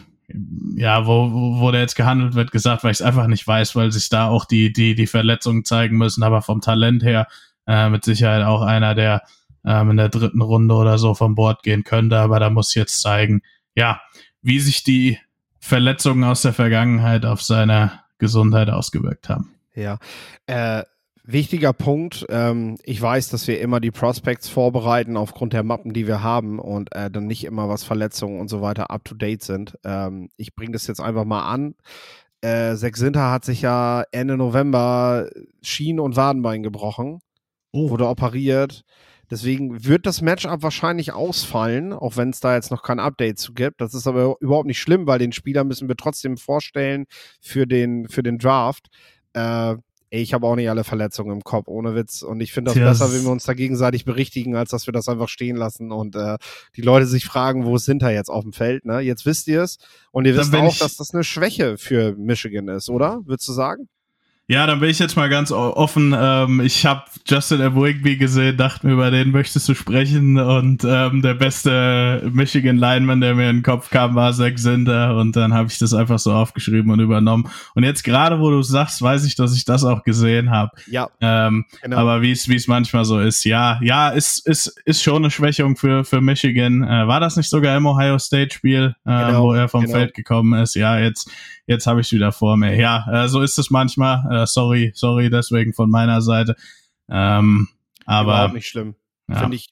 ja, 0.76 1.06
wo, 1.06 1.60
wo 1.60 1.70
der 1.70 1.80
jetzt 1.80 1.96
gehandelt 1.96 2.34
wird, 2.34 2.52
gesagt, 2.52 2.84
weil 2.84 2.92
ich 2.92 3.00
es 3.00 3.02
einfach 3.02 3.26
nicht 3.26 3.46
weiß, 3.46 3.74
weil 3.76 3.90
sich 3.90 4.08
da 4.08 4.28
auch 4.28 4.44
die, 4.44 4.72
die, 4.72 4.94
die 4.94 5.06
Verletzungen 5.06 5.64
zeigen 5.64 5.96
müssen. 5.96 6.22
Aber 6.22 6.42
vom 6.42 6.60
Talent 6.60 7.02
her 7.02 7.26
äh, 7.66 7.88
mit 7.88 8.04
Sicherheit 8.04 8.44
auch 8.44 8.62
einer, 8.62 8.94
der 8.94 9.22
ähm, 9.64 9.90
in 9.90 9.96
der 9.96 10.08
dritten 10.08 10.42
Runde 10.42 10.74
oder 10.74 10.98
so 10.98 11.14
vom 11.14 11.34
Bord 11.34 11.62
gehen 11.62 11.84
könnte. 11.84 12.18
Aber 12.18 12.40
da 12.40 12.50
muss 12.50 12.74
jetzt 12.74 13.00
zeigen, 13.00 13.42
ja, 13.74 14.00
wie 14.42 14.60
sich 14.60 14.84
die 14.84 15.18
Verletzungen 15.60 16.24
aus 16.24 16.42
der 16.42 16.52
Vergangenheit 16.52 17.24
auf 17.24 17.42
seine 17.42 18.00
Gesundheit 18.18 18.70
ausgewirkt 18.70 19.28
haben. 19.28 19.54
Ja, 19.74 19.98
äh, 20.46 20.82
Wichtiger 21.30 21.74
Punkt, 21.74 22.24
ähm, 22.30 22.78
ich 22.84 23.02
weiß, 23.02 23.28
dass 23.28 23.46
wir 23.48 23.60
immer 23.60 23.80
die 23.80 23.90
Prospects 23.90 24.48
vorbereiten 24.48 25.18
aufgrund 25.18 25.52
der 25.52 25.62
Mappen, 25.62 25.92
die 25.92 26.06
wir 26.06 26.22
haben 26.22 26.58
und 26.58 26.90
äh, 26.94 27.10
dann 27.10 27.26
nicht 27.26 27.44
immer, 27.44 27.68
was 27.68 27.84
Verletzungen 27.84 28.40
und 28.40 28.48
so 28.48 28.62
weiter 28.62 28.90
up-to-date 28.90 29.42
sind. 29.42 29.78
Ähm, 29.84 30.30
ich 30.38 30.54
bringe 30.54 30.72
das 30.72 30.86
jetzt 30.86 31.02
einfach 31.02 31.26
mal 31.26 31.42
an. 31.42 31.74
Äh, 32.40 32.76
Sex 32.76 32.98
Sinter 32.98 33.30
hat 33.30 33.44
sich 33.44 33.60
ja 33.60 34.04
Ende 34.10 34.38
November 34.38 35.28
Schien- 35.60 36.00
und 36.00 36.16
Wadenbein 36.16 36.62
gebrochen, 36.62 37.20
oh. 37.72 37.90
wurde 37.90 38.08
operiert. 38.08 38.84
Deswegen 39.30 39.84
wird 39.84 40.06
das 40.06 40.22
Matchup 40.22 40.62
wahrscheinlich 40.62 41.12
ausfallen, 41.12 41.92
auch 41.92 42.16
wenn 42.16 42.30
es 42.30 42.40
da 42.40 42.54
jetzt 42.54 42.70
noch 42.70 42.82
kein 42.82 43.00
Update 43.00 43.38
zu 43.38 43.52
gibt. 43.52 43.82
Das 43.82 43.92
ist 43.92 44.06
aber 44.06 44.36
überhaupt 44.40 44.66
nicht 44.66 44.80
schlimm, 44.80 45.06
weil 45.06 45.18
den 45.18 45.32
Spieler 45.32 45.64
müssen 45.64 45.88
wir 45.88 45.96
trotzdem 45.96 46.38
vorstellen 46.38 47.04
für 47.42 47.66
den, 47.66 48.08
für 48.08 48.22
den 48.22 48.38
Draft. 48.38 48.86
Äh, 49.34 49.76
Ey, 50.10 50.22
ich 50.22 50.32
habe 50.32 50.46
auch 50.46 50.56
nicht 50.56 50.70
alle 50.70 50.84
Verletzungen 50.84 51.32
im 51.32 51.44
Kopf, 51.44 51.68
ohne 51.68 51.94
Witz. 51.94 52.22
Und 52.22 52.40
ich 52.40 52.52
finde 52.52 52.70
das 52.70 52.74
Tja, 52.74 52.88
besser, 52.88 53.12
wenn 53.12 53.24
wir 53.24 53.30
uns 53.30 53.44
da 53.44 53.54
gegenseitig 53.54 54.04
berichtigen, 54.04 54.56
als 54.56 54.70
dass 54.70 54.86
wir 54.86 54.92
das 54.92 55.08
einfach 55.08 55.28
stehen 55.28 55.56
lassen 55.56 55.92
und 55.92 56.16
äh, 56.16 56.38
die 56.76 56.82
Leute 56.82 57.06
sich 57.06 57.26
fragen, 57.26 57.64
wo 57.64 57.76
sind 57.78 58.02
da 58.02 58.10
jetzt 58.10 58.30
auf 58.30 58.44
dem 58.44 58.52
Feld. 58.52 58.84
Ne? 58.84 59.00
Jetzt 59.00 59.26
wisst 59.26 59.48
ihr 59.48 59.62
es. 59.62 59.78
Und 60.10 60.24
ihr 60.24 60.36
wisst 60.36 60.54
auch, 60.54 60.76
dass 60.78 60.96
das 60.96 61.12
eine 61.12 61.24
Schwäche 61.24 61.76
für 61.76 62.16
Michigan 62.16 62.68
ist, 62.68 62.88
oder? 62.88 63.20
Würdest 63.24 63.48
du 63.48 63.52
sagen? 63.52 63.88
Ja, 64.50 64.66
dann 64.66 64.80
bin 64.80 64.88
ich 64.88 64.98
jetzt 64.98 65.14
mal 65.14 65.28
ganz 65.28 65.52
offen. 65.52 66.16
Ähm, 66.18 66.61
ich 66.61 66.87
habe 66.87 67.02
Justin 67.26 67.61
Abwigby 67.61 68.16
gesehen, 68.16 68.56
dachte 68.56 68.87
mir, 68.87 68.94
über 68.94 69.11
den 69.11 69.30
möchtest 69.30 69.68
du 69.68 69.74
sprechen. 69.74 70.38
Und 70.38 70.84
ähm, 70.88 71.20
der 71.20 71.34
beste 71.34 72.22
Michigan 72.32 72.78
Lineman, 72.78 73.20
der 73.20 73.34
mir 73.34 73.50
in 73.50 73.56
den 73.56 73.62
Kopf 73.62 73.90
kam, 73.90 74.14
war 74.14 74.32
Zach 74.32 74.56
Sinder. 74.56 75.18
Und 75.18 75.37
dann 75.37 75.52
habe 75.52 75.68
ich 75.68 75.76
das 75.76 75.92
einfach 75.92 76.18
so 76.18 76.32
aufgeschrieben 76.32 76.90
und 76.90 76.98
übernommen. 76.98 77.50
Und 77.74 77.84
jetzt 77.84 78.04
gerade, 78.04 78.40
wo 78.40 78.48
du 78.48 78.62
sagst, 78.62 79.02
weiß 79.02 79.26
ich, 79.26 79.34
dass 79.34 79.54
ich 79.54 79.66
das 79.66 79.84
auch 79.84 80.02
gesehen 80.02 80.50
habe. 80.50 80.70
Ja. 80.87 81.11
Ähm, 81.20 81.66
genau. 81.82 81.98
Aber 81.98 82.22
wie 82.22 82.32
es 82.32 82.48
wie 82.48 82.56
es 82.56 82.66
manchmal 82.68 83.04
so 83.04 83.20
ist, 83.20 83.44
ja, 83.44 83.78
ja, 83.82 84.08
ist 84.08 84.46
ist 84.46 84.80
ist 84.87 85.02
schon 85.02 85.16
eine 85.16 85.30
Schwächung 85.30 85.76
für 85.76 86.04
für 86.04 86.22
Michigan. 86.22 86.82
Äh, 86.84 87.06
war 87.06 87.20
das 87.20 87.37
nicht 87.37 87.50
sogar 87.50 87.76
im 87.76 87.84
Ohio 87.84 88.18
State 88.18 88.54
Spiel, 88.54 88.94
äh, 89.04 89.26
genau, 89.26 89.42
wo 89.42 89.52
er 89.52 89.68
vom 89.68 89.82
genau. 89.82 89.92
Feld 89.94 90.14
gekommen 90.14 90.58
ist? 90.58 90.74
Ja, 90.74 90.98
jetzt 90.98 91.30
jetzt 91.66 91.87
habe 91.87 92.00
ich 92.00 92.11
wieder 92.11 92.32
vor 92.32 92.56
mir. 92.56 92.74
Ja, 92.74 93.24
äh, 93.24 93.28
so 93.28 93.42
ist 93.42 93.58
es 93.58 93.70
manchmal. 93.70 94.38
Äh, 94.42 94.46
sorry, 94.46 94.92
sorry, 94.94 95.31
deswegen 95.31 95.72
von 95.72 95.90
meiner 95.90 96.20
Seite. 96.22 96.57
Ähm, 97.09 97.68
aber 98.07 98.33
Überhaupt 98.33 98.55
nicht 98.55 98.68
schlimm. 98.68 98.94
Ja. 99.29 99.40
Finde 99.40 99.57
ich 99.57 99.68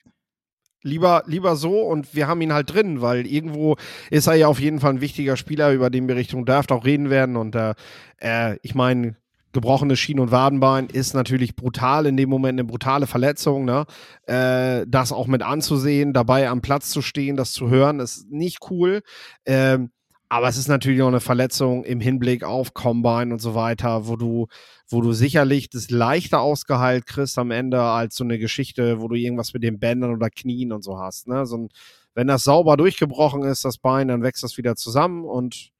lieber, 0.82 1.24
lieber 1.26 1.56
so 1.56 1.80
und 1.80 2.14
wir 2.14 2.28
haben 2.28 2.40
ihn 2.40 2.52
halt 2.52 2.72
drin, 2.72 3.02
weil 3.02 3.26
irgendwo 3.26 3.76
ist 4.10 4.26
er 4.26 4.34
ja 4.34 4.48
auf 4.48 4.60
jeden 4.60 4.80
Fall 4.80 4.94
ein 4.94 5.00
wichtiger 5.00 5.36
Spieler, 5.36 5.72
über 5.72 5.90
den 5.90 6.08
wir 6.08 6.16
Richtung 6.16 6.46
Draft 6.46 6.72
auch 6.72 6.84
reden 6.84 7.10
werden. 7.10 7.36
Und 7.36 7.54
äh, 7.54 7.74
äh, 8.18 8.58
ich 8.62 8.74
meine, 8.74 9.16
gebrochenes 9.52 9.98
Schien- 9.98 10.20
und 10.20 10.30
Wadenbein 10.30 10.86
ist 10.86 11.14
natürlich 11.14 11.56
brutal 11.56 12.06
in 12.06 12.16
dem 12.16 12.28
Moment 12.28 12.60
eine 12.60 12.68
brutale 12.68 13.06
Verletzung. 13.06 13.64
Ne? 13.64 13.86
Äh, 14.26 14.86
das 14.86 15.12
auch 15.12 15.26
mit 15.26 15.42
anzusehen, 15.42 16.12
dabei 16.12 16.48
am 16.48 16.60
Platz 16.60 16.90
zu 16.90 17.02
stehen, 17.02 17.36
das 17.36 17.52
zu 17.52 17.68
hören, 17.68 17.98
ist 18.00 18.30
nicht 18.30 18.58
cool. 18.70 19.02
Ähm, 19.44 19.90
aber 20.28 20.48
es 20.48 20.56
ist 20.56 20.68
natürlich 20.68 21.02
auch 21.02 21.08
eine 21.08 21.20
Verletzung 21.20 21.84
im 21.84 22.00
Hinblick 22.00 22.42
auf 22.42 22.74
Combine 22.74 23.32
und 23.32 23.40
so 23.40 23.54
weiter, 23.54 24.08
wo 24.08 24.16
du, 24.16 24.48
wo 24.88 25.00
du 25.00 25.12
sicherlich 25.12 25.70
das 25.70 25.90
leichter 25.90 26.40
ausgeheilt 26.40 27.06
kriegst 27.06 27.38
am 27.38 27.50
Ende 27.50 27.80
als 27.80 28.16
so 28.16 28.24
eine 28.24 28.38
Geschichte, 28.38 29.00
wo 29.00 29.08
du 29.08 29.14
irgendwas 29.14 29.54
mit 29.54 29.62
den 29.62 29.78
Bändern 29.78 30.12
oder 30.12 30.30
Knien 30.30 30.72
und 30.72 30.82
so 30.82 30.98
hast. 30.98 31.28
Ne? 31.28 31.46
So 31.46 31.58
ein, 31.58 31.68
wenn 32.14 32.26
das 32.26 32.44
sauber 32.44 32.76
durchgebrochen 32.76 33.42
ist, 33.42 33.64
das 33.64 33.78
Bein, 33.78 34.08
dann 34.08 34.22
wächst 34.22 34.42
das 34.42 34.56
wieder 34.56 34.74
zusammen 34.74 35.24
und 35.24 35.70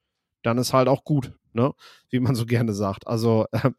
dann 0.42 0.58
ist 0.58 0.72
halt 0.72 0.86
auch 0.86 1.02
gut, 1.02 1.32
ne? 1.52 1.72
wie 2.10 2.20
man 2.20 2.36
so 2.36 2.46
gerne 2.46 2.72
sagt. 2.72 3.06
Also 3.08 3.46
äh, 3.50 3.70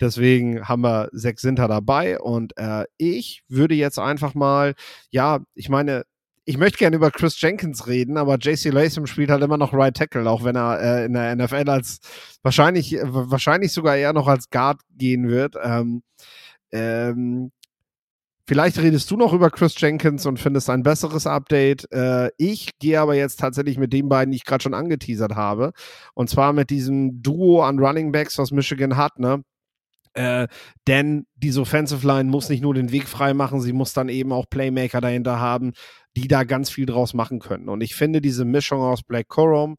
deswegen 0.00 0.68
haben 0.68 0.82
wir 0.82 1.08
sechs 1.12 1.40
Sinter 1.42 1.66
dabei 1.66 2.20
und 2.20 2.52
äh, 2.58 2.84
ich 2.98 3.42
würde 3.48 3.74
jetzt 3.74 3.98
einfach 3.98 4.34
mal, 4.34 4.74
ja, 5.10 5.40
ich 5.54 5.70
meine, 5.70 6.04
ich 6.50 6.58
möchte 6.58 6.78
gerne 6.78 6.96
über 6.96 7.12
Chris 7.12 7.40
Jenkins 7.40 7.86
reden, 7.86 8.16
aber 8.16 8.36
JC 8.36 8.72
Latham 8.72 9.06
spielt 9.06 9.30
halt 9.30 9.40
immer 9.44 9.56
noch 9.56 9.72
Right 9.72 9.96
Tackle, 9.96 10.28
auch 10.28 10.42
wenn 10.42 10.56
er 10.56 10.80
äh, 10.80 11.04
in 11.04 11.12
der 11.12 11.36
NFL 11.36 11.70
als 11.70 12.00
wahrscheinlich, 12.42 12.94
äh, 12.94 13.02
wahrscheinlich 13.04 13.72
sogar 13.72 13.96
eher 13.96 14.12
noch 14.12 14.26
als 14.26 14.50
Guard 14.50 14.80
gehen 14.90 15.28
wird. 15.28 15.54
Ähm, 15.62 16.02
ähm, 16.72 17.52
vielleicht 18.48 18.78
redest 18.80 19.08
du 19.12 19.16
noch 19.16 19.32
über 19.32 19.48
Chris 19.50 19.80
Jenkins 19.80 20.26
und 20.26 20.40
findest 20.40 20.68
ein 20.70 20.82
besseres 20.82 21.24
Update. 21.24 21.86
Äh, 21.92 22.30
ich 22.36 22.70
gehe 22.80 22.98
aber 22.98 23.14
jetzt 23.14 23.38
tatsächlich 23.38 23.78
mit 23.78 23.92
den 23.92 24.08
beiden, 24.08 24.32
die 24.32 24.38
ich 24.38 24.44
gerade 24.44 24.64
schon 24.64 24.74
angeteasert 24.74 25.36
habe. 25.36 25.70
Und 26.14 26.30
zwar 26.30 26.52
mit 26.52 26.70
diesem 26.70 27.22
Duo 27.22 27.62
an 27.62 27.78
Running 27.78 28.10
Backs, 28.10 28.38
was 28.38 28.50
Michigan 28.50 28.96
hat, 28.96 29.20
ne? 29.20 29.44
Äh, 30.14 30.48
denn 30.86 31.26
diese 31.36 31.60
Offensive 31.60 32.06
Line 32.06 32.30
muss 32.30 32.48
nicht 32.48 32.62
nur 32.62 32.74
den 32.74 32.90
Weg 32.90 33.06
frei 33.08 33.32
machen, 33.32 33.60
sie 33.60 33.72
muss 33.72 33.92
dann 33.92 34.08
eben 34.08 34.32
auch 34.32 34.46
Playmaker 34.50 35.00
dahinter 35.00 35.38
haben, 35.38 35.72
die 36.16 36.26
da 36.26 36.44
ganz 36.44 36.70
viel 36.70 36.86
draus 36.86 37.14
machen 37.14 37.38
können. 37.38 37.68
Und 37.68 37.80
ich 37.80 37.94
finde 37.94 38.20
diese 38.20 38.44
Mischung 38.44 38.80
aus 38.80 39.02
Black 39.02 39.28
Corum, 39.28 39.76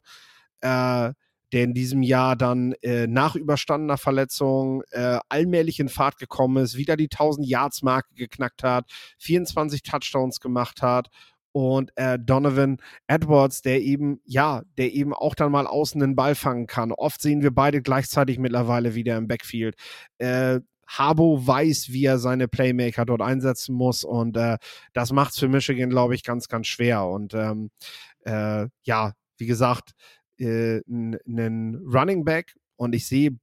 äh, 0.60 1.12
der 1.52 1.64
in 1.64 1.74
diesem 1.74 2.02
Jahr 2.02 2.34
dann 2.34 2.72
äh, 2.80 3.06
nach 3.06 3.36
überstandener 3.36 3.98
Verletzung 3.98 4.82
äh, 4.90 5.18
allmählich 5.28 5.80
in 5.80 5.90
Fahrt 5.90 6.16
gekommen 6.18 6.62
ist, 6.64 6.78
wieder 6.78 6.96
die 6.96 7.10
1000 7.10 7.46
Yards 7.46 7.82
Marke 7.82 8.14
geknackt 8.14 8.62
hat, 8.62 8.90
24 9.18 9.82
Touchdowns 9.82 10.40
gemacht 10.40 10.80
hat 10.80 11.08
und 11.52 11.92
äh, 11.96 12.18
Donovan 12.18 12.78
Edwards, 13.06 13.62
der 13.62 13.82
eben, 13.82 14.20
ja, 14.24 14.62
der 14.76 14.92
eben 14.92 15.14
auch 15.14 15.34
dann 15.34 15.52
mal 15.52 15.66
außen 15.66 16.00
den 16.00 16.16
Ball 16.16 16.34
fangen 16.34 16.66
kann. 16.66 16.92
Oft 16.92 17.20
sehen 17.22 17.42
wir 17.42 17.50
beide 17.50 17.82
gleichzeitig 17.82 18.38
mittlerweile 18.38 18.94
wieder 18.94 19.16
im 19.16 19.28
Backfield. 19.28 19.76
Äh, 20.18 20.60
Harbo 20.86 21.46
weiß, 21.46 21.92
wie 21.92 22.04
er 22.04 22.18
seine 22.18 22.48
Playmaker 22.48 23.04
dort 23.04 23.22
einsetzen 23.22 23.74
muss 23.74 24.04
und 24.04 24.36
äh, 24.36 24.58
das 24.92 25.12
macht 25.12 25.32
es 25.32 25.38
für 25.38 25.48
Michigan, 25.48 25.90
glaube 25.90 26.14
ich, 26.14 26.22
ganz, 26.22 26.48
ganz 26.48 26.66
schwer. 26.66 27.06
Und 27.06 27.34
ähm, 27.34 27.70
äh, 28.24 28.66
ja, 28.82 29.12
wie 29.38 29.46
gesagt, 29.46 29.92
einen 30.38 31.14
äh, 31.14 31.96
Running 31.98 32.24
Back 32.24 32.54
und 32.76 32.94
ich 32.94 33.06
sehe 33.06 33.38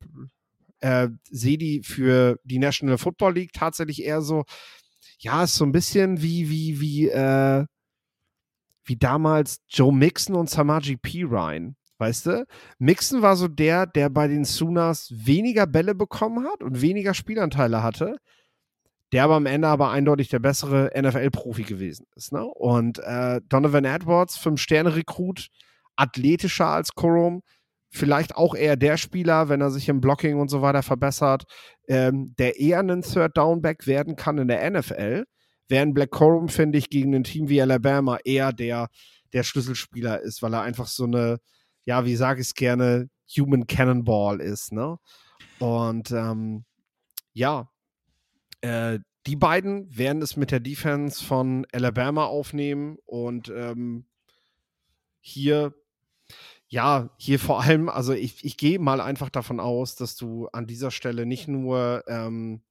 äh, 0.82 1.10
sehe 1.30 1.58
die 1.58 1.82
für 1.84 2.40
die 2.44 2.60
National 2.60 2.98
Football 2.98 3.34
League 3.34 3.54
tatsächlich 3.54 4.04
eher 4.04 4.22
so, 4.22 4.46
ja, 5.20 5.44
ist 5.44 5.56
so 5.56 5.66
ein 5.66 5.72
bisschen 5.72 6.22
wie, 6.22 6.50
wie, 6.50 6.80
wie, 6.80 7.10
äh, 7.10 7.66
wie 8.84 8.98
damals 8.98 9.62
Joe 9.70 9.94
Mixon 9.94 10.36
und 10.36 10.50
Samaji 10.50 10.98
P. 10.98 11.24
Ryan. 11.24 11.76
Weißt 12.00 12.28
du? 12.28 12.46
Mixon 12.78 13.22
war 13.22 13.36
so 13.36 13.50
der, 13.50 13.86
der 13.86 14.10
bei 14.10 14.28
den 14.28 14.46
Sooners 14.46 15.12
weniger 15.14 15.68
Bälle 15.68 15.94
bekommen 15.94 16.48
hat 16.48 16.64
und 16.64 16.82
weniger 16.82 17.14
Spielanteile 17.14 17.84
hatte, 17.84 18.16
der 19.12 19.26
aber 19.26 19.36
am 19.36 19.46
Ende 19.46 19.68
aber 19.68 19.92
eindeutig 19.92 20.30
der 20.30 20.40
bessere 20.40 20.92
NFL-Profi 20.96 21.64
gewesen 21.64 22.08
ist. 22.16 22.32
Ne? 22.32 22.46
Und 22.46 23.00
äh, 23.00 23.42
Donovan 23.50 23.84
Edwards, 23.84 24.38
Fünf-Sterne-Rekrut, 24.38 25.50
athletischer 25.98 26.68
als 26.68 26.94
Corum, 26.96 27.42
vielleicht 27.92 28.36
auch 28.36 28.56
eher 28.56 28.78
der 28.78 28.96
Spieler, 28.96 29.50
wenn 29.50 29.60
er 29.60 29.72
sich 29.72 29.90
im 29.90 30.00
Blocking 30.00 30.40
und 30.40 30.48
so 30.48 30.62
weiter 30.62 30.84
verbessert, 30.84 31.44
ähm, 31.90 32.34
der 32.38 32.60
eher 32.60 32.80
einen 32.80 33.02
Third-Down-Back 33.02 33.88
werden 33.88 34.16
kann 34.16 34.38
in 34.38 34.48
der 34.48 34.70
NFL 34.70 35.26
während 35.70 35.94
Black 35.94 36.12
Corum, 36.12 36.50
finde 36.50 36.78
ich, 36.78 36.90
gegen 36.90 37.16
ein 37.16 37.24
Team 37.24 37.48
wie 37.48 37.62
Alabama 37.62 38.18
eher 38.26 38.52
der, 38.52 38.90
der 39.32 39.44
Schlüsselspieler 39.44 40.20
ist, 40.22 40.42
weil 40.42 40.54
er 40.54 40.64
einfach 40.64 40.88
so 40.88 41.06
eine, 41.06 41.40
ja, 41.86 42.06
wie 42.06 42.16
sage 42.16 42.42
ich 42.42 42.48
es 42.48 42.54
gerne, 42.56 43.10
Human 43.38 43.68
Cannonball 43.68 44.42
ist, 44.42 44.74
ne? 44.74 44.98
Und 45.60 46.12
ähm, 46.12 46.66
ja, 47.34 47.70
äh, 48.62 49.00
die 49.28 49.36
beiden 49.36 49.96
werden 49.96 50.22
es 50.22 50.36
mit 50.36 50.52
der 50.52 50.60
Defense 50.60 51.24
von 51.24 51.66
Alabama 51.72 52.26
aufnehmen 52.26 52.98
und 53.06 53.50
ähm, 53.50 54.06
hier, 55.22 55.76
ja, 56.68 57.10
hier 57.18 57.40
vor 57.40 57.62
allem, 57.62 57.90
also 57.90 58.14
ich, 58.14 58.44
ich 58.44 58.58
gehe 58.58 58.80
mal 58.80 59.02
einfach 59.02 59.30
davon 59.30 59.60
aus, 59.60 59.96
dass 59.96 60.16
du 60.16 60.48
an 60.48 60.66
dieser 60.66 60.92
Stelle 60.92 61.26
nicht 61.26 61.48
nur, 61.48 62.04
ähm, 62.08 62.62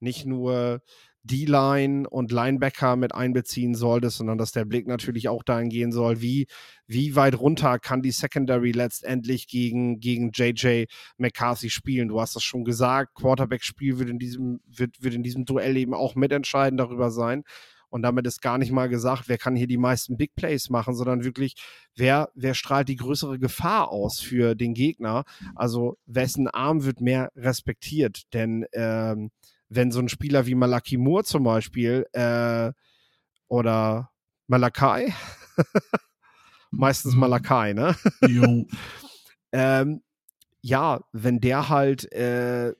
nicht 0.00 0.24
nur 0.24 0.80
D-Line 1.28 2.08
und 2.08 2.32
Linebacker 2.32 2.96
mit 2.96 3.14
einbeziehen 3.14 3.74
solltest, 3.74 4.16
sondern 4.16 4.38
dass 4.38 4.50
der 4.50 4.64
Blick 4.64 4.88
natürlich 4.88 5.28
auch 5.28 5.44
dahin 5.44 5.68
gehen 5.68 5.92
soll, 5.92 6.20
wie, 6.20 6.46
wie 6.86 7.14
weit 7.14 7.38
runter 7.38 7.78
kann 7.78 8.02
die 8.02 8.10
Secondary 8.10 8.72
letztendlich 8.72 9.46
gegen, 9.46 10.00
gegen 10.00 10.32
JJ 10.34 10.86
McCarthy 11.18 11.70
spielen. 11.70 12.08
Du 12.08 12.20
hast 12.20 12.34
das 12.34 12.42
schon 12.42 12.64
gesagt, 12.64 13.14
Quarterback-Spiel 13.14 13.98
wird 13.98 14.10
in 14.10 14.18
diesem, 14.18 14.60
wird, 14.66 15.00
wird 15.02 15.14
in 15.14 15.22
diesem 15.22 15.44
Duell 15.44 15.76
eben 15.76 15.94
auch 15.94 16.16
mitentscheidend 16.16 16.80
darüber 16.80 17.10
sein. 17.10 17.44
Und 17.90 18.02
damit 18.02 18.26
ist 18.26 18.42
gar 18.42 18.58
nicht 18.58 18.72
mal 18.72 18.88
gesagt, 18.88 19.28
wer 19.28 19.38
kann 19.38 19.56
hier 19.56 19.66
die 19.66 19.78
meisten 19.78 20.16
Big 20.16 20.34
Plays 20.34 20.68
machen, 20.68 20.94
sondern 20.94 21.24
wirklich, 21.24 21.54
wer, 21.96 22.30
wer 22.34 22.54
strahlt 22.54 22.88
die 22.88 22.96
größere 22.96 23.38
Gefahr 23.38 23.90
aus 23.90 24.20
für 24.20 24.54
den 24.54 24.74
Gegner? 24.74 25.24
Also 25.54 25.96
wessen 26.06 26.48
Arm 26.48 26.84
wird 26.84 27.00
mehr 27.00 27.30
respektiert? 27.34 28.22
Denn 28.34 28.66
ähm, 28.72 29.30
wenn 29.68 29.92
so 29.92 30.00
ein 30.00 30.08
Spieler 30.08 30.46
wie 30.46 30.54
Malaki 30.54 30.96
Moore 30.96 31.24
zum 31.24 31.44
Beispiel 31.44 32.06
äh, 32.12 32.72
oder 33.48 34.10
Malakai, 34.46 35.12
meistens 36.70 37.14
mhm. 37.14 37.20
Malakai, 37.20 37.74
ne? 37.74 37.94
Jo. 38.26 38.66
ähm, 39.52 40.02
ja, 40.60 41.00
wenn 41.12 41.40
der 41.40 41.68
halt, 41.68 42.10
äh, 42.12 42.74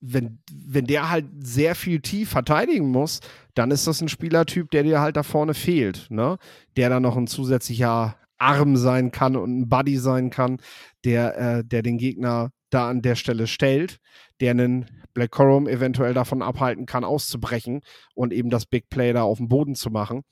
wenn, 0.00 0.38
wenn 0.52 0.86
der 0.86 1.10
halt 1.10 1.26
sehr 1.40 1.74
viel 1.74 2.00
tief 2.00 2.30
verteidigen 2.30 2.90
muss, 2.90 3.20
dann 3.54 3.70
ist 3.70 3.86
das 3.86 4.00
ein 4.00 4.08
Spielertyp, 4.08 4.70
der 4.70 4.82
dir 4.82 5.00
halt 5.00 5.16
da 5.16 5.22
vorne 5.22 5.54
fehlt, 5.54 6.10
ne? 6.10 6.38
Der 6.76 6.90
dann 6.90 7.02
noch 7.02 7.16
ein 7.16 7.26
zusätzlicher 7.26 8.16
Arm 8.38 8.76
sein 8.76 9.10
kann 9.12 9.36
und 9.36 9.60
ein 9.60 9.68
Buddy 9.68 9.96
sein 9.96 10.30
kann, 10.30 10.58
der, 11.04 11.38
äh, 11.38 11.64
der 11.64 11.82
den 11.82 11.98
Gegner 11.98 12.50
da 12.74 12.88
an 12.88 13.02
der 13.02 13.14
Stelle 13.14 13.46
stellt, 13.46 13.98
der 14.40 14.50
einen 14.50 14.86
Black 15.14 15.30
Corum 15.30 15.68
eventuell 15.68 16.12
davon 16.12 16.42
abhalten 16.42 16.86
kann, 16.86 17.04
auszubrechen 17.04 17.80
und 18.14 18.32
eben 18.32 18.50
das 18.50 18.66
Big 18.66 18.88
Play 18.90 19.12
da 19.12 19.22
auf 19.22 19.38
dem 19.38 19.48
Boden 19.48 19.74
zu 19.74 19.90
machen. 19.90 20.22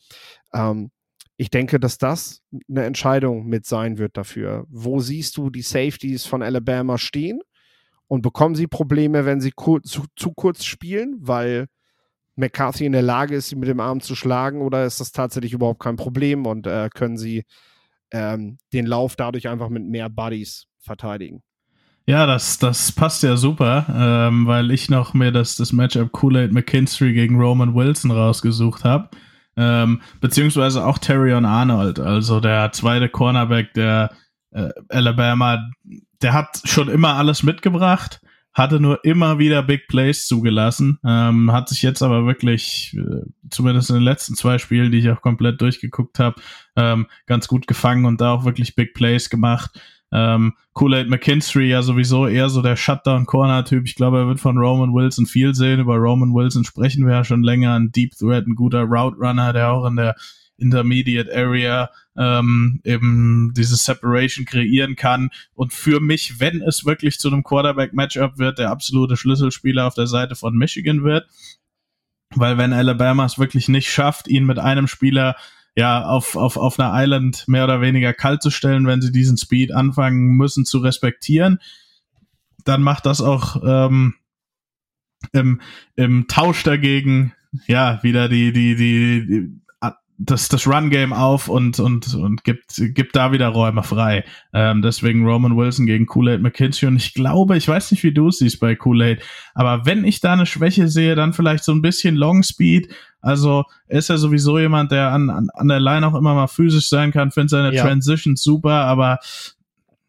Ähm, 0.53 0.91
ich 1.37 1.51
denke, 1.51 1.81
dass 1.81 1.99
das 1.99 2.43
eine 2.69 2.85
Entscheidung 2.85 3.47
mit 3.47 3.65
sein 3.67 3.99
wird 3.99 4.17
dafür. 4.17 4.65
Wo 4.69 5.01
siehst 5.01 5.37
du 5.37 5.51
die 5.51 5.63
Safeties 5.63 6.27
von 6.27 6.43
Alabama 6.43 6.99
stehen? 6.99 7.41
Und 8.07 8.21
bekommen 8.21 8.55
sie 8.55 8.67
Probleme, 8.67 9.25
wenn 9.25 9.41
sie 9.41 9.53
zu, 9.85 10.05
zu 10.17 10.33
kurz 10.33 10.65
spielen, 10.65 11.17
weil 11.21 11.69
McCarthy 12.37 12.85
in 12.85 12.93
der 12.93 13.03
Lage 13.03 13.37
ist, 13.37 13.49
sie 13.49 13.57
mit 13.57 13.69
dem 13.69 13.81
Arm 13.81 14.01
zu 14.01 14.15
schlagen? 14.15 14.61
Oder 14.61 14.85
ist 14.85 15.01
das 15.01 15.13
tatsächlich 15.13 15.55
überhaupt 15.55 15.81
kein 15.81 15.97
Problem 15.97 16.47
und 16.47 16.67
äh, 16.67 16.91
können 16.93 17.17
sie 17.17 17.45
ähm, 18.11 18.59
den 18.73 18.87
Lauf 18.87 19.17
dadurch 19.17 19.49
einfach 19.49 19.71
mit 19.71 19.85
mehr 19.85 20.11
Buddies 20.11 20.67
verteidigen? 20.79 21.43
Ja, 22.07 22.27
das, 22.27 22.59
das 22.59 22.91
passt 22.91 23.23
ja 23.23 23.37
super, 23.37 23.87
ähm, 23.95 24.47
weil 24.47 24.73
ich 24.73 24.91
noch 24.91 25.15
mir 25.15 25.31
das, 25.31 25.55
das 25.55 25.73
Matchup 25.73 26.11
Kool-Aid 26.11 26.53
McKinstry 26.53 27.13
gegen 27.13 27.41
Roman 27.41 27.75
Wilson 27.75 28.11
rausgesucht 28.11 28.85
habe. 28.85 29.09
Ähm, 29.57 30.01
beziehungsweise 30.21 30.85
auch 30.85 30.99
Terrion 30.99 31.45
Arnold, 31.45 32.01
also 32.01 32.41
der 32.41 32.73
zweite 32.73 33.09
Cornerback 33.09 33.75
der 33.75 34.11
äh, 34.51 34.71
Alabama, 34.89 35.71
der 36.23 36.33
hat 36.33 36.61
schon 36.65 36.89
immer 36.89 37.15
alles 37.15 37.43
mitgebracht, 37.43 38.21
hatte 38.55 38.81
nur 38.81 39.05
immer 39.05 39.39
wieder 39.39 39.63
Big 39.63 39.89
Plays 39.89 40.27
zugelassen, 40.27 40.99
ähm, 41.05 41.53
hat 41.53 41.69
sich 41.69 41.83
jetzt 41.83 42.03
aber 42.03 42.27
wirklich, 42.27 42.97
äh, 42.99 43.27
zumindest 43.51 43.91
in 43.91 43.97
den 43.97 44.05
letzten 44.05 44.35
zwei 44.35 44.59
Spielen, 44.59 44.91
die 44.91 44.99
ich 44.99 45.11
auch 45.11 45.21
komplett 45.21 45.61
durchgeguckt 45.61 46.19
habe, 46.19 46.41
ähm, 46.77 47.07
ganz 47.27 47.47
gut 47.47 47.67
gefangen 47.67 48.07
und 48.07 48.21
da 48.21 48.33
auch 48.33 48.45
wirklich 48.45 48.75
Big 48.75 48.95
Plays 48.95 49.31
gemacht. 49.31 49.79
Ähm, 50.13 50.55
Kool-Aid 50.75 51.09
McKinstry 51.09 51.69
ja 51.69 51.83
sowieso 51.83 52.27
eher 52.27 52.51
so 52.51 52.63
der 52.63 52.77
Shutdown-Corner-Typ. 52.77 53.85
Ich 53.87 53.95
glaube, 53.95 54.19
er 54.19 54.27
wird 54.27 54.41
von 54.41 54.59
Roman 54.59 54.93
Wilson 54.93 55.27
viel 55.27 55.55
sehen. 55.55 55.81
Über 55.81 55.97
Roman 55.97 56.35
Wilson 56.35 56.65
sprechen 56.65 57.07
wir 57.07 57.15
ja 57.15 57.25
schon 57.25 57.43
länger. 57.43 57.75
Ein 57.75 57.93
Deep 57.93 58.17
Threat, 58.17 58.47
ein 58.47 58.55
guter 58.55 58.83
Route 58.83 59.17
Runner, 59.17 59.53
der 59.53 59.73
auch 59.73 59.87
in 59.87 59.97
der 59.97 60.15
Intermediate 60.59 61.35
Area 61.35 61.91
ähm, 62.17 62.81
eben 62.85 63.53
diese 63.57 63.77
Separation 63.77 64.45
kreieren 64.45 64.97
kann. 64.97 65.31
Und 65.55 65.73
für 65.73 66.01
mich, 66.01 66.41
wenn 66.41 66.61
es 66.63 66.85
wirklich 66.85 67.19
zu 67.19 67.29
einem 67.29 67.43
Quarterback-Matchup 67.43 68.39
wird, 68.39 68.59
der 68.59 68.71
absolute 68.71 69.17
Schlüsselspieler 69.17 69.87
auf 69.87 69.95
der 69.95 70.07
Seite 70.07 70.37
von 70.37 70.55
Michigan 70.55 71.05
wird. 71.05 71.27
Weil 72.35 72.59
wenn 72.59 72.73
Alabama 72.73 73.25
es 73.25 73.39
wirklich 73.39 73.69
nicht 73.69 73.91
schafft, 73.91 74.29
ihn 74.29 74.47
mit 74.47 74.59
einem 74.59 74.87
Spieler 74.87 75.37
ja, 75.75 76.05
auf, 76.05 76.37
auf, 76.37 76.57
auf 76.57 76.79
einer 76.79 76.93
Island 76.95 77.45
mehr 77.47 77.65
oder 77.65 77.81
weniger 77.81 78.13
kalt 78.13 78.43
zu 78.43 78.51
stellen, 78.51 78.87
wenn 78.87 79.01
sie 79.01 79.13
diesen 79.13 79.37
Speed 79.37 79.73
anfangen 79.73 80.37
müssen 80.37 80.65
zu 80.65 80.79
respektieren, 80.79 81.59
dann 82.65 82.83
macht 82.83 83.07
das 83.07 83.21
auch 83.21 83.63
ähm, 83.65 84.15
im, 85.33 85.61
im 85.97 86.27
Tausch 86.29 86.63
dagegen 86.63 87.33
ja 87.67 88.03
wieder 88.03 88.29
die, 88.29 88.53
die, 88.53 88.77
die, 88.77 89.27
die 89.27 89.62
das, 90.25 90.49
das 90.49 90.67
Run-Game 90.67 91.13
auf 91.13 91.49
und, 91.49 91.81
und, 91.81 92.15
und 92.15 92.45
gibt, 92.45 92.75
gibt 92.77 93.17
da 93.17 93.33
wieder 93.33 93.49
Räume 93.49 93.83
frei. 93.83 94.25
Ähm, 94.53 94.83
deswegen 94.83 95.27
Roman 95.27 95.57
Wilson 95.57 95.87
gegen 95.87 96.07
Kool-Aid 96.07 96.41
McKinsey. 96.41 96.87
Und 96.89 96.97
ich 96.97 97.15
glaube, 97.15 97.57
ich 97.57 97.67
weiß 97.67 97.91
nicht, 97.91 98.03
wie 98.05 98.13
du 98.13 98.29
es 98.29 98.39
siehst 98.39 98.61
bei 98.61 98.75
Kool-Aid, 98.75 99.23
aber 99.55 99.85
wenn 99.85 100.05
ich 100.05 100.21
da 100.21 100.33
eine 100.35 100.47
Schwäche 100.47 100.89
sehe, 100.89 101.15
dann 101.15 101.33
vielleicht 101.33 101.65
so 101.65 101.73
ein 101.73 101.83
bisschen 101.83 102.15
Long 102.15 102.43
Speed. 102.43 102.89
Also 103.21 103.65
er 103.87 103.99
ist 103.99 104.09
ja 104.09 104.17
sowieso 104.17 104.59
jemand, 104.59 104.93
der 104.93 105.13
an, 105.13 105.31
an, 105.31 105.49
an 105.55 105.69
der 105.69 105.81
Line 105.81 106.07
auch 106.07 106.15
immer 106.15 106.35
mal 106.35 106.49
physisch 106.49 106.89
sein 106.89 107.11
kann, 107.13 107.31
finde 107.31 107.49
seine 107.49 107.75
ja. 107.75 107.83
Transitions 107.83 108.43
super, 108.43 108.73
aber 108.73 109.19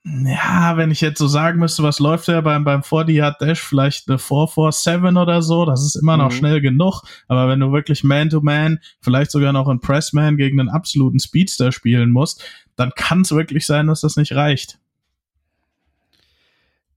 ja, 0.06 0.76
wenn 0.76 0.92
ich 0.92 1.00
jetzt 1.00 1.18
so 1.18 1.28
sagen 1.28 1.60
müsste, 1.60 1.82
was 1.82 2.00
läuft 2.00 2.28
ja 2.28 2.42
beim, 2.42 2.66
beim 2.66 2.84
40 2.84 3.22
Dash, 3.40 3.62
vielleicht 3.62 4.10
eine 4.10 4.20
447 4.20 5.18
oder 5.18 5.42
so, 5.42 5.66
das 5.66 5.82
ist 5.82 5.96
immer 5.96 6.18
noch 6.18 6.30
mhm. 6.30 6.36
schnell 6.36 6.62
genug. 6.62 7.04
Aber 7.30 7.48
wenn 7.48 7.62
du 7.62 7.72
wirklich 7.72 8.04
Man-to-Man, 8.04 8.76
-Man, 8.76 8.80
vielleicht 9.00 9.32
sogar 9.32 9.54
noch 9.54 9.70
in 9.70 9.80
Pressman 9.80 10.36
gegen 10.36 10.60
einen 10.60 10.70
absoluten 10.70 11.20
Speedster 11.20 11.72
spielen 11.72 12.12
musst, 12.12 12.44
dann 12.76 12.92
kann 12.96 13.22
es 13.22 13.32
wirklich 13.32 13.66
sein, 13.66 13.88
dass 13.88 14.02
das 14.02 14.18
nicht 14.18 14.34
reicht. 14.34 14.78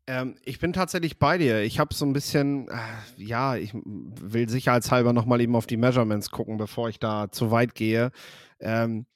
Ähm, 0.09 0.37
ich 0.45 0.59
bin 0.59 0.73
tatsächlich 0.73 1.19
bei 1.19 1.39
dir. 1.39 1.63
Ich 1.63 1.79
habe 1.79 1.95
so 1.95 2.05
ein 2.07 2.13
bisschen, 2.13 2.69
äh, 2.69 2.75
ja, 3.19 3.55
ich 3.55 3.73
will 3.75 4.49
sicherheitshalber 4.49 5.13
nochmal 5.13 5.41
eben 5.41 5.55
auf 5.55 5.67
die 5.67 5.77
Measurements 5.77 6.31
gucken, 6.31 6.59
bevor 6.59 6.89
ich 6.89 6.99
da 6.99 7.31
zu 7.31 7.53
weit 7.53 7.75
gehe. 7.77 8.11
Ähm, 8.59 9.07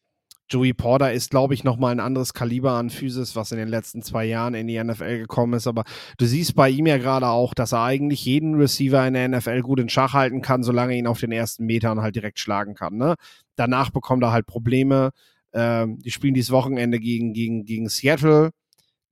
Joey 0.51 0.73
Porter 0.75 1.13
ist, 1.13 1.31
glaube 1.31 1.55
ich, 1.55 1.63
nochmal 1.63 1.93
ein 1.93 2.01
anderes 2.01 2.35
Kaliber 2.35 2.73
an 2.73 2.91
Physis, 2.91 3.37
was 3.37 3.53
in 3.53 3.59
den 3.59 3.69
letzten 3.69 4.03
zwei 4.03 4.25
Jahren 4.25 4.55
in 4.55 4.67
die 4.67 4.83
NFL 4.83 5.19
gekommen 5.19 5.55
ist. 5.55 5.69
Aber 5.69 5.85
du 6.19 6.27
siehst 6.27 6.57
bei 6.57 6.69
ihm 6.69 6.87
ja 6.87 6.99
gerade 6.99 7.29
auch, 7.29 7.55
dass 7.55 7.73
er 7.73 7.85
eigentlich 7.85 8.25
jeden 8.25 8.57
Receiver 8.57 9.07
in 9.07 9.15
der 9.15 9.29
NFL 9.29 9.61
gut 9.61 9.79
in 9.79 9.89
Schach 9.89 10.13
halten 10.13 10.43
kann, 10.43 10.65
solange 10.65 10.95
er 10.95 10.99
ihn 10.99 11.07
auf 11.07 11.21
den 11.21 11.31
ersten 11.31 11.67
Metern 11.67 12.01
halt 12.01 12.17
direkt 12.17 12.41
schlagen 12.41 12.75
kann. 12.75 12.97
Ne? 12.97 13.15
Danach 13.55 13.91
bekommt 13.91 14.25
er 14.25 14.33
halt 14.33 14.47
Probleme. 14.47 15.11
Ähm, 15.53 15.99
die 16.01 16.11
spielen 16.11 16.35
dieses 16.35 16.51
Wochenende 16.51 16.99
gegen, 16.99 17.33
gegen, 17.33 17.65
gegen 17.65 17.89
Seattle. 17.89 18.51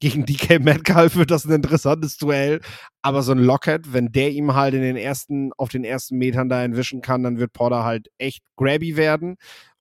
Gegen 0.01 0.27
DK 0.27 0.61
Metcalf 0.61 1.17
wird 1.17 1.31
das 1.31 1.45
ein 1.45 1.53
interessantes 1.53 2.17
Duell. 2.19 2.61
Aber 3.03 3.23
so 3.23 3.33
ein 3.33 3.39
Lockett, 3.39 3.93
wenn 3.93 4.11
der 4.13 4.31
ihm 4.31 4.55
halt 4.55 4.75
in 4.75 4.83
den 4.83 4.97
ersten, 4.97 5.53
auf 5.57 5.69
den 5.71 5.85
ersten 5.85 6.19
Metern 6.19 6.49
da 6.49 6.63
entwischen 6.63 7.01
kann, 7.01 7.23
dann 7.23 7.39
wird 7.39 7.53
Porter 7.53 7.85
halt 7.85 8.09
echt 8.19 8.43
grabby 8.57 8.97
werden 8.97 9.37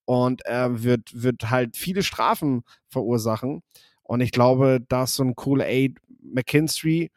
und 0.08 0.46
äh, 0.46 0.84
wird, 0.84 1.22
wird 1.22 1.50
halt 1.50 1.76
viele 1.76 2.02
Strafen 2.02 2.64
verursachen. 2.88 3.62
Und 4.04 4.22
ich 4.22 4.32
glaube, 4.32 4.80
dass 4.88 5.16
so 5.16 5.24
ein 5.24 5.36
Cool 5.46 5.62
Aid 5.62 5.98
McKinstry 6.24 7.12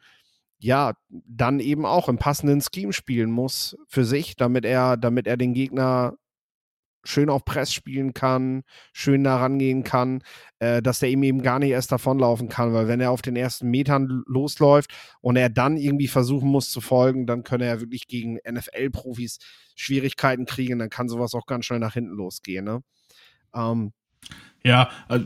ja 0.59 0.93
dann 1.09 1.61
eben 1.61 1.85
auch 1.85 2.09
im 2.09 2.17
passenden 2.17 2.61
Scheme 2.61 2.91
spielen 2.91 3.31
muss 3.31 3.77
für 3.87 4.03
sich, 4.03 4.35
damit 4.35 4.65
er, 4.65 4.97
damit 4.97 5.25
er 5.25 5.37
den 5.37 5.53
Gegner 5.53 6.17
schön 7.03 7.29
auf 7.29 7.45
Press 7.45 7.73
spielen 7.73 8.13
kann, 8.13 8.63
schön 8.93 9.23
da 9.23 9.37
rangehen 9.37 9.83
kann, 9.83 10.23
äh, 10.59 10.81
dass 10.81 10.99
der 10.99 11.09
ihm 11.09 11.23
eben 11.23 11.41
gar 11.41 11.59
nicht 11.59 11.71
erst 11.71 11.91
davonlaufen 11.91 12.49
kann, 12.49 12.73
weil 12.73 12.87
wenn 12.87 13.01
er 13.01 13.11
auf 13.11 13.21
den 13.21 13.35
ersten 13.35 13.69
Metern 13.69 14.23
losläuft 14.27 14.91
und 15.21 15.35
er 15.35 15.49
dann 15.49 15.77
irgendwie 15.77 16.07
versuchen 16.07 16.49
muss 16.49 16.69
zu 16.69 16.81
folgen, 16.81 17.25
dann 17.25 17.43
könne 17.43 17.65
er 17.65 17.81
wirklich 17.81 18.07
gegen 18.07 18.37
NFL-Profis 18.49 19.39
Schwierigkeiten 19.75 20.45
kriegen, 20.45 20.79
dann 20.79 20.89
kann 20.89 21.09
sowas 21.09 21.33
auch 21.33 21.45
ganz 21.45 21.65
schnell 21.65 21.79
nach 21.79 21.93
hinten 21.93 22.13
losgehen. 22.13 22.65
Ne? 22.65 22.83
Ähm, 23.55 23.93
ja, 24.63 24.89
äh, 25.09 25.21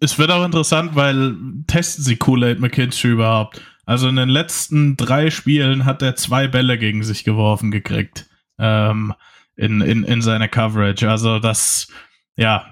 es 0.00 0.18
wird 0.18 0.30
auch 0.30 0.44
interessant, 0.44 0.94
weil 0.94 1.36
testen 1.66 2.04
sie 2.04 2.16
Kool-Aid 2.16 2.60
McKinstry 2.60 3.10
überhaupt. 3.10 3.60
Also 3.84 4.08
in 4.08 4.16
den 4.16 4.28
letzten 4.28 4.96
drei 4.96 5.30
Spielen 5.30 5.84
hat 5.84 6.00
er 6.02 6.16
zwei 6.16 6.48
Bälle 6.48 6.78
gegen 6.78 7.02
sich 7.02 7.24
geworfen 7.24 7.70
gekriegt. 7.70 8.26
Ähm, 8.58 9.14
in, 9.60 9.82
in, 9.82 10.04
in 10.04 10.22
seiner 10.22 10.48
Coverage. 10.48 11.08
Also 11.08 11.38
das, 11.38 11.88
ja, 12.36 12.66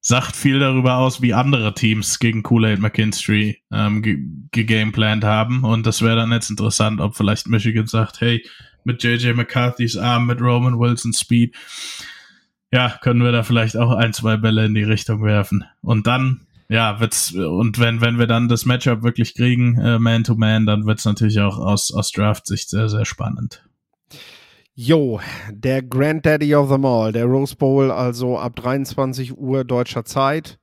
sagt 0.00 0.36
viel 0.36 0.60
darüber 0.60 0.98
aus, 0.98 1.22
wie 1.22 1.34
andere 1.34 1.74
Teams 1.74 2.18
gegen 2.18 2.42
Kool-Aid 2.42 2.78
McKinstry 2.78 3.62
ähm, 3.72 4.48
gegameplant 4.52 5.24
haben. 5.24 5.64
Und 5.64 5.86
das 5.86 6.02
wäre 6.02 6.16
dann 6.16 6.30
jetzt 6.30 6.50
interessant, 6.50 7.00
ob 7.00 7.16
vielleicht 7.16 7.48
Michigan 7.48 7.86
sagt, 7.86 8.20
hey, 8.20 8.46
mit 8.84 9.02
JJ 9.02 9.32
McCarthy's 9.32 9.96
Arm, 9.96 10.26
mit 10.26 10.40
Roman 10.40 10.78
Wilson's 10.78 11.20
Speed, 11.20 11.56
ja, 12.70 12.98
können 13.00 13.24
wir 13.24 13.32
da 13.32 13.42
vielleicht 13.42 13.76
auch 13.76 13.92
ein, 13.92 14.12
zwei 14.12 14.36
Bälle 14.36 14.66
in 14.66 14.74
die 14.74 14.82
Richtung 14.82 15.24
werfen. 15.24 15.64
Und 15.80 16.06
dann, 16.06 16.46
ja, 16.68 17.00
wird's, 17.00 17.32
und 17.32 17.78
wenn, 17.78 18.00
wenn 18.02 18.18
wir 18.18 18.26
dann 18.26 18.48
das 18.48 18.66
Matchup 18.66 19.02
wirklich 19.02 19.34
kriegen, 19.34 19.78
äh, 19.78 19.98
Man-to-Man, 19.98 20.62
-Man, 20.62 20.66
dann 20.66 20.86
wird's 20.86 21.06
natürlich 21.06 21.40
auch 21.40 21.58
aus, 21.58 21.92
aus 21.92 22.12
Draft-Sicht 22.12 22.68
sehr, 22.68 22.88
sehr 22.90 23.06
spannend. 23.06 23.66
Jo, 24.78 25.20
der 25.50 25.82
Granddaddy 25.82 26.54
of 26.54 26.68
them 26.68 26.84
all, 26.84 27.10
der 27.10 27.24
Rose 27.24 27.56
Bowl, 27.56 27.90
also 27.90 28.38
ab 28.38 28.56
23 28.56 29.34
Uhr 29.34 29.64
deutscher 29.64 30.04
Zeit. 30.04 30.58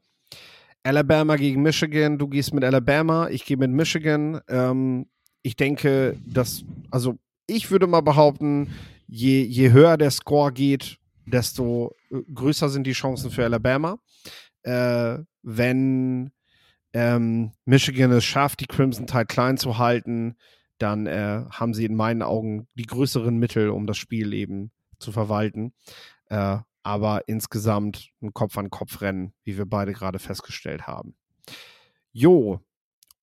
Alabama 0.83 1.35
gegen 1.35 1.63
Michigan, 1.63 2.19
du 2.19 2.27
gehst 2.27 2.53
mit 2.53 2.63
Alabama, 2.63 3.27
ich 3.29 3.43
gehe 3.43 3.57
mit 3.57 3.71
Michigan. 3.71 4.39
Ähm, 4.47 5.07
ich 5.41 5.55
denke, 5.55 6.15
dass, 6.27 6.63
also 6.91 7.17
ich 7.47 7.71
würde 7.71 7.87
mal 7.87 8.01
behaupten, 8.01 8.69
je, 9.07 9.41
je 9.41 9.71
höher 9.71 9.97
der 9.97 10.11
Score 10.11 10.53
geht, 10.53 10.99
desto 11.25 11.95
äh, 12.11 12.17
größer 12.35 12.69
sind 12.69 12.85
die 12.85 12.93
Chancen 12.93 13.31
für 13.31 13.45
Alabama. 13.45 13.97
Äh, 14.61 15.17
wenn 15.41 16.29
ähm, 16.93 17.51
Michigan 17.65 18.11
es 18.11 18.25
schafft, 18.25 18.59
die 18.59 18.67
Crimson 18.67 19.07
Tide 19.07 19.25
klein 19.25 19.57
zu 19.57 19.79
halten, 19.79 20.35
dann 20.77 21.07
äh, 21.07 21.45
haben 21.49 21.73
sie 21.73 21.85
in 21.85 21.95
meinen 21.95 22.21
Augen 22.21 22.67
die 22.75 22.85
größeren 22.85 23.37
Mittel, 23.37 23.69
um 23.69 23.87
das 23.87 23.97
Spiel 23.97 24.33
eben 24.33 24.71
zu 24.99 25.11
verwalten. 25.11 25.73
Äh, 26.29 26.57
aber 26.83 27.21
insgesamt 27.27 28.09
ein 28.21 28.33
Kopf-an-Kopf-Rennen, 28.33 29.33
wie 29.43 29.57
wir 29.57 29.65
beide 29.65 29.93
gerade 29.93 30.19
festgestellt 30.19 30.85
haben. 30.85 31.15
Jo, 32.11 32.59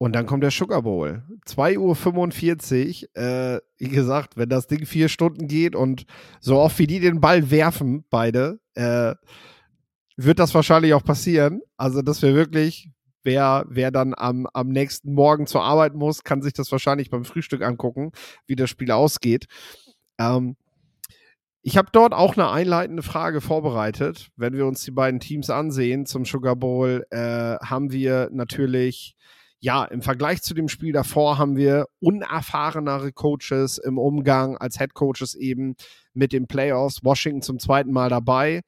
und 0.03 0.14
dann 0.14 0.24
kommt 0.24 0.42
der 0.42 0.51
Sugar 0.51 0.80
Bowl. 0.80 1.22
2.45 1.46 3.09
Uhr. 3.14 3.22
Äh, 3.22 3.61
wie 3.76 3.88
gesagt, 3.88 4.38
wenn 4.38 4.48
das 4.48 4.66
Ding 4.66 4.86
vier 4.86 5.11
Stunden 5.11 5.46
geht 5.46 5.76
und 5.76 6.07
so 6.40 6.59
oft 6.59 6.78
wie 6.78 6.86
die 6.86 7.01
den 7.01 7.20
Ball 7.20 7.51
werfen, 7.51 8.07
beide, 8.09 8.61
äh, 8.74 9.14
wird 10.16 10.38
das 10.38 10.55
wahrscheinlich 10.55 10.94
auch 10.94 11.05
passieren. 11.05 11.61
Also, 11.76 12.01
dass 12.01 12.22
wir 12.22 12.34
wirklich 12.34 12.90
wer, 13.22 13.64
wer 13.68 13.90
dann 13.90 14.14
am, 14.16 14.46
am 14.52 14.68
nächsten 14.68 15.12
Morgen 15.14 15.46
zur 15.46 15.62
Arbeit 15.62 15.94
muss, 15.94 16.24
kann 16.24 16.42
sich 16.42 16.52
das 16.52 16.70
wahrscheinlich 16.72 17.10
beim 17.10 17.24
Frühstück 17.24 17.62
angucken, 17.62 18.12
wie 18.46 18.56
das 18.56 18.70
Spiel 18.70 18.90
ausgeht. 18.90 19.46
Ähm, 20.18 20.56
ich 21.62 21.76
habe 21.76 21.88
dort 21.92 22.14
auch 22.14 22.36
eine 22.36 22.50
einleitende 22.50 23.02
Frage 23.02 23.40
vorbereitet. 23.40 24.28
Wenn 24.36 24.54
wir 24.54 24.66
uns 24.66 24.82
die 24.82 24.92
beiden 24.92 25.20
Teams 25.20 25.50
ansehen 25.50 26.06
zum 26.06 26.24
Sugar 26.24 26.56
Bowl, 26.56 27.04
äh, 27.10 27.18
haben 27.18 27.92
wir 27.92 28.30
natürlich, 28.32 29.14
ja, 29.58 29.84
im 29.84 30.00
Vergleich 30.00 30.40
zu 30.40 30.54
dem 30.54 30.68
Spiel 30.68 30.92
davor 30.92 31.36
haben 31.36 31.56
wir 31.56 31.86
unerfahrenere 32.00 33.12
Coaches 33.12 33.76
im 33.76 33.98
Umgang 33.98 34.56
als 34.56 34.78
Head 34.78 34.94
Coaches 34.94 35.34
eben 35.34 35.74
mit 36.14 36.32
den 36.32 36.46
Playoffs. 36.46 37.04
Washington 37.04 37.42
zum 37.42 37.58
zweiten 37.58 37.92
Mal 37.92 38.08
dabei 38.08 38.62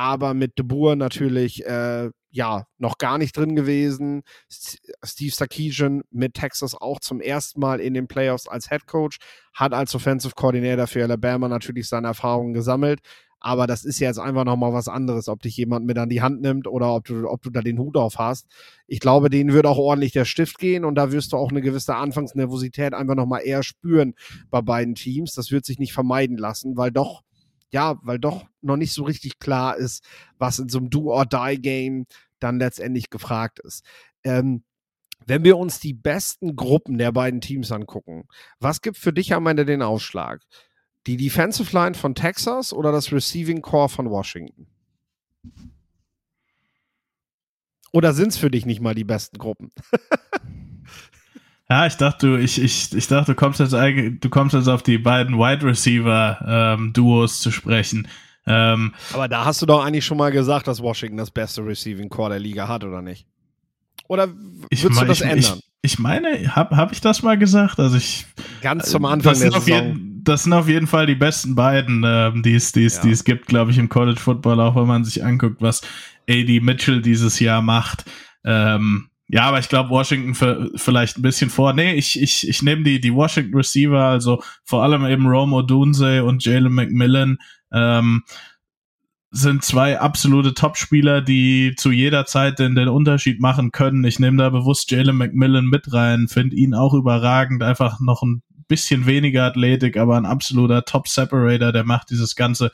aber 0.00 0.32
mit 0.32 0.56
De 0.56 0.64
Boer 0.64 0.96
natürlich 0.96 1.66
äh, 1.66 2.10
ja 2.30 2.66
noch 2.78 2.98
gar 2.98 3.18
nicht 3.18 3.36
drin 3.36 3.56
gewesen. 3.56 4.22
Steve 4.48 5.34
Sarkisian 5.34 6.02
mit 6.10 6.34
Texas 6.34 6.74
auch 6.74 7.00
zum 7.00 7.20
ersten 7.20 7.60
Mal 7.60 7.80
in 7.80 7.94
den 7.94 8.08
Playoffs 8.08 8.48
als 8.48 8.68
Head 8.68 8.86
Coach, 8.86 9.18
hat 9.54 9.74
als 9.74 9.94
Offensive 9.94 10.34
Coordinator 10.34 10.86
für 10.86 11.02
Alabama 11.02 11.48
natürlich 11.48 11.88
seine 11.88 12.08
Erfahrungen 12.08 12.52
gesammelt. 12.52 13.00
Aber 13.42 13.66
das 13.66 13.84
ist 13.84 13.98
ja 13.98 14.08
jetzt 14.08 14.18
einfach 14.18 14.44
nochmal 14.44 14.74
was 14.74 14.86
anderes, 14.86 15.28
ob 15.28 15.40
dich 15.40 15.56
jemand 15.56 15.86
mit 15.86 15.96
an 15.96 16.10
die 16.10 16.20
Hand 16.20 16.42
nimmt 16.42 16.66
oder 16.66 16.94
ob 16.94 17.06
du, 17.06 17.26
ob 17.26 17.40
du 17.42 17.48
da 17.48 17.62
den 17.62 17.78
Hut 17.78 17.96
auf 17.96 18.18
hast. 18.18 18.46
Ich 18.86 19.00
glaube, 19.00 19.30
denen 19.30 19.54
wird 19.54 19.64
auch 19.64 19.78
ordentlich 19.78 20.12
der 20.12 20.26
Stift 20.26 20.58
gehen 20.58 20.84
und 20.84 20.94
da 20.94 21.10
wirst 21.10 21.32
du 21.32 21.38
auch 21.38 21.50
eine 21.50 21.62
gewisse 21.62 21.96
Anfangsnervosität 21.96 22.92
einfach 22.92 23.14
nochmal 23.14 23.40
eher 23.42 23.62
spüren 23.62 24.14
bei 24.50 24.60
beiden 24.60 24.94
Teams. 24.94 25.32
Das 25.32 25.50
wird 25.50 25.64
sich 25.64 25.78
nicht 25.78 25.94
vermeiden 25.94 26.36
lassen, 26.36 26.76
weil 26.76 26.90
doch 26.92 27.22
ja, 27.70 27.98
weil 28.02 28.18
doch 28.18 28.46
noch 28.60 28.76
nicht 28.76 28.92
so 28.92 29.04
richtig 29.04 29.38
klar 29.38 29.76
ist, 29.76 30.04
was 30.38 30.58
in 30.58 30.68
so 30.68 30.78
einem 30.78 30.90
Do-or-Die-Game 30.90 32.06
dann 32.38 32.58
letztendlich 32.58 33.10
gefragt 33.10 33.60
ist. 33.60 33.84
Ähm, 34.24 34.64
wenn 35.26 35.44
wir 35.44 35.58
uns 35.58 35.80
die 35.80 35.92
besten 35.92 36.56
Gruppen 36.56 36.98
der 36.98 37.12
beiden 37.12 37.40
Teams 37.40 37.70
angucken, 37.70 38.26
was 38.58 38.80
gibt 38.80 38.96
für 38.96 39.12
dich 39.12 39.34
am 39.34 39.46
Ende 39.46 39.64
den 39.64 39.82
Ausschlag? 39.82 40.42
Die 41.06 41.16
Defensive 41.16 41.74
Line 41.76 41.94
von 41.94 42.14
Texas 42.14 42.72
oder 42.72 42.92
das 42.92 43.12
Receiving 43.12 43.62
Core 43.62 43.88
von 43.88 44.10
Washington? 44.10 44.66
Oder 47.92 48.12
sind 48.14 48.28
es 48.28 48.36
für 48.36 48.50
dich 48.50 48.66
nicht 48.66 48.80
mal 48.80 48.94
die 48.94 49.04
besten 49.04 49.38
Gruppen? 49.38 49.70
Ja, 51.70 51.86
ich 51.86 51.96
dachte, 51.96 52.26
du, 52.26 52.36
ich, 52.36 52.60
ich, 52.60 52.92
ich 52.92 53.06
dachte, 53.06 53.32
du 53.32 53.36
kommst 53.36 53.60
jetzt 53.60 53.74
eigentlich, 53.74 54.18
du 54.18 54.28
kommst 54.28 54.54
jetzt 54.56 54.66
auf 54.66 54.82
die 54.82 54.98
beiden 54.98 55.38
Wide 55.38 55.64
Receiver 55.64 56.76
ähm, 56.76 56.92
Duos 56.92 57.40
zu 57.40 57.52
sprechen. 57.52 58.08
Ähm, 58.44 58.92
Aber 59.12 59.28
da 59.28 59.44
hast 59.44 59.62
du 59.62 59.66
doch 59.66 59.84
eigentlich 59.84 60.04
schon 60.04 60.18
mal 60.18 60.32
gesagt, 60.32 60.66
dass 60.66 60.82
Washington 60.82 61.18
das 61.18 61.30
beste 61.30 61.64
Receiving 61.64 62.08
Core 62.08 62.30
der 62.30 62.38
Liga 62.40 62.66
hat, 62.66 62.82
oder 62.82 63.02
nicht? 63.02 63.24
Oder 64.08 64.26
würdest 64.28 64.66
ich, 64.70 64.82
du 64.82 65.04
das 65.04 65.20
ich, 65.20 65.26
ändern? 65.26 65.60
Ich, 65.82 65.92
ich 65.92 65.98
meine, 66.00 66.56
habe 66.56 66.76
hab 66.76 66.90
ich 66.90 67.00
das 67.00 67.22
mal 67.22 67.38
gesagt? 67.38 67.78
Also 67.78 67.96
ich 67.96 68.26
ganz 68.62 68.90
zum 68.90 69.04
Anfang 69.04 69.38
der 69.38 69.52
Saison. 69.52 69.62
Jeden, 69.64 70.24
das 70.24 70.42
sind 70.42 70.52
auf 70.52 70.68
jeden 70.68 70.88
Fall 70.88 71.06
die 71.06 71.14
besten 71.14 71.54
beiden, 71.54 72.02
ähm, 72.04 72.42
die 72.42 72.56
es, 72.56 72.72
die 72.72 72.84
es, 72.84 72.96
ja. 72.96 73.02
die 73.02 73.10
es 73.10 73.22
gibt, 73.22 73.46
glaube 73.46 73.70
ich, 73.70 73.78
im 73.78 73.88
College 73.88 74.18
Football, 74.18 74.60
auch 74.60 74.74
wenn 74.74 74.88
man 74.88 75.04
sich 75.04 75.24
anguckt, 75.24 75.62
was 75.62 75.82
AD 76.28 76.58
Mitchell 76.60 77.00
dieses 77.00 77.38
Jahr 77.38 77.62
macht. 77.62 78.04
Ähm, 78.44 79.09
ja, 79.32 79.44
aber 79.44 79.60
ich 79.60 79.68
glaube, 79.68 79.90
Washington 79.90 80.34
für, 80.34 80.70
vielleicht 80.74 81.18
ein 81.18 81.22
bisschen 81.22 81.50
vor. 81.50 81.72
Nee, 81.72 81.94
ich, 81.94 82.20
ich, 82.20 82.48
ich 82.48 82.62
nehme 82.62 82.82
die, 82.82 83.00
die 83.00 83.14
Washington 83.14 83.56
Receiver, 83.56 84.00
also 84.00 84.42
vor 84.64 84.82
allem 84.82 85.06
eben 85.06 85.26
Rome 85.26 85.64
Dunze 85.64 86.24
und 86.24 86.44
Jalen 86.44 86.72
McMillan, 86.72 87.38
ähm, 87.72 88.24
sind 89.30 89.62
zwei 89.62 90.00
absolute 90.00 90.54
Topspieler, 90.54 91.20
die 91.20 91.74
zu 91.76 91.92
jeder 91.92 92.26
Zeit 92.26 92.58
den, 92.58 92.74
den 92.74 92.88
Unterschied 92.88 93.40
machen 93.40 93.70
können. 93.70 94.02
Ich 94.02 94.18
nehme 94.18 94.38
da 94.38 94.50
bewusst 94.50 94.90
Jalen 94.90 95.16
McMillan 95.16 95.66
mit 95.66 95.92
rein, 95.92 96.26
finde 96.26 96.56
ihn 96.56 96.74
auch 96.74 96.94
überragend, 96.94 97.62
einfach 97.62 98.00
noch 98.00 98.22
ein 98.22 98.42
bisschen 98.66 99.06
weniger 99.06 99.44
Athletik, 99.44 99.96
aber 99.96 100.16
ein 100.16 100.26
absoluter 100.26 100.84
Top-Separator, 100.84 101.70
der 101.70 101.84
macht 101.84 102.10
dieses 102.10 102.34
ganze 102.34 102.72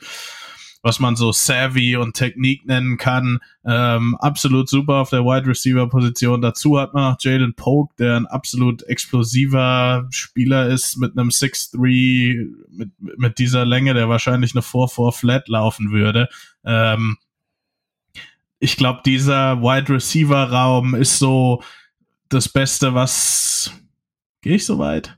was 0.87 0.99
man 1.01 1.17
so 1.17 1.33
Savvy 1.33 1.97
und 1.97 2.13
Technik 2.13 2.65
nennen 2.65 2.95
kann. 2.95 3.39
Ähm, 3.65 4.15
absolut 4.19 4.69
super 4.69 4.95
auf 4.95 5.09
der 5.09 5.25
Wide 5.25 5.45
Receiver 5.45 5.89
Position. 5.89 6.41
Dazu 6.41 6.79
hat 6.79 6.93
man 6.93 7.11
noch 7.11 7.17
Jalen 7.19 7.53
Polk, 7.55 7.97
der 7.97 8.15
ein 8.15 8.25
absolut 8.25 8.83
explosiver 8.83 10.07
Spieler 10.11 10.69
ist 10.69 10.95
mit 10.95 11.17
einem 11.17 11.27
6'3, 11.27 12.47
mit, 12.69 12.91
mit 13.17 13.37
dieser 13.37 13.65
Länge, 13.65 13.93
der 13.95 14.07
wahrscheinlich 14.07 14.55
eine 14.55 14.61
4-4 14.61 15.11
Flat 15.11 15.49
laufen 15.49 15.91
würde. 15.91 16.29
Ähm, 16.63 17.17
ich 18.59 18.77
glaube, 18.77 19.01
dieser 19.05 19.61
Wide 19.61 19.93
Receiver 19.93 20.49
Raum 20.49 20.95
ist 20.95 21.19
so 21.19 21.61
das 22.29 22.47
Beste, 22.47 22.93
was 22.93 23.73
gehe 24.41 24.55
ich 24.55 24.65
so 24.65 24.79
weit? 24.79 25.16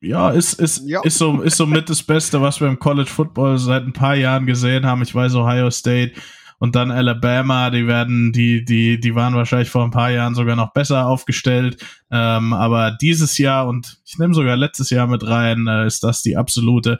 Ja, 0.00 0.30
ist, 0.30 0.54
ist, 0.54 0.82
ja. 0.86 1.02
ist 1.02 1.18
so, 1.18 1.42
ist 1.42 1.56
so 1.56 1.66
mit 1.66 1.90
das 1.90 2.02
Beste, 2.02 2.40
was 2.40 2.60
wir 2.60 2.68
im 2.68 2.78
College 2.78 3.10
Football 3.10 3.58
seit 3.58 3.84
ein 3.84 3.92
paar 3.92 4.14
Jahren 4.14 4.46
gesehen 4.46 4.86
haben. 4.86 5.02
Ich 5.02 5.14
weiß, 5.14 5.34
Ohio 5.34 5.70
State 5.70 6.12
und 6.58 6.74
dann 6.74 6.90
Alabama, 6.90 7.70
die 7.70 7.86
werden, 7.86 8.32
die, 8.32 8.64
die, 8.64 8.98
die 9.00 9.14
waren 9.14 9.34
wahrscheinlich 9.34 9.70
vor 9.70 9.84
ein 9.84 9.90
paar 9.90 10.10
Jahren 10.10 10.34
sogar 10.34 10.56
noch 10.56 10.72
besser 10.72 11.06
aufgestellt. 11.06 11.84
Ähm, 12.10 12.52
aber 12.52 12.96
dieses 13.00 13.38
Jahr 13.38 13.66
und 13.66 14.00
ich 14.04 14.18
nehme 14.18 14.34
sogar 14.34 14.56
letztes 14.56 14.90
Jahr 14.90 15.06
mit 15.06 15.26
rein, 15.26 15.66
äh, 15.66 15.86
ist 15.86 16.02
das 16.02 16.22
die 16.22 16.36
absolute, 16.36 16.98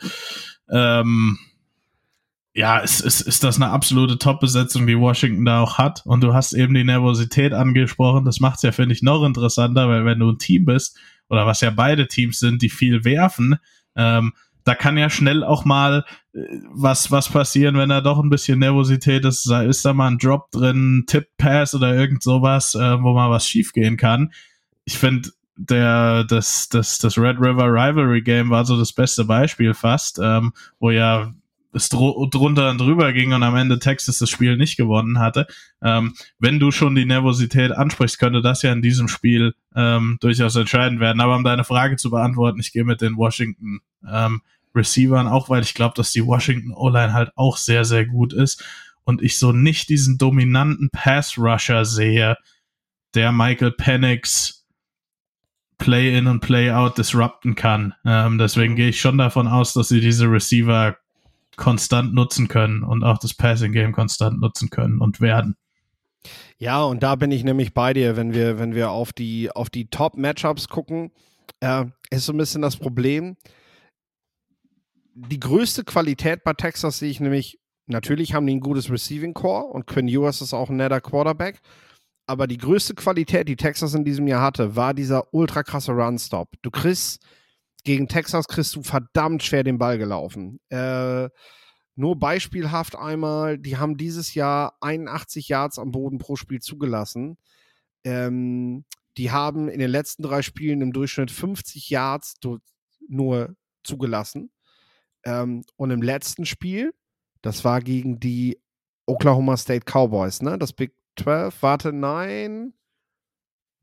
ähm, 0.71 1.39
ja, 2.55 2.79
ist, 2.79 3.01
ist, 3.01 3.21
ist 3.21 3.45
das 3.45 3.57
eine 3.57 3.71
absolute 3.71 4.19
Top-Besetzung, 4.19 4.87
die 4.87 4.99
Washington 4.99 5.45
da 5.45 5.61
auch 5.61 5.79
hat. 5.79 6.03
Und 6.05 6.23
du 6.23 6.35
hast 6.35 6.53
eben 6.53 6.75
die 6.75 6.83
Nervosität 6.83 7.53
angesprochen. 7.53 8.25
Das 8.25 8.41
macht 8.41 8.57
es 8.57 8.63
ja, 8.63 8.73
finde 8.73 8.95
ich, 8.95 9.03
noch 9.03 9.25
interessanter, 9.25 9.89
weil 9.89 10.05
wenn 10.05 10.19
du 10.19 10.31
ein 10.31 10.39
Team 10.39 10.65
bist, 10.65 10.99
oder 11.29 11.47
was 11.47 11.61
ja 11.61 11.71
beide 11.71 12.09
Teams 12.09 12.39
sind, 12.39 12.63
die 12.63 12.71
viel 12.71 13.05
werfen, 13.05 13.57
ähm, 13.97 14.33
da 14.69 14.75
kann 14.75 14.99
ja 14.99 15.09
schnell 15.09 15.45
auch 15.45 15.65
mal 15.65 16.05
äh, 16.35 16.41
was, 16.71 17.11
was 17.11 17.31
passieren, 17.31 17.79
wenn 17.79 17.89
da 17.89 18.03
doch 18.03 18.19
ein 18.19 18.29
bisschen 18.29 18.59
Nervosität 18.59 19.25
ist. 19.25 19.49
Da 19.49 19.63
ist 19.63 19.83
da 19.85 19.95
mal 19.95 20.09
ein 20.09 20.19
Drop 20.19 20.51
drin, 20.51 21.05
Tip 21.07 21.27
Pass 21.39 21.75
oder 21.75 21.95
irgend 21.95 22.23
sowas, 22.23 22.75
äh, 22.75 23.03
wo 23.03 23.15
mal 23.15 23.31
was 23.31 23.49
schiefgehen 23.49 23.97
kann. 23.97 24.33
Ich 24.85 24.99
finde, 24.99 25.31
der, 25.57 26.25
das, 26.25 26.69
das, 26.69 26.99
das 26.99 27.17
Red 27.17 27.39
River 27.39 27.67
Rivalry 27.73 28.21
Game 28.21 28.51
war 28.51 28.65
so 28.65 28.79
das 28.79 28.93
beste 28.93 29.25
Beispiel 29.25 29.73
fast, 29.73 30.21
ähm, 30.23 30.53
wo 30.79 30.91
ja 30.91 31.33
es 31.73 31.89
drunter 31.89 32.71
und 32.71 32.79
drüber 32.79 33.13
ging 33.13 33.33
und 33.33 33.43
am 33.43 33.57
Ende 33.57 33.79
Texas 33.79 34.19
das 34.19 34.31
Spiel 34.31 34.57
nicht 34.57 34.77
gewonnen 34.77 35.19
hatte. 35.19 35.47
Ähm, 35.83 36.15
wenn 36.39 36.59
du 36.59 36.71
schon 36.71 36.95
die 36.95 37.05
Nervosität 37.05 37.73
ansprichst, 37.73 38.19
könnte 38.19 38.41
das 38.41 38.63
ja 38.63 38.73
in 38.73 38.83
diesem 38.83 39.09
Spiel 39.09 39.55
ähm, 39.75 40.19
durchaus 40.21 40.57
entscheidend 40.57 41.01
werden. 41.01 41.21
Aber 41.21 41.37
um 41.37 41.45
deine 41.45 41.65
Frage 41.65 41.97
zu 41.97 42.11
beantworten, 42.11 42.61
ich 42.61 42.73
gehe 42.73 42.85
mit 42.85 43.01
den 43.01 43.17
Washington 43.17 43.81
ähm, 44.11 44.41
Receivern, 44.75 45.27
auch 45.27 45.49
weil 45.51 45.63
ich 45.63 45.75
glaube, 45.75 45.95
dass 45.97 46.13
die 46.13 46.25
Washington 46.25 46.73
O-Line 46.73 47.13
halt 47.13 47.33
auch 47.37 47.57
sehr, 47.57 47.85
sehr 47.85 48.07
gut 48.07 48.33
ist. 48.33 48.65
und 49.05 49.23
ich 49.23 49.39
so 49.39 49.53
nicht 49.53 49.89
diesen 49.89 50.19
dominanten 50.19 50.91
Pass-Rusher 50.91 51.87
sehe, 51.87 52.37
der 53.15 53.33
Michael 53.33 53.73
Penix 53.73 54.67
Play-in 55.79 56.27
und 56.27 56.41
Play-out 56.41 56.99
disrupten 56.99 57.55
kann. 57.55 57.95
Ähm, 58.05 58.37
deswegen 58.37 58.77
gehe 58.77 58.89
ich 58.89 59.01
schon 59.01 59.17
davon 59.17 59.47
aus, 59.47 59.73
dass 59.73 59.89
sie 59.89 60.01
diese 60.01 60.31
Receiver 60.31 60.99
konstant 61.59 62.15
nutzen 62.15 62.49
können 62.49 62.83
und 62.83 63.05
auch 63.05 63.19
das 63.19 63.35
Passing-Game 63.35 63.93
konstant 63.93 64.41
nutzen 64.41 64.71
können 64.71 65.01
und 65.01 65.21
werden. 65.21 65.57
Ja, 66.57 66.83
und 66.83 67.03
da 67.03 67.15
bin 67.15 67.31
ich 67.31 67.45
nämlich 67.45 67.75
bei 67.75 67.93
dir, 67.93 68.17
wenn 68.17 68.33
wir, 68.33 68.59
wenn 68.59 68.75
wir 68.75 68.91
auf 68.91 69.13
die, 69.13 69.51
auf 69.51 69.69
die 69.71 69.91
Top-Matchups 69.91 70.69
gucken, 70.69 71.13
äh, 71.61 71.85
ist 72.11 72.27
so 72.27 72.33
ein 72.33 72.39
bisschen 72.39 72.63
das 72.63 72.77
Problem. 72.77 73.37
Die 75.15 75.41
größte 75.41 75.85
Qualität 75.85 76.45
bei 76.45 76.55
Texas 76.55 76.99
sehe 76.99 77.11
ich 77.11 77.21
nämlich, 77.21 77.61
natürlich 77.87 78.35
haben 78.35 78.47
die 78.47 78.57
ein 78.57 78.61
gutes 78.61 78.91
Receiving 78.91 79.35
Core 79.35 79.67
und 79.67 79.87
Quinn 79.87 80.09
Ewers 80.09 80.41
ist 80.41 80.55
auch 80.55 80.71
ein 80.71 80.77
netter 80.77 81.01
Quarterback. 81.01 81.61
Aber 82.27 82.47
die 82.47 82.59
größte 82.59 82.95
Qualität, 82.95 83.49
die 83.49 83.57
Texas 83.57 83.95
in 83.95 84.05
diesem 84.05 84.27
Jahr 84.27 84.43
hatte, 84.43 84.77
war 84.77 84.95
dieser 84.95 85.33
ultra 85.33 85.63
krasse 85.63 85.93
Run-Stop. 85.93 86.51
Du 86.63 86.71
kriegst 86.71 87.25
gegen 87.85 88.09
Texas 88.09 88.49
kriegst 88.49 88.75
du 88.75 88.83
verdammt 88.83 89.43
schwer 89.43 89.65
den 89.65 89.79
Ball 89.79 89.99
gelaufen. 89.99 90.61
Äh, 90.69 91.29
nur 91.95 92.17
beispielhaft 92.17 92.97
einmal, 92.97 93.59
die 93.59 93.77
haben 93.77 93.97
dieses 93.97 94.35
Jahr 94.35 94.77
81 94.81 95.49
Yards 95.49 95.79
am 95.79 95.91
Boden 95.91 96.19
pro 96.19 96.37
Spiel 96.37 96.61
zugelassen. 96.61 97.39
Ähm, 98.05 98.85
die 99.17 99.33
haben 99.33 99.69
in 99.69 99.81
den 99.81 99.91
letzten 99.91 100.23
drei 100.23 100.43
Spielen 100.43 100.81
im 100.81 100.93
Durchschnitt 100.93 101.31
50 101.31 101.91
Yards 101.91 102.37
nur 103.09 103.57
zugelassen. 103.83 104.53
Ähm, 105.25 105.65
und 105.77 105.91
im 105.91 106.03
letzten 106.03 106.47
Spiel, 106.47 106.95
das 107.43 107.65
war 107.65 107.81
gegen 107.81 108.21
die 108.21 108.61
Oklahoma 109.07 109.57
State 109.57 109.85
Cowboys, 109.85 110.43
ne? 110.43 110.59
Das 110.59 110.73
Big 110.73 110.93
12, 111.19 111.63
warte, 111.63 111.93
nein. 111.93 112.75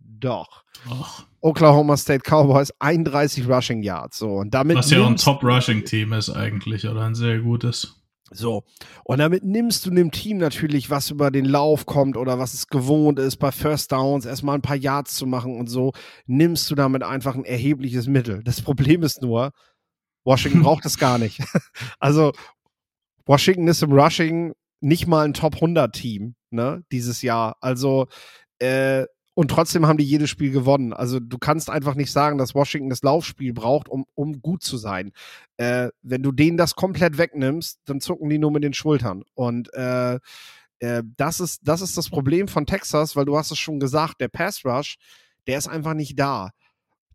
Doch. 0.07 0.63
Och. 0.89 1.25
Oklahoma 1.41 1.95
State 1.95 2.23
Cowboys 2.23 2.71
31 2.79 3.47
Rushing 3.47 3.83
Yards. 3.83 4.17
So, 4.17 4.37
und 4.37 4.53
damit 4.53 4.77
Was 4.77 4.89
ja 4.89 5.05
ein 5.05 5.15
Top-Rushing-Team 5.15 6.13
ist 6.13 6.29
eigentlich, 6.29 6.87
oder 6.87 7.03
ein 7.03 7.15
sehr 7.15 7.39
gutes. 7.39 8.01
So, 8.31 8.63
und 9.03 9.19
damit 9.19 9.43
nimmst 9.43 9.85
du 9.85 9.91
dem 9.91 10.09
Team 10.09 10.37
natürlich, 10.37 10.89
was 10.89 11.11
über 11.11 11.29
den 11.29 11.45
Lauf 11.45 11.85
kommt 11.85 12.17
oder 12.17 12.39
was 12.39 12.55
es 12.55 12.67
gewohnt 12.67 13.19
ist, 13.19 13.37
bei 13.37 13.51
First 13.51 13.91
Downs 13.91 14.25
erstmal 14.25 14.55
ein 14.55 14.63
paar 14.63 14.75
Yards 14.75 15.15
zu 15.15 15.27
machen 15.27 15.59
und 15.59 15.67
so, 15.67 15.93
nimmst 16.25 16.69
du 16.71 16.75
damit 16.75 17.03
einfach 17.03 17.35
ein 17.35 17.45
erhebliches 17.45 18.07
Mittel. 18.07 18.43
Das 18.43 18.61
Problem 18.61 19.03
ist 19.03 19.21
nur, 19.21 19.51
Washington 20.23 20.61
braucht 20.63 20.85
es 20.85 20.97
gar 20.97 21.19
nicht. 21.19 21.39
also, 21.99 22.31
Washington 23.27 23.67
ist 23.67 23.83
im 23.83 23.91
Rushing 23.91 24.53
nicht 24.81 25.05
mal 25.05 25.25
ein 25.25 25.33
Top 25.33 25.55
100 25.55 25.93
Team, 25.93 26.35
ne, 26.49 26.83
dieses 26.91 27.21
Jahr. 27.21 27.55
Also, 27.61 28.07
äh, 28.57 29.05
und 29.35 29.49
trotzdem 29.51 29.85
haben 29.85 29.97
die 29.97 30.05
jedes 30.05 30.29
Spiel 30.29 30.51
gewonnen. 30.51 30.93
Also 30.93 31.19
du 31.19 31.37
kannst 31.37 31.69
einfach 31.69 31.93
nicht 31.95 32.11
sagen, 32.11 32.37
dass 32.37 32.55
Washington 32.55 32.89
das 32.89 33.03
Laufspiel 33.03 33.53
braucht, 33.53 33.89
um, 33.89 34.05
um 34.15 34.41
gut 34.41 34.63
zu 34.63 34.77
sein. 34.77 35.11
Äh, 35.57 35.89
wenn 36.01 36.23
du 36.23 36.31
denen 36.31 36.57
das 36.57 36.75
komplett 36.75 37.17
wegnimmst, 37.17 37.81
dann 37.85 37.99
zucken 37.99 38.29
die 38.29 38.37
nur 38.37 38.51
mit 38.51 38.63
den 38.63 38.73
Schultern. 38.73 39.23
Und 39.33 39.71
äh, 39.73 40.19
äh, 40.79 41.03
das, 41.17 41.41
ist, 41.41 41.59
das 41.63 41.81
ist 41.81 41.97
das 41.97 42.09
Problem 42.09 42.47
von 42.47 42.65
Texas, 42.65 43.17
weil 43.17 43.25
du 43.25 43.37
hast 43.37 43.51
es 43.51 43.59
schon 43.59 43.79
gesagt, 43.79 44.21
der 44.21 44.29
Pass 44.29 44.63
Rush, 44.63 44.95
der 45.47 45.57
ist 45.57 45.67
einfach 45.67 45.93
nicht 45.93 46.17
da. 46.17 46.51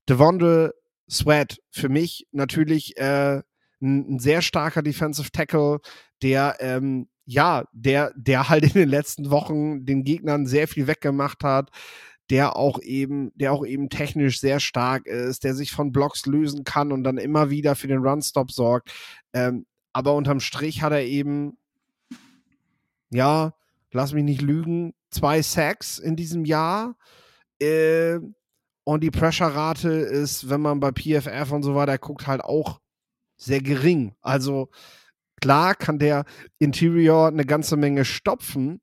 Devondre 0.07 0.75
Sweat, 1.11 1.59
für 1.71 1.89
mich 1.89 2.27
natürlich 2.33 2.99
äh, 2.99 3.43
ein, 3.81 4.15
ein, 4.15 4.19
sehr 4.19 4.43
starker 4.43 4.83
Defensive 4.83 5.31
Tackle, 5.33 5.79
der 6.23 6.57
ähm, 6.61 7.09
ja, 7.31 7.65
der, 7.73 8.13
der 8.17 8.49
halt 8.49 8.65
in 8.65 8.73
den 8.73 8.89
letzten 8.89 9.31
Wochen 9.31 9.87
den 9.87 10.03
Gegnern 10.03 10.47
sehr 10.47 10.67
viel 10.67 10.89
weggemacht 10.89 11.45
hat, 11.45 11.71
der 12.29 12.57
auch 12.57 12.81
eben, 12.83 13.31
der 13.37 13.53
auch 13.53 13.65
eben 13.65 13.89
technisch 13.89 14.41
sehr 14.41 14.59
stark 14.59 15.07
ist, 15.07 15.45
der 15.45 15.55
sich 15.55 15.71
von 15.71 15.93
Blocks 15.93 16.27
lösen 16.27 16.65
kann 16.65 16.91
und 16.91 17.05
dann 17.05 17.19
immer 17.19 17.49
wieder 17.51 17.77
für 17.77 17.87
den 17.87 18.05
Runstop 18.05 18.51
sorgt. 18.51 18.93
Ähm, 19.33 19.65
aber 19.93 20.15
unterm 20.15 20.41
Strich 20.41 20.83
hat 20.83 20.93
er 20.93 21.05
eben, 21.05 21.57
ja, 23.11 23.55
lass 23.93 24.13
mich 24.13 24.25
nicht 24.25 24.43
lügen, 24.43 24.93
zwei 25.11 25.41
Sacks 25.41 25.99
in 25.99 26.17
diesem 26.17 26.45
Jahr. 26.45 26.97
Äh, 27.61 28.19
und 28.83 29.05
die 29.05 29.11
Pressure-Rate 29.13 29.89
ist, 29.89 30.49
wenn 30.49 30.63
man 30.63 30.81
bei 30.81 30.91
PFF 30.91 31.53
und 31.53 31.63
so 31.63 31.77
weiter 31.77 31.97
guckt, 31.99 32.27
halt 32.27 32.43
auch 32.43 32.81
sehr 33.37 33.61
gering. 33.61 34.17
Also 34.21 34.69
klar 35.41 35.75
kann 35.75 35.99
der 35.99 36.25
Interior 36.59 37.29
eine 37.29 37.45
ganze 37.45 37.77
Menge 37.77 38.05
stopfen, 38.05 38.81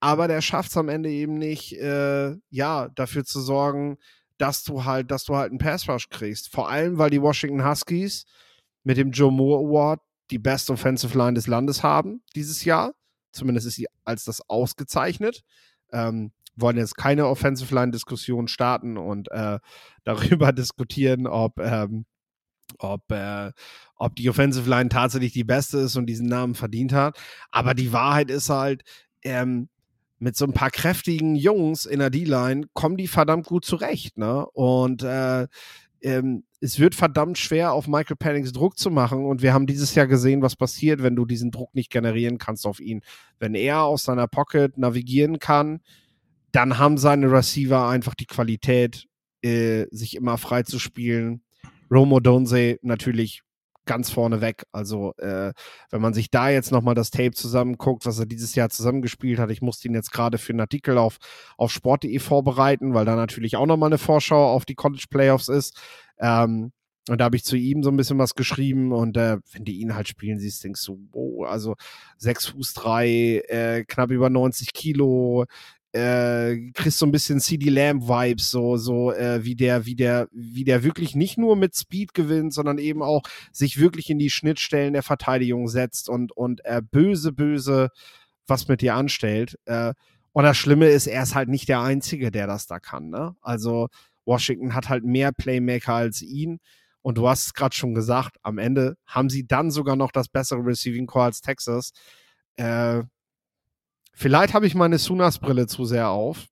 aber 0.00 0.28
der 0.28 0.40
schafft 0.40 0.70
es 0.70 0.76
am 0.76 0.88
Ende 0.88 1.10
eben 1.10 1.38
nicht, 1.38 1.72
äh, 1.74 2.36
ja, 2.50 2.88
dafür 2.94 3.24
zu 3.24 3.40
sorgen, 3.40 3.98
dass 4.38 4.62
du 4.64 4.84
halt, 4.84 5.10
dass 5.10 5.24
du 5.24 5.36
halt 5.36 5.50
einen 5.50 5.58
Pass 5.58 5.88
Rush 5.88 6.08
kriegst. 6.08 6.52
Vor 6.52 6.68
allem, 6.70 6.98
weil 6.98 7.10
die 7.10 7.20
Washington 7.22 7.64
Huskies 7.64 8.24
mit 8.84 8.96
dem 8.96 9.10
Joe 9.10 9.32
Moore 9.32 9.66
Award 9.66 10.00
die 10.30 10.38
Best 10.38 10.70
Offensive 10.70 11.16
Line 11.16 11.34
des 11.34 11.46
Landes 11.46 11.82
haben 11.82 12.22
dieses 12.36 12.64
Jahr. 12.64 12.94
Zumindest 13.32 13.66
ist 13.66 13.74
sie 13.74 13.86
als 14.04 14.24
das 14.24 14.48
ausgezeichnet. 14.48 15.42
Ähm, 15.92 16.32
wollen 16.54 16.76
jetzt 16.76 16.96
keine 16.96 17.26
Offensive 17.26 17.74
Line 17.74 17.92
Diskussion 17.92 18.48
starten 18.48 18.96
und 18.96 19.30
äh, 19.30 19.58
darüber 20.04 20.52
diskutieren, 20.52 21.26
ob 21.26 21.58
ähm, 21.58 22.04
ob, 22.78 23.10
äh, 23.10 23.52
ob 23.96 24.16
die 24.16 24.28
Offensive 24.28 24.68
Line 24.68 24.88
tatsächlich 24.88 25.32
die 25.32 25.44
beste 25.44 25.78
ist 25.78 25.96
und 25.96 26.06
diesen 26.06 26.28
Namen 26.28 26.54
verdient 26.54 26.92
hat. 26.92 27.18
Aber 27.50 27.74
die 27.74 27.92
Wahrheit 27.92 28.30
ist 28.30 28.50
halt, 28.50 28.82
ähm, 29.22 29.68
mit 30.20 30.36
so 30.36 30.44
ein 30.44 30.52
paar 30.52 30.70
kräftigen 30.70 31.36
Jungs 31.36 31.86
in 31.86 32.00
der 32.00 32.10
D-Line 32.10 32.66
kommen 32.72 32.96
die 32.96 33.06
verdammt 33.06 33.46
gut 33.46 33.64
zurecht, 33.64 34.18
ne? 34.18 34.46
Und 34.50 35.02
äh, 35.02 35.46
ähm, 36.02 36.44
es 36.60 36.78
wird 36.78 36.94
verdammt 36.94 37.38
schwer, 37.38 37.72
auf 37.72 37.86
Michael 37.86 38.16
Pennings 38.16 38.52
Druck 38.52 38.78
zu 38.78 38.90
machen. 38.90 39.24
Und 39.24 39.42
wir 39.42 39.52
haben 39.52 39.66
dieses 39.66 39.94
Jahr 39.94 40.06
gesehen, 40.06 40.42
was 40.42 40.56
passiert, 40.56 41.02
wenn 41.02 41.16
du 41.16 41.24
diesen 41.24 41.50
Druck 41.50 41.74
nicht 41.74 41.90
generieren 41.90 42.38
kannst 42.38 42.66
auf 42.66 42.80
ihn. 42.80 43.02
Wenn 43.38 43.54
er 43.54 43.82
aus 43.82 44.04
seiner 44.04 44.26
Pocket 44.26 44.76
navigieren 44.76 45.38
kann, 45.38 45.80
dann 46.50 46.78
haben 46.78 46.98
seine 46.98 47.30
Receiver 47.30 47.88
einfach 47.88 48.14
die 48.14 48.26
Qualität, 48.26 49.06
äh, 49.42 49.86
sich 49.90 50.16
immer 50.16 50.38
frei 50.38 50.62
zu 50.64 50.78
spielen. 50.78 51.42
Romo 51.90 52.20
Donze 52.20 52.78
natürlich 52.82 53.42
ganz 53.88 54.10
vorne 54.10 54.40
weg. 54.40 54.66
Also, 54.70 55.14
äh, 55.16 55.52
wenn 55.90 56.00
man 56.00 56.14
sich 56.14 56.30
da 56.30 56.50
jetzt 56.50 56.70
nochmal 56.70 56.94
das 56.94 57.10
Tape 57.10 57.32
zusammenguckt, 57.32 58.06
was 58.06 58.18
er 58.18 58.26
dieses 58.26 58.54
Jahr 58.54 58.68
zusammengespielt 58.68 59.40
hat, 59.40 59.50
ich 59.50 59.62
musste 59.62 59.88
ihn 59.88 59.94
jetzt 59.94 60.12
gerade 60.12 60.38
für 60.38 60.52
einen 60.52 60.60
Artikel 60.60 60.98
auf, 60.98 61.16
auf 61.56 61.72
sport.de 61.72 62.18
vorbereiten, 62.20 62.94
weil 62.94 63.06
da 63.06 63.16
natürlich 63.16 63.56
auch 63.56 63.66
nochmal 63.66 63.88
eine 63.88 63.98
Vorschau 63.98 64.52
auf 64.52 64.64
die 64.64 64.74
College 64.76 65.06
Playoffs 65.10 65.48
ist. 65.48 65.80
Ähm, 66.18 66.72
und 67.08 67.18
da 67.18 67.24
habe 67.24 67.36
ich 67.36 67.44
zu 67.44 67.56
ihm 67.56 67.82
so 67.82 67.90
ein 67.90 67.96
bisschen 67.96 68.18
was 68.18 68.34
geschrieben 68.34 68.92
und 68.92 69.16
äh, 69.16 69.38
wenn 69.52 69.64
du 69.64 69.72
ihn 69.72 69.94
halt 69.94 70.08
spielen 70.08 70.38
siehst, 70.38 70.62
denkst 70.62 70.84
du, 70.84 71.08
wow, 71.10 71.48
also 71.48 71.74
sechs 72.18 72.46
Fuß 72.48 72.74
drei, 72.74 73.42
äh, 73.48 73.84
knapp 73.84 74.10
über 74.10 74.28
90 74.28 74.74
Kilo, 74.74 75.46
äh, 75.98 76.70
kriegst 76.72 76.98
so 76.98 77.06
ein 77.06 77.12
bisschen 77.12 77.40
CD 77.40 77.68
Lamb 77.70 78.04
Vibes, 78.08 78.50
so 78.50 78.76
so 78.76 79.12
äh, 79.12 79.44
wie 79.44 79.56
der 79.56 79.86
wie 79.86 79.96
der 79.96 80.28
wie 80.32 80.64
der 80.64 80.82
wirklich 80.82 81.14
nicht 81.14 81.38
nur 81.38 81.56
mit 81.56 81.76
Speed 81.76 82.14
gewinnt, 82.14 82.54
sondern 82.54 82.78
eben 82.78 83.02
auch 83.02 83.22
sich 83.52 83.78
wirklich 83.78 84.10
in 84.10 84.18
die 84.18 84.30
Schnittstellen 84.30 84.92
der 84.92 85.02
Verteidigung 85.02 85.68
setzt 85.68 86.08
und 86.08 86.32
und 86.32 86.64
äh, 86.64 86.82
böse 86.82 87.32
böse 87.32 87.90
was 88.46 88.68
mit 88.68 88.80
dir 88.80 88.94
anstellt. 88.94 89.58
Äh, 89.66 89.94
und 90.32 90.44
das 90.44 90.56
Schlimme 90.56 90.88
ist, 90.88 91.06
er 91.06 91.22
ist 91.22 91.34
halt 91.34 91.48
nicht 91.48 91.68
der 91.68 91.80
einzige, 91.80 92.30
der 92.30 92.46
das 92.46 92.66
da 92.66 92.78
kann. 92.78 93.10
Ne? 93.10 93.34
Also 93.40 93.88
Washington 94.24 94.74
hat 94.74 94.88
halt 94.88 95.04
mehr 95.04 95.32
Playmaker 95.32 95.94
als 95.94 96.22
ihn. 96.22 96.60
Und 97.02 97.18
du 97.18 97.28
hast 97.28 97.46
es 97.46 97.54
gerade 97.54 97.74
schon 97.74 97.94
gesagt, 97.94 98.36
am 98.42 98.58
Ende 98.58 98.96
haben 99.06 99.30
sie 99.30 99.46
dann 99.46 99.70
sogar 99.70 99.96
noch 99.96 100.12
das 100.12 100.28
bessere 100.28 100.64
Receiving 100.64 101.06
Core 101.06 101.26
als 101.26 101.40
Texas. 101.40 101.92
Äh, 102.56 103.02
Vielleicht 104.20 104.52
habe 104.52 104.66
ich 104.66 104.74
meine 104.74 104.98
Sunas-Brille 104.98 105.68
zu 105.68 105.84
sehr 105.84 106.08
auf. 106.08 106.48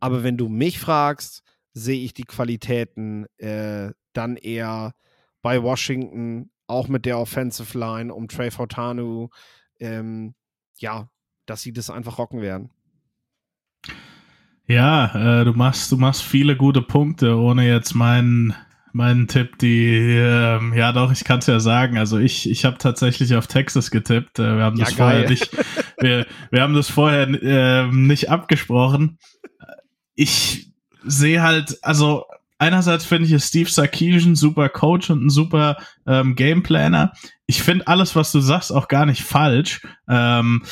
Aber 0.00 0.22
wenn 0.22 0.36
du 0.36 0.50
mich 0.50 0.78
fragst, 0.78 1.42
sehe 1.72 2.04
ich 2.04 2.12
die 2.12 2.24
Qualitäten 2.24 3.24
äh, 3.38 3.92
dann 4.12 4.36
eher 4.36 4.92
bei 5.40 5.62
Washington, 5.62 6.50
auch 6.66 6.88
mit 6.88 7.06
der 7.06 7.18
Offensive 7.18 7.78
Line 7.78 8.12
um 8.12 8.28
Trey 8.28 8.50
Fortanu. 8.50 9.30
Ähm, 9.80 10.34
ja, 10.76 11.08
dass 11.46 11.62
sie 11.62 11.72
das 11.72 11.88
einfach 11.88 12.18
rocken 12.18 12.42
werden. 12.42 12.70
Ja, 14.66 15.40
äh, 15.40 15.44
du 15.46 15.54
machst, 15.54 15.90
du 15.90 15.96
machst 15.96 16.22
viele 16.22 16.54
gute 16.54 16.82
Punkte, 16.82 17.34
ohne 17.34 17.66
jetzt 17.66 17.94
meinen 17.94 18.54
mein 18.92 19.26
Tipp, 19.28 19.58
die, 19.58 20.16
ähm, 20.16 20.74
ja 20.74 20.92
doch, 20.92 21.10
ich 21.12 21.24
kann 21.24 21.38
es 21.38 21.46
ja 21.46 21.60
sagen. 21.60 21.98
Also 21.98 22.18
ich, 22.18 22.48
ich 22.48 22.64
habe 22.64 22.78
tatsächlich 22.78 23.34
auf 23.34 23.46
Texas 23.46 23.90
getippt. 23.90 24.38
Äh, 24.38 24.56
wir 24.56 24.64
haben 24.64 24.78
ja, 24.78 24.84
das 24.84 24.96
geil. 24.96 25.10
vorher 25.10 25.30
nicht, 25.30 25.50
wir, 25.98 26.26
wir 26.50 26.62
haben 26.62 26.74
das 26.74 26.88
vorher 26.88 27.28
äh, 27.28 27.86
nicht 27.88 28.30
abgesprochen. 28.30 29.18
Ich 30.14 30.72
sehe 31.04 31.42
halt, 31.42 31.78
also 31.82 32.26
einerseits 32.58 33.04
finde 33.04 33.28
ich, 33.28 33.42
Steve 33.42 33.70
Sarkisian 33.70 34.36
super 34.36 34.68
Coach 34.68 35.10
und 35.10 35.26
ein 35.26 35.30
super 35.30 35.78
ähm, 36.06 36.36
Gameplaner. 36.36 37.12
Ich 37.46 37.62
finde 37.62 37.88
alles, 37.88 38.14
was 38.14 38.30
du 38.30 38.40
sagst, 38.40 38.72
auch 38.72 38.88
gar 38.88 39.06
nicht 39.06 39.22
falsch. 39.22 39.80
Ähm, 40.08 40.62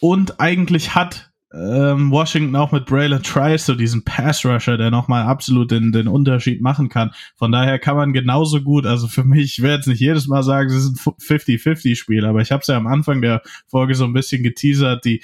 und 0.00 0.40
eigentlich 0.40 0.94
hat 0.94 1.30
ähm, 1.54 2.10
Washington 2.10 2.56
auch 2.56 2.72
mit 2.72 2.86
Braylon 2.86 3.22
Trice, 3.22 3.66
so 3.66 3.74
diesen 3.74 4.04
Pass-Rusher, 4.04 4.76
der 4.76 4.90
nochmal 4.90 5.24
absolut 5.24 5.70
den, 5.70 5.92
den 5.92 6.08
Unterschied 6.08 6.60
machen 6.60 6.88
kann. 6.88 7.12
Von 7.36 7.52
daher 7.52 7.78
kann 7.78 7.96
man 7.96 8.12
genauso 8.12 8.60
gut, 8.62 8.86
also 8.86 9.06
für 9.06 9.24
mich, 9.24 9.58
ich 9.58 9.62
werde 9.62 9.76
jetzt 9.76 9.86
nicht 9.86 10.00
jedes 10.00 10.26
Mal 10.26 10.42
sagen, 10.42 10.68
es 10.68 10.84
ist 10.84 11.06
ein 11.06 11.14
50-50-Spiel, 11.14 12.24
aber 12.24 12.40
ich 12.40 12.50
habe 12.50 12.60
es 12.62 12.66
ja 12.66 12.76
am 12.76 12.86
Anfang 12.86 13.22
der 13.22 13.42
Folge 13.68 13.94
so 13.94 14.04
ein 14.04 14.12
bisschen 14.12 14.42
geteasert, 14.42 15.04
die, 15.04 15.22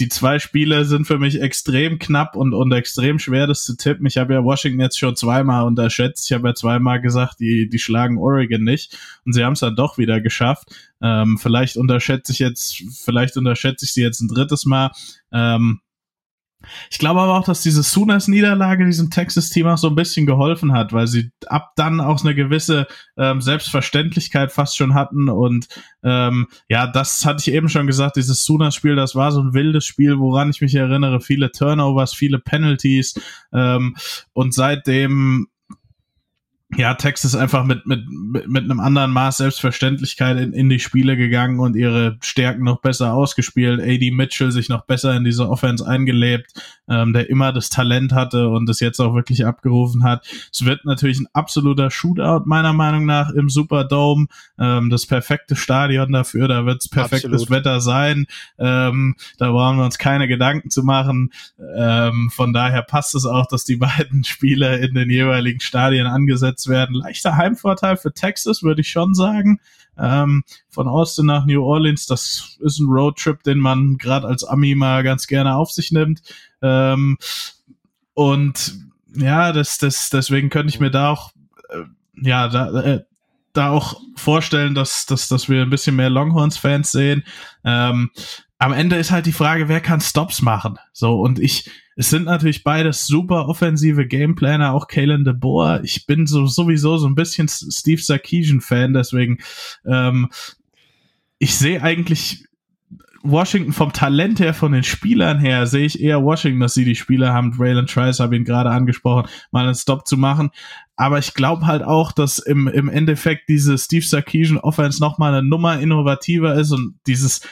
die 0.00 0.08
zwei 0.08 0.38
Spiele 0.38 0.84
sind 0.86 1.06
für 1.06 1.18
mich 1.18 1.40
extrem 1.40 1.98
knapp 1.98 2.34
und, 2.34 2.54
und 2.54 2.72
extrem 2.72 3.18
schwer, 3.18 3.46
das 3.46 3.64
zu 3.64 3.76
tippen. 3.76 4.06
Ich 4.06 4.16
habe 4.16 4.32
ja 4.32 4.42
Washington 4.42 4.80
jetzt 4.80 4.98
schon 4.98 5.14
zweimal 5.14 5.66
unterschätzt. 5.66 6.24
Ich 6.24 6.32
habe 6.32 6.48
ja 6.48 6.54
zweimal 6.54 7.00
gesagt, 7.00 7.38
die, 7.38 7.68
die 7.68 7.78
schlagen 7.78 8.18
Oregon 8.18 8.64
nicht. 8.64 8.98
Und 9.26 9.34
sie 9.34 9.44
haben 9.44 9.52
es 9.52 9.60
dann 9.60 9.76
doch 9.76 9.98
wieder 9.98 10.20
geschafft. 10.20 10.74
Ähm, 11.02 11.38
vielleicht 11.38 11.76
unterschätze 11.76 12.32
ich 12.32 12.38
jetzt, 12.38 12.82
vielleicht 13.04 13.36
unterschätze 13.36 13.84
ich 13.84 13.92
sie 13.92 14.02
jetzt 14.02 14.20
ein 14.20 14.28
drittes 14.28 14.64
Mal. 14.64 14.90
Ähm, 15.32 15.80
ich 16.90 16.98
glaube 16.98 17.20
aber 17.20 17.38
auch, 17.38 17.44
dass 17.44 17.62
diese 17.62 17.82
Sooners-Niederlage 17.82 18.84
diesem 18.84 19.10
Texas-Team 19.10 19.66
auch 19.66 19.78
so 19.78 19.88
ein 19.88 19.94
bisschen 19.94 20.26
geholfen 20.26 20.72
hat, 20.72 20.92
weil 20.92 21.06
sie 21.06 21.30
ab 21.46 21.72
dann 21.76 22.00
auch 22.00 22.22
eine 22.22 22.34
gewisse 22.34 22.86
ähm, 23.16 23.40
Selbstverständlichkeit 23.40 24.52
fast 24.52 24.76
schon 24.76 24.94
hatten. 24.94 25.28
Und 25.28 25.68
ähm, 26.02 26.48
ja, 26.68 26.86
das 26.86 27.24
hatte 27.24 27.40
ich 27.40 27.54
eben 27.54 27.68
schon 27.68 27.86
gesagt, 27.86 28.16
dieses 28.16 28.44
Sooners-Spiel, 28.44 28.96
das 28.96 29.14
war 29.14 29.32
so 29.32 29.40
ein 29.40 29.54
wildes 29.54 29.86
Spiel, 29.86 30.18
woran 30.18 30.50
ich 30.50 30.60
mich 30.60 30.74
erinnere. 30.74 31.20
Viele 31.20 31.50
Turnovers, 31.50 32.12
viele 32.12 32.38
Penalties. 32.38 33.14
Ähm, 33.52 33.96
und 34.32 34.54
seitdem 34.54 35.48
ja, 36.76 36.94
Texas 36.94 37.34
einfach 37.34 37.64
mit, 37.64 37.84
mit, 37.86 38.06
mit 38.08 38.64
einem 38.64 38.78
anderen 38.78 39.10
Maß 39.10 39.38
Selbstverständlichkeit 39.38 40.38
in, 40.38 40.52
in 40.52 40.68
die 40.68 40.78
Spiele 40.78 41.16
gegangen 41.16 41.58
und 41.58 41.74
ihre 41.74 42.16
Stärken 42.22 42.62
noch 42.62 42.80
besser 42.80 43.12
ausgespielt. 43.12 43.80
AD 43.80 44.12
Mitchell 44.12 44.52
sich 44.52 44.68
noch 44.68 44.84
besser 44.86 45.14
in 45.16 45.24
diese 45.24 45.48
Offense 45.48 45.86
eingelebt, 45.86 46.52
ähm, 46.88 47.12
der 47.12 47.28
immer 47.28 47.52
das 47.52 47.70
Talent 47.70 48.12
hatte 48.12 48.48
und 48.48 48.68
das 48.68 48.78
jetzt 48.78 49.00
auch 49.00 49.14
wirklich 49.14 49.44
abgerufen 49.44 50.04
hat. 50.04 50.24
Es 50.52 50.64
wird 50.64 50.84
natürlich 50.84 51.18
ein 51.18 51.26
absoluter 51.32 51.90
Shootout, 51.90 52.44
meiner 52.46 52.72
Meinung 52.72 53.04
nach, 53.04 53.30
im 53.30 53.50
Superdome. 53.50 54.26
Ähm, 54.58 54.90
das 54.90 55.06
perfekte 55.06 55.56
Stadion 55.56 56.12
dafür, 56.12 56.46
da 56.46 56.66
wird 56.66 56.82
es 56.82 56.88
perfektes 56.88 57.32
Absolut. 57.32 57.50
Wetter 57.50 57.80
sein. 57.80 58.26
Ähm, 58.58 59.16
da 59.38 59.50
brauchen 59.50 59.78
wir 59.78 59.84
uns 59.84 59.98
keine 59.98 60.28
Gedanken 60.28 60.70
zu 60.70 60.84
machen. 60.84 61.32
Ähm, 61.76 62.30
von 62.32 62.52
daher 62.52 62.82
passt 62.82 63.16
es 63.16 63.26
auch, 63.26 63.46
dass 63.46 63.64
die 63.64 63.76
beiden 63.76 64.22
Spiele 64.24 64.78
in 64.78 64.94
den 64.94 65.10
jeweiligen 65.10 65.60
Stadien 65.60 66.06
angesetzt 66.06 66.59
umgesetzt 66.60 66.68
werden. 66.68 66.94
Leichter 66.94 67.36
Heimvorteil 67.36 67.96
für 67.96 68.12
Texas, 68.12 68.62
würde 68.62 68.80
ich 68.80 68.90
schon 68.90 69.14
sagen. 69.14 69.60
Ähm, 69.98 70.44
von 70.68 70.88
Austin 70.88 71.26
nach 71.26 71.46
New 71.46 71.62
Orleans, 71.62 72.06
das 72.06 72.56
ist 72.60 72.78
ein 72.78 72.88
Roadtrip, 72.88 73.42
den 73.42 73.58
man 73.58 73.98
gerade 73.98 74.26
als 74.26 74.44
Ami 74.44 74.74
mal 74.74 75.02
ganz 75.02 75.26
gerne 75.26 75.56
auf 75.56 75.70
sich 75.70 75.92
nimmt. 75.92 76.22
Ähm, 76.62 77.18
und 78.14 78.78
ja, 79.14 79.52
das, 79.52 79.78
das, 79.78 80.10
deswegen 80.10 80.50
könnte 80.50 80.72
ich 80.72 80.80
mir 80.80 80.90
da 80.90 81.10
auch, 81.10 81.32
äh, 81.70 81.82
ja, 82.22 82.48
da, 82.48 82.80
äh, 82.80 83.04
da 83.52 83.70
auch 83.70 84.00
vorstellen, 84.16 84.74
dass, 84.74 85.06
dass, 85.06 85.28
dass 85.28 85.48
wir 85.48 85.62
ein 85.62 85.70
bisschen 85.70 85.96
mehr 85.96 86.10
Longhorns-Fans 86.10 86.92
sehen. 86.92 87.24
Ähm, 87.64 88.10
am 88.58 88.72
Ende 88.72 88.96
ist 88.96 89.10
halt 89.10 89.26
die 89.26 89.32
Frage, 89.32 89.68
wer 89.68 89.80
kann 89.80 90.00
Stops 90.00 90.42
machen? 90.42 90.78
So, 90.92 91.20
und 91.20 91.38
ich, 91.38 91.68
es 92.00 92.08
sind 92.08 92.24
natürlich 92.24 92.64
beides 92.64 93.06
super 93.06 93.46
offensive 93.46 94.06
Gameplaner, 94.06 94.72
auch 94.72 94.88
Kalen 94.88 95.22
de 95.22 95.34
Boer. 95.34 95.82
Ich 95.84 96.06
bin 96.06 96.26
so 96.26 96.46
sowieso 96.46 96.96
so 96.96 97.06
ein 97.06 97.14
bisschen 97.14 97.46
Steve 97.46 98.00
Sarkisian-Fan, 98.00 98.94
deswegen 98.94 99.36
ähm, 99.84 100.30
ich 101.38 101.58
sehe 101.58 101.82
eigentlich 101.82 102.46
Washington 103.22 103.74
vom 103.74 103.92
Talent 103.92 104.40
her, 104.40 104.54
von 104.54 104.72
den 104.72 104.82
Spielern 104.82 105.40
her, 105.40 105.66
sehe 105.66 105.84
ich 105.84 106.00
eher 106.00 106.24
Washington, 106.24 106.60
dass 106.60 106.72
sie 106.72 106.86
die 106.86 106.96
Spieler 106.96 107.34
haben. 107.34 107.54
Raylan 107.58 107.86
Trice 107.86 108.20
habe 108.20 108.34
ihn 108.34 108.44
gerade 108.44 108.70
angesprochen, 108.70 109.28
mal 109.50 109.66
einen 109.66 109.74
Stop 109.74 110.06
zu 110.06 110.16
machen. 110.16 110.48
Aber 110.96 111.18
ich 111.18 111.34
glaube 111.34 111.66
halt 111.66 111.82
auch, 111.82 112.12
dass 112.12 112.38
im, 112.38 112.66
im 112.66 112.88
Endeffekt 112.88 113.50
diese 113.50 113.76
Steve 113.76 114.06
Sarkisian 114.06 114.56
Offense 114.56 115.02
nochmal 115.02 115.34
eine 115.34 115.46
Nummer 115.46 115.78
innovativer 115.78 116.54
ist 116.54 116.72
und 116.72 116.94
dieses 117.06 117.42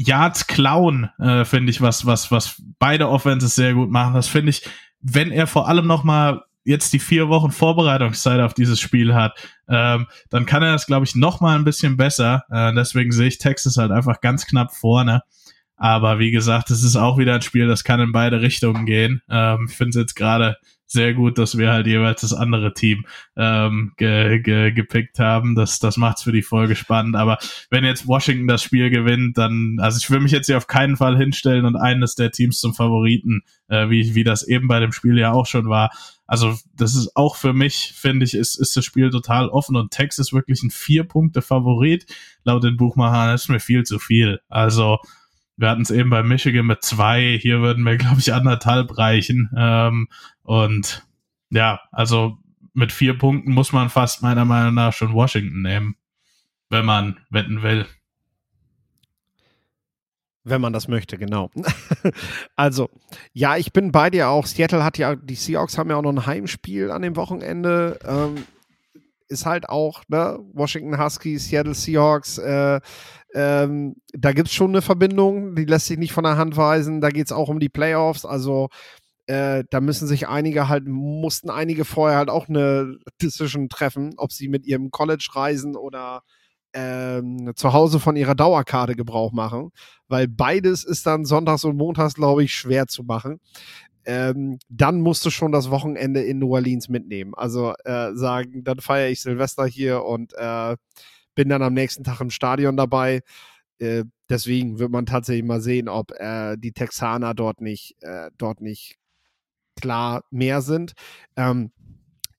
Yards 0.00 0.46
klauen, 0.46 1.10
äh, 1.18 1.44
finde 1.44 1.70
ich, 1.70 1.80
was, 1.80 2.06
was, 2.06 2.30
was 2.30 2.62
beide 2.78 3.08
Offenses 3.08 3.56
sehr 3.56 3.74
gut 3.74 3.90
machen. 3.90 4.14
Das 4.14 4.28
finde 4.28 4.50
ich, 4.50 4.62
wenn 5.00 5.32
er 5.32 5.48
vor 5.48 5.68
allem 5.68 5.88
noch 5.88 6.04
mal 6.04 6.44
jetzt 6.62 6.92
die 6.92 7.00
vier 7.00 7.28
Wochen 7.28 7.50
Vorbereitungszeit 7.50 8.40
auf 8.40 8.54
dieses 8.54 8.78
Spiel 8.78 9.14
hat, 9.14 9.36
ähm, 9.68 10.06
dann 10.30 10.46
kann 10.46 10.62
er 10.62 10.72
das, 10.72 10.86
glaube 10.86 11.04
ich, 11.04 11.16
noch 11.16 11.40
mal 11.40 11.56
ein 11.56 11.64
bisschen 11.64 11.96
besser. 11.96 12.44
Äh, 12.48 12.72
deswegen 12.74 13.10
sehe 13.10 13.26
ich 13.26 13.38
Texas 13.38 13.76
halt 13.76 13.90
einfach 13.90 14.20
ganz 14.20 14.46
knapp 14.46 14.72
vorne. 14.72 15.22
Aber 15.76 16.20
wie 16.20 16.30
gesagt, 16.30 16.70
es 16.70 16.84
ist 16.84 16.94
auch 16.94 17.18
wieder 17.18 17.34
ein 17.34 17.42
Spiel, 17.42 17.66
das 17.66 17.82
kann 17.82 18.00
in 18.00 18.12
beide 18.12 18.40
Richtungen 18.40 18.86
gehen. 18.86 19.20
Ähm, 19.28 19.66
ich 19.68 19.76
finde 19.76 19.90
es 19.90 19.96
jetzt 19.96 20.14
gerade 20.14 20.58
sehr 20.88 21.12
gut, 21.12 21.36
dass 21.36 21.58
wir 21.58 21.70
halt 21.70 21.86
jeweils 21.86 22.22
das 22.22 22.32
andere 22.32 22.72
Team 22.72 23.04
ähm, 23.36 23.92
ge, 23.98 24.40
ge, 24.40 24.72
gepickt 24.72 25.18
haben. 25.18 25.54
Das, 25.54 25.78
das 25.78 25.98
macht's 25.98 26.22
für 26.22 26.32
die 26.32 26.42
Folge 26.42 26.74
spannend. 26.76 27.14
Aber 27.14 27.38
wenn 27.70 27.84
jetzt 27.84 28.08
Washington 28.08 28.48
das 28.48 28.62
Spiel 28.62 28.88
gewinnt, 28.88 29.36
dann, 29.36 29.76
also 29.80 29.98
ich 29.98 30.10
will 30.10 30.20
mich 30.20 30.32
jetzt 30.32 30.46
hier 30.46 30.56
auf 30.56 30.66
keinen 30.66 30.96
Fall 30.96 31.16
hinstellen 31.16 31.66
und 31.66 31.76
eines 31.76 32.14
der 32.14 32.30
Teams 32.30 32.58
zum 32.58 32.74
Favoriten, 32.74 33.42
äh, 33.68 33.90
wie, 33.90 34.14
wie 34.14 34.24
das 34.24 34.42
eben 34.42 34.66
bei 34.66 34.80
dem 34.80 34.92
Spiel 34.92 35.18
ja 35.18 35.32
auch 35.32 35.46
schon 35.46 35.68
war. 35.68 35.90
Also 36.26 36.58
das 36.74 36.94
ist 36.94 37.14
auch 37.16 37.36
für 37.36 37.52
mich, 37.52 37.92
finde 37.94 38.24
ich, 38.24 38.34
ist, 38.34 38.56
ist 38.56 38.74
das 38.76 38.84
Spiel 38.84 39.10
total 39.10 39.48
offen 39.50 39.76
und 39.76 39.90
Texas 39.90 40.32
wirklich 40.32 40.62
ein 40.62 40.70
Vier-Punkte-Favorit. 40.70 42.06
Laut 42.44 42.64
den 42.64 42.78
Buchmachern 42.78 43.34
ist 43.34 43.48
mir 43.48 43.60
viel 43.60 43.84
zu 43.84 43.98
viel. 43.98 44.40
Also 44.48 44.98
wir 45.58 45.68
hatten 45.68 45.82
es 45.82 45.90
eben 45.90 46.08
bei 46.08 46.22
Michigan 46.22 46.66
mit 46.66 46.82
zwei, 46.82 47.36
hier 47.40 47.60
würden 47.60 47.84
wir, 47.84 47.96
glaube 47.96 48.20
ich, 48.20 48.32
anderthalb 48.32 48.96
reichen. 48.96 49.50
Ähm, 49.56 50.08
und 50.44 51.04
ja, 51.50 51.80
also 51.90 52.38
mit 52.74 52.92
vier 52.92 53.18
Punkten 53.18 53.52
muss 53.52 53.72
man 53.72 53.90
fast 53.90 54.22
meiner 54.22 54.44
Meinung 54.44 54.74
nach 54.74 54.92
schon 54.92 55.12
Washington 55.12 55.62
nehmen, 55.62 55.96
wenn 56.70 56.84
man 56.84 57.18
wetten 57.28 57.62
will. 57.62 57.86
Wenn 60.44 60.60
man 60.60 60.72
das 60.72 60.86
möchte, 60.86 61.18
genau. 61.18 61.50
also, 62.56 62.88
ja, 63.32 63.56
ich 63.56 63.72
bin 63.72 63.90
bei 63.90 64.10
dir 64.10 64.28
auch. 64.28 64.46
Seattle 64.46 64.84
hat 64.84 64.96
ja, 64.96 65.16
die 65.16 65.34
Seahawks 65.34 65.76
haben 65.76 65.90
ja 65.90 65.96
auch 65.96 66.02
noch 66.02 66.12
ein 66.12 66.26
Heimspiel 66.26 66.92
an 66.92 67.02
dem 67.02 67.16
Wochenende. 67.16 67.98
Ähm, 68.06 68.44
ist 69.26 69.44
halt 69.44 69.68
auch, 69.68 70.04
ne, 70.08 70.38
Washington 70.52 70.98
Huskies, 70.98 71.48
Seattle 71.48 71.74
Seahawks, 71.74 72.38
äh, 72.38 72.80
ähm, 73.34 73.96
da 74.12 74.32
gibt 74.32 74.48
es 74.48 74.54
schon 74.54 74.70
eine 74.70 74.82
Verbindung, 74.82 75.54
die 75.54 75.64
lässt 75.64 75.86
sich 75.86 75.98
nicht 75.98 76.12
von 76.12 76.24
der 76.24 76.36
Hand 76.36 76.56
weisen. 76.56 77.00
Da 77.00 77.10
geht 77.10 77.26
es 77.26 77.32
auch 77.32 77.48
um 77.48 77.60
die 77.60 77.68
Playoffs. 77.68 78.24
Also 78.24 78.68
äh, 79.26 79.64
da 79.70 79.80
müssen 79.80 80.08
sich 80.08 80.28
einige 80.28 80.68
halt, 80.68 80.86
mussten 80.86 81.50
einige 81.50 81.84
vorher 81.84 82.18
halt 82.18 82.30
auch 82.30 82.48
eine 82.48 82.96
Decision 83.20 83.68
treffen, 83.68 84.14
ob 84.16 84.32
sie 84.32 84.48
mit 84.48 84.66
ihrem 84.66 84.90
College 84.90 85.28
reisen 85.34 85.76
oder 85.76 86.22
ähm, 86.72 87.52
zu 87.54 87.72
Hause 87.72 88.00
von 88.00 88.16
ihrer 88.16 88.34
Dauerkarte 88.34 88.94
Gebrauch 88.94 89.32
machen. 89.32 89.70
Weil 90.08 90.28
beides 90.28 90.84
ist 90.84 91.06
dann 91.06 91.26
sonntags 91.26 91.64
und 91.64 91.76
montags, 91.76 92.14
glaube 92.14 92.44
ich, 92.44 92.54
schwer 92.54 92.86
zu 92.86 93.02
machen. 93.02 93.40
Ähm, 94.06 94.58
dann 94.70 95.02
musst 95.02 95.26
du 95.26 95.30
schon 95.30 95.52
das 95.52 95.70
Wochenende 95.70 96.22
in 96.22 96.38
New 96.38 96.54
Orleans 96.54 96.88
mitnehmen. 96.88 97.34
Also 97.34 97.74
äh, 97.84 98.14
sagen, 98.14 98.64
dann 98.64 98.80
feiere 98.80 99.10
ich 99.10 99.20
Silvester 99.20 99.66
hier 99.66 100.04
und 100.04 100.32
äh, 100.38 100.76
bin 101.38 101.50
dann 101.50 101.62
am 101.62 101.72
nächsten 101.72 102.02
Tag 102.02 102.20
im 102.20 102.30
Stadion 102.30 102.76
dabei. 102.76 103.22
Äh, 103.78 104.02
deswegen 104.28 104.80
wird 104.80 104.90
man 104.90 105.06
tatsächlich 105.06 105.44
mal 105.44 105.60
sehen, 105.60 105.88
ob 105.88 106.10
äh, 106.18 106.56
die 106.58 106.72
Texaner 106.72 107.32
dort 107.32 107.60
nicht, 107.60 107.94
äh, 108.02 108.32
dort 108.36 108.60
nicht 108.60 108.96
klar 109.80 110.24
mehr 110.32 110.62
sind. 110.62 110.94
Ähm, 111.36 111.70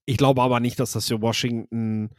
ich 0.03 0.17
glaube 0.17 0.41
aber 0.41 0.59
nicht, 0.59 0.81
dass 0.81 0.91
das 0.91 1.07
für 1.07 1.21
Washington 1.21 2.09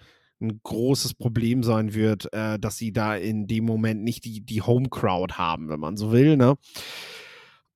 ein 0.41 0.61
großes 0.63 1.13
Problem 1.13 1.63
sein 1.63 1.93
wird, 1.93 2.33
äh, 2.33 2.59
dass 2.59 2.79
sie 2.79 2.95
da 2.95 3.15
in 3.15 3.47
dem 3.47 3.67
Moment 3.67 4.03
nicht 4.03 4.25
die, 4.25 4.41
die 4.41 4.63
Home 4.63 4.89
Crowd 4.89 5.35
haben, 5.35 5.69
wenn 5.69 5.81
man 5.81 5.99
so 5.99 6.13
will. 6.13 6.39
Ne? 6.39 6.57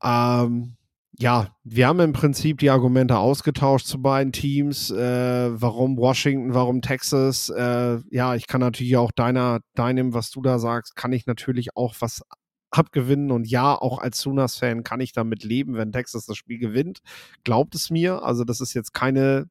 Ähm, 0.02 0.76
ja, 1.18 1.54
wir 1.62 1.86
haben 1.86 2.00
im 2.00 2.12
Prinzip 2.12 2.58
die 2.58 2.70
Argumente 2.70 3.18
ausgetauscht 3.18 3.86
zu 3.86 4.02
beiden 4.02 4.32
Teams. 4.32 4.90
Äh, 4.90 5.50
warum 5.52 5.96
Washington, 5.96 6.54
warum 6.54 6.82
Texas? 6.82 7.50
Äh, 7.50 8.00
ja, 8.10 8.34
ich 8.34 8.46
kann 8.46 8.60
natürlich 8.60 8.96
auch 8.96 9.12
deiner, 9.12 9.60
deinem, 9.74 10.12
was 10.12 10.30
du 10.30 10.42
da 10.42 10.58
sagst, 10.58 10.96
kann 10.96 11.12
ich 11.12 11.26
natürlich 11.26 11.76
auch 11.76 11.94
was 12.00 12.22
abgewinnen. 12.70 13.30
Und 13.30 13.48
ja, 13.48 13.74
auch 13.74 13.98
als 13.98 14.20
Sunas-Fan 14.20 14.82
kann 14.82 15.00
ich 15.00 15.12
damit 15.12 15.44
leben, 15.44 15.74
wenn 15.74 15.92
Texas 15.92 16.26
das 16.26 16.36
Spiel 16.36 16.58
gewinnt. 16.58 16.98
Glaubt 17.44 17.76
es 17.76 17.90
mir. 17.90 18.24
Also, 18.24 18.44
das 18.44 18.60
ist 18.60 18.74
jetzt 18.74 18.92
keine, 18.92 19.46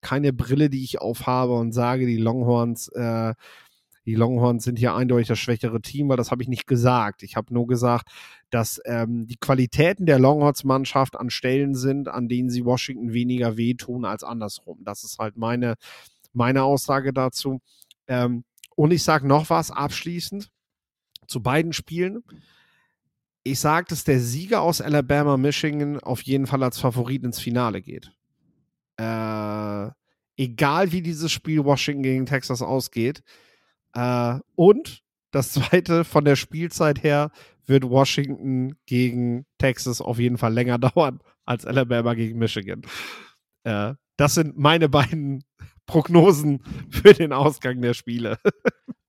keine 0.00 0.32
Brille, 0.32 0.70
die 0.70 0.82
ich 0.82 1.00
aufhabe 1.00 1.54
und 1.54 1.72
sage, 1.72 2.06
die 2.06 2.16
Longhorns, 2.16 2.88
äh, 2.88 3.34
die 4.10 4.16
Longhorns 4.16 4.64
sind 4.64 4.76
hier 4.76 4.96
eindeutig 4.96 5.28
das 5.28 5.38
schwächere 5.38 5.80
Team, 5.80 6.08
weil 6.08 6.16
das 6.16 6.32
habe 6.32 6.42
ich 6.42 6.48
nicht 6.48 6.66
gesagt. 6.66 7.22
Ich 7.22 7.36
habe 7.36 7.54
nur 7.54 7.68
gesagt, 7.68 8.10
dass 8.50 8.80
ähm, 8.84 9.28
die 9.28 9.36
Qualitäten 9.36 10.04
der 10.04 10.18
Longhorns-Mannschaft 10.18 11.16
an 11.16 11.30
Stellen 11.30 11.76
sind, 11.76 12.08
an 12.08 12.26
denen 12.26 12.50
sie 12.50 12.64
Washington 12.64 13.12
weniger 13.12 13.56
wehtun 13.56 14.04
als 14.04 14.24
andersrum. 14.24 14.80
Das 14.82 15.04
ist 15.04 15.20
halt 15.20 15.36
meine, 15.36 15.76
meine 16.32 16.64
Aussage 16.64 17.12
dazu. 17.12 17.60
Ähm, 18.08 18.42
und 18.74 18.90
ich 18.90 19.04
sage 19.04 19.28
noch 19.28 19.48
was 19.48 19.70
abschließend 19.70 20.50
zu 21.28 21.40
beiden 21.40 21.72
Spielen. 21.72 22.24
Ich 23.44 23.60
sage, 23.60 23.86
dass 23.90 24.02
der 24.02 24.18
Sieger 24.18 24.62
aus 24.62 24.80
Alabama, 24.80 25.36
Michigan 25.36 26.00
auf 26.00 26.22
jeden 26.22 26.48
Fall 26.48 26.64
als 26.64 26.80
Favorit 26.80 27.22
ins 27.22 27.38
Finale 27.38 27.80
geht. 27.80 28.10
Äh, 28.96 29.90
egal 30.36 30.90
wie 30.90 31.00
dieses 31.00 31.30
Spiel 31.30 31.64
Washington 31.64 32.02
gegen 32.02 32.26
Texas 32.26 32.60
ausgeht. 32.60 33.22
Äh, 33.94 34.38
und 34.54 35.02
das 35.30 35.52
zweite 35.52 36.04
von 36.04 36.24
der 36.24 36.36
Spielzeit 36.36 37.02
her 37.02 37.30
wird 37.66 37.84
Washington 37.84 38.74
gegen 38.86 39.46
Texas 39.58 40.00
auf 40.00 40.18
jeden 40.18 40.38
Fall 40.38 40.52
länger 40.52 40.78
dauern 40.94 41.20
als 41.44 41.66
Alabama 41.66 42.14
gegen 42.14 42.38
Michigan. 42.38 42.82
Äh, 43.64 43.94
das 44.16 44.34
sind 44.34 44.58
meine 44.58 44.88
beiden 44.88 45.44
Prognosen 45.86 46.62
für 46.90 47.14
den 47.14 47.32
Ausgang 47.32 47.80
der 47.80 47.94
Spiele. 47.94 48.38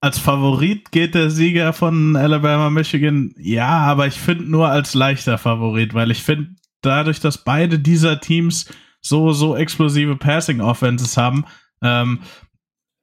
Als 0.00 0.18
Favorit 0.18 0.90
geht 0.90 1.14
der 1.14 1.30
Sieger 1.30 1.72
von 1.72 2.16
Alabama, 2.16 2.70
Michigan, 2.70 3.32
ja, 3.38 3.68
aber 3.68 4.08
ich 4.08 4.18
finde 4.18 4.50
nur 4.50 4.68
als 4.68 4.94
leichter 4.94 5.38
Favorit, 5.38 5.94
weil 5.94 6.10
ich 6.10 6.24
finde, 6.24 6.56
dadurch, 6.80 7.20
dass 7.20 7.44
beide 7.44 7.78
dieser 7.78 8.20
Teams 8.20 8.66
so, 9.00 9.32
so 9.32 9.56
explosive 9.56 10.16
Passing 10.16 10.60
Offenses 10.60 11.16
haben. 11.16 11.44
Ähm, 11.82 12.20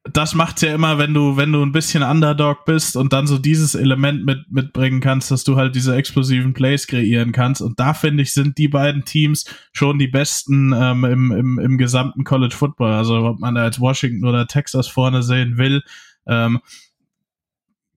das 0.03 0.33
macht's 0.33 0.61
ja 0.61 0.73
immer, 0.73 0.97
wenn 0.97 1.13
du, 1.13 1.35
wenn 1.35 1.51
du 1.51 1.61
ein 1.61 1.73
bisschen 1.73 2.03
Underdog 2.03 2.65
bist 2.65 2.95
und 2.95 3.11
dann 3.11 3.27
so 3.27 3.37
dieses 3.37 3.75
Element 3.75 4.25
mit, 4.25 4.49
mitbringen 4.49 5.01
kannst, 5.01 5.29
dass 5.29 5.43
du 5.43 5.57
halt 5.57 5.75
diese 5.75 5.95
explosiven 5.95 6.53
Plays 6.53 6.87
kreieren 6.87 7.31
kannst. 7.31 7.61
Und 7.61 7.79
da 7.79 7.93
finde 7.93 8.23
ich, 8.23 8.33
sind 8.33 8.57
die 8.57 8.69
beiden 8.69 9.03
Teams 9.03 9.45
schon 9.73 9.99
die 9.99 10.07
besten 10.07 10.73
ähm, 10.73 11.03
im, 11.03 11.31
im, 11.31 11.59
im 11.59 11.77
gesamten 11.77 12.23
College 12.23 12.55
Football. 12.55 12.93
Also 12.93 13.17
ob 13.25 13.39
man 13.39 13.55
da 13.55 13.65
jetzt 13.65 13.81
Washington 13.81 14.25
oder 14.25 14.47
Texas 14.47 14.87
vorne 14.87 15.21
sehen 15.21 15.57
will. 15.57 15.83
Ähm, 16.25 16.59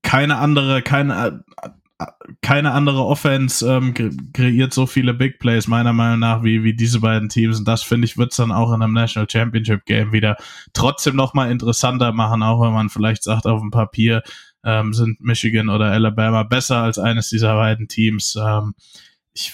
keine 0.03 0.39
andere, 0.39 0.83
keine, 0.83 1.45
keine 2.41 2.73
andere 2.73 3.05
Offense 3.05 3.67
ähm, 3.67 3.95
kreiert 4.33 4.73
so 4.73 4.87
viele 4.87 5.15
Big 5.15 5.39
Plays, 5.39 5.69
meiner 5.69 5.93
Meinung 5.93 6.21
nach, 6.21 6.43
wie, 6.43 6.65
wie 6.65 6.75
diese 6.75 7.01
beiden 7.01 7.29
Teams. 7.29 7.59
Und 7.59 7.69
das, 7.69 7.83
finde 7.83 8.07
ich, 8.07 8.19
wird 8.19 8.33
es 8.33 8.37
dann 8.37 8.53
auch 8.53 8.73
in 8.73 8.83
einem 8.83 8.93
National 8.93 9.29
Championship 9.29 9.85
Game 9.85 10.13
wieder 10.13 10.37
trotzdem 10.73 11.17
nochmal 11.17 11.51
interessanter 11.51 12.13
machen, 12.13 12.43
auch 12.43 12.61
wenn 12.63 12.73
man 12.73 12.89
vielleicht 12.89 13.23
sagt, 13.23 13.47
auf 13.47 13.61
dem 13.61 13.71
Papier 13.71 14.23
ähm, 14.65 14.93
sind 14.93 15.21
Michigan 15.21 15.69
oder 15.69 15.87
Alabama 15.87 16.45
besser 16.45 16.79
als 16.79 16.99
eines 16.99 17.29
dieser 17.29 17.55
beiden 17.55 17.89
Teams. 17.89 18.39
Ähm, 18.41 18.75
ich 19.33 19.53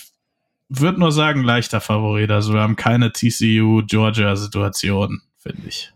würde 0.69 1.01
nur 1.01 1.13
sagen, 1.13 1.43
leichter 1.43 1.81
Favorit. 1.81 2.31
Also 2.31 2.53
wir 2.53 2.61
haben 2.61 2.77
keine 2.77 3.11
TCU-Georgia-Situation, 3.13 5.23
finde 5.39 5.63
ich. 5.67 5.93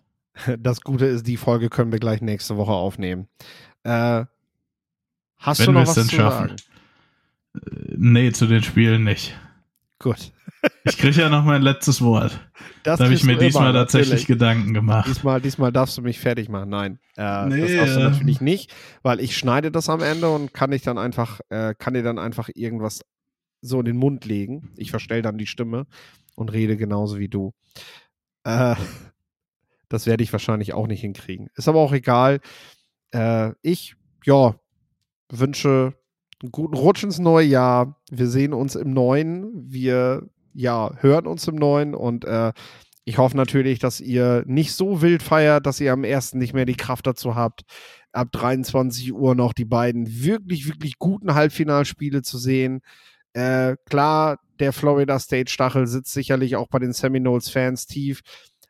Das 0.59 0.81
Gute 0.81 1.05
ist, 1.07 1.27
die 1.27 1.37
Folge 1.37 1.69
können 1.69 1.93
wir 1.93 1.99
gleich 1.99 2.23
nächste 2.23 2.57
Woche 2.57 2.73
aufnehmen. 2.73 3.29
Äh, 3.85 4.25
Hast 5.43 5.61
Wenn 5.61 5.67
du 5.67 5.73
noch 5.73 5.87
was 5.87 5.95
denn 5.95 6.05
zu 6.05 6.17
schaffen. 6.17 6.49
sagen? 6.49 6.57
Äh, 7.55 7.95
Nee, 7.99 8.33
zu 8.33 8.47
den 8.47 8.63
Spielen 8.63 9.05
nicht. 9.05 9.39
Gut. 9.99 10.33
Ich 10.85 10.97
kriege 10.97 11.21
ja 11.21 11.29
noch 11.29 11.45
mein 11.45 11.63
letztes 11.63 12.01
Wort. 12.01 12.41
Das 12.83 12.99
da 12.99 13.05
habe 13.05 13.15
ich 13.15 13.25
mir 13.25 13.37
diesmal 13.37 13.71
immer, 13.71 13.81
tatsächlich 13.81 14.23
natürlich. 14.23 14.27
Gedanken 14.27 14.75
gemacht. 14.75 15.09
Diesmal, 15.09 15.41
diesmal 15.41 15.73
darfst 15.73 15.99
du 15.99 16.03
mich 16.03 16.19
fertig 16.19 16.49
machen. 16.49 16.71
Nein, 16.71 16.99
äh, 17.17 17.47
Nee, 17.47 17.61
das 17.61 17.73
darfst 17.77 17.97
du 17.97 18.01
äh. 18.01 18.11
natürlich 18.11 18.41
nicht, 18.41 18.73
weil 19.03 19.21
ich 19.21 19.37
schneide 19.37 19.71
das 19.71 19.89
am 19.89 20.01
Ende 20.01 20.31
und 20.31 20.55
kann 20.55 20.73
ich 20.73 20.83
dann 20.83 20.99
einfach, 20.99 21.41
äh, 21.51 21.75
kann 21.77 21.95
dir 21.95 22.03
dann 22.03 22.19
einfach 22.19 22.49
irgendwas 22.55 23.03
so 23.61 23.79
in 23.81 23.85
den 23.85 23.97
Mund 23.97 24.25
legen. 24.25 24.71
Ich 24.77 24.91
verstell 24.91 25.23
dann 25.23 25.39
die 25.39 25.47
Stimme 25.47 25.87
und 26.37 26.53
rede 26.53 26.77
genauso 26.77 27.19
wie 27.19 27.29
du. 27.29 27.53
Äh, 28.45 28.75
das 29.89 30.07
werde 30.07 30.25
ich 30.25 30.33
wahrscheinlich 30.33 30.73
auch 30.75 30.87
nicht 30.87 31.01
hinkriegen. 31.03 31.49
Ist 31.55 31.69
aber 31.69 31.81
auch 31.81 31.93
egal. 31.93 32.41
Äh, 33.13 33.53
ich, 33.63 33.95
ja, 34.25 34.55
wünsche 35.33 35.95
einen 36.43 36.53
guten 36.53 36.75
Rutsch 36.77 37.03
ins 37.03 37.19
neue 37.19 37.47
Jahr. 37.47 38.01
Wir 38.11 38.29
sehen 38.29 38.53
uns 38.53 38.75
im 38.75 38.93
neuen. 38.93 39.51
Wir, 39.71 40.29
ja, 40.55 40.93
hören 41.01 41.27
uns 41.27 41.49
im 41.49 41.57
neuen 41.57 41.95
und 41.95 42.25
äh, 42.25 42.53
ich 43.05 43.19
hoffe 43.19 43.37
natürlich, 43.37 43.81
dass 43.81 44.01
ihr 44.01 44.45
nicht 44.47 44.75
so 44.75 45.03
wild 45.03 45.23
feiert, 45.23 45.67
dass 45.67 45.81
ihr 45.81 45.93
am 45.93 46.05
ersten 46.05 46.39
nicht 46.39 46.55
mehr 46.55 46.67
die 46.67 46.77
Kraft 46.77 47.07
dazu 47.07 47.35
habt, 47.35 47.63
ab 48.13 48.29
23 48.31 49.13
Uhr 49.13 49.35
noch 49.35 49.53
die 49.53 49.65
beiden 49.65 50.23
wirklich, 50.23 50.69
wirklich 50.69 50.99
guten 50.99 51.35
Halbfinalspiele 51.35 52.23
zu 52.23 52.39
sehen. 52.39 52.81
Äh, 53.33 53.77
klar, 53.89 54.39
der 54.61 54.73
Florida 54.73 55.19
State 55.19 55.51
Stachel 55.51 55.87
sitzt 55.87 56.13
sicherlich 56.13 56.55
auch 56.55 56.69
bei 56.69 56.79
den 56.79 56.93
Seminoles 56.93 57.49
Fans 57.49 57.87
tief. 57.87 58.21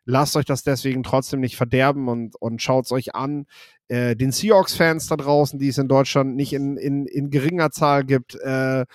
Lasst 0.04 0.36
euch 0.36 0.46
das 0.46 0.62
deswegen 0.62 1.02
trotzdem 1.02 1.40
nicht 1.40 1.56
verderben 1.56 2.08
und, 2.08 2.34
und 2.40 2.62
schaut 2.62 2.86
es 2.86 2.92
euch 2.92 3.14
an. 3.14 3.46
Äh, 3.92 4.16
den 4.16 4.32
Seahawks-Fans 4.32 5.06
da 5.08 5.16
draußen, 5.16 5.58
die 5.58 5.68
es 5.68 5.76
in 5.76 5.86
Deutschland 5.86 6.34
nicht 6.34 6.54
in, 6.54 6.78
in, 6.78 7.04
in 7.04 7.28
geringer 7.28 7.70
Zahl 7.70 8.04
gibt, 8.04 8.36
äh, 8.36 8.86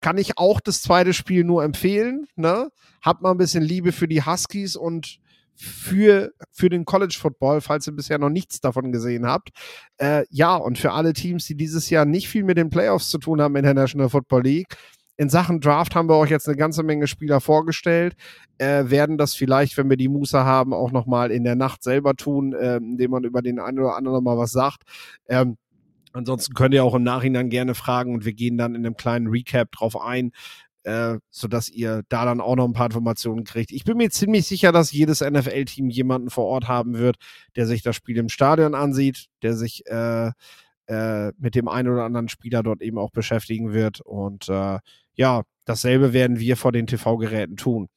kann 0.00 0.18
ich 0.18 0.38
auch 0.38 0.60
das 0.60 0.82
zweite 0.82 1.12
Spiel 1.12 1.44
nur 1.44 1.62
empfehlen. 1.62 2.26
Ne? 2.34 2.70
Habt 3.00 3.22
mal 3.22 3.30
ein 3.30 3.36
bisschen 3.36 3.62
Liebe 3.62 3.92
für 3.92 4.08
die 4.08 4.24
Huskies 4.24 4.74
und 4.74 5.20
für, 5.54 6.32
für 6.50 6.68
den 6.68 6.84
College 6.84 7.16
Football, 7.16 7.60
falls 7.60 7.86
ihr 7.86 7.92
bisher 7.94 8.18
noch 8.18 8.28
nichts 8.28 8.60
davon 8.60 8.90
gesehen 8.90 9.24
habt. 9.24 9.50
Äh, 9.98 10.24
ja, 10.30 10.56
und 10.56 10.78
für 10.78 10.90
alle 10.90 11.12
Teams, 11.12 11.46
die 11.46 11.54
dieses 11.54 11.88
Jahr 11.88 12.06
nicht 12.06 12.28
viel 12.28 12.42
mit 12.42 12.58
den 12.58 12.70
Playoffs 12.70 13.08
zu 13.08 13.18
tun 13.18 13.40
haben 13.40 13.54
in 13.54 13.62
der 13.62 13.74
National 13.74 14.08
Football 14.08 14.42
League. 14.42 14.76
In 15.16 15.28
Sachen 15.30 15.60
Draft 15.60 15.94
haben 15.94 16.08
wir 16.08 16.16
euch 16.16 16.30
jetzt 16.30 16.46
eine 16.46 16.56
ganze 16.56 16.82
Menge 16.82 17.06
Spieler 17.06 17.40
vorgestellt, 17.40 18.16
äh, 18.58 18.84
werden 18.90 19.16
das 19.16 19.34
vielleicht, 19.34 19.76
wenn 19.78 19.88
wir 19.88 19.96
die 19.96 20.08
Muße 20.08 20.44
haben, 20.44 20.74
auch 20.74 20.92
nochmal 20.92 21.30
in 21.30 21.44
der 21.44 21.56
Nacht 21.56 21.82
selber 21.82 22.14
tun, 22.14 22.52
äh, 22.52 22.76
indem 22.76 23.12
man 23.12 23.24
über 23.24 23.40
den 23.40 23.58
einen 23.58 23.78
oder 23.78 23.96
anderen 23.96 24.22
mal 24.22 24.36
was 24.36 24.52
sagt. 24.52 24.82
Ähm, 25.28 25.56
Ansonsten 26.16 26.54
könnt 26.54 26.72
ihr 26.72 26.82
auch 26.82 26.94
im 26.94 27.02
Nachhinein 27.02 27.50
gerne 27.50 27.74
fragen 27.74 28.14
und 28.14 28.24
wir 28.24 28.32
gehen 28.32 28.56
dann 28.56 28.74
in 28.74 28.86
einem 28.86 28.96
kleinen 28.96 29.26
Recap 29.26 29.70
drauf 29.70 30.00
ein, 30.00 30.32
äh, 30.84 31.18
sodass 31.30 31.68
ihr 31.68 32.04
da 32.08 32.24
dann 32.24 32.40
auch 32.40 32.56
noch 32.56 32.64
ein 32.64 32.72
paar 32.72 32.86
Informationen 32.86 33.44
kriegt. 33.44 33.70
Ich 33.70 33.84
bin 33.84 33.98
mir 33.98 34.08
ziemlich 34.08 34.46
sicher, 34.46 34.72
dass 34.72 34.92
jedes 34.92 35.20
NFL-Team 35.20 35.90
jemanden 35.90 36.30
vor 36.30 36.46
Ort 36.46 36.68
haben 36.68 36.96
wird, 36.96 37.16
der 37.54 37.66
sich 37.66 37.82
das 37.82 37.96
Spiel 37.96 38.16
im 38.16 38.30
Stadion 38.30 38.74
ansieht, 38.74 39.26
der 39.42 39.54
sich 39.54 39.86
äh, 39.88 40.30
äh, 40.86 41.32
mit 41.38 41.54
dem 41.54 41.68
einen 41.68 41.88
oder 41.88 42.04
anderen 42.04 42.28
Spieler 42.28 42.62
dort 42.62 42.82
eben 42.82 42.98
auch 42.98 43.10
beschäftigen 43.10 43.72
wird. 43.72 44.00
Und 44.00 44.48
äh, 44.48 44.78
ja, 45.14 45.42
dasselbe 45.64 46.12
werden 46.12 46.38
wir 46.38 46.56
vor 46.56 46.72
den 46.72 46.86
TV-Geräten 46.86 47.56
tun. 47.56 47.88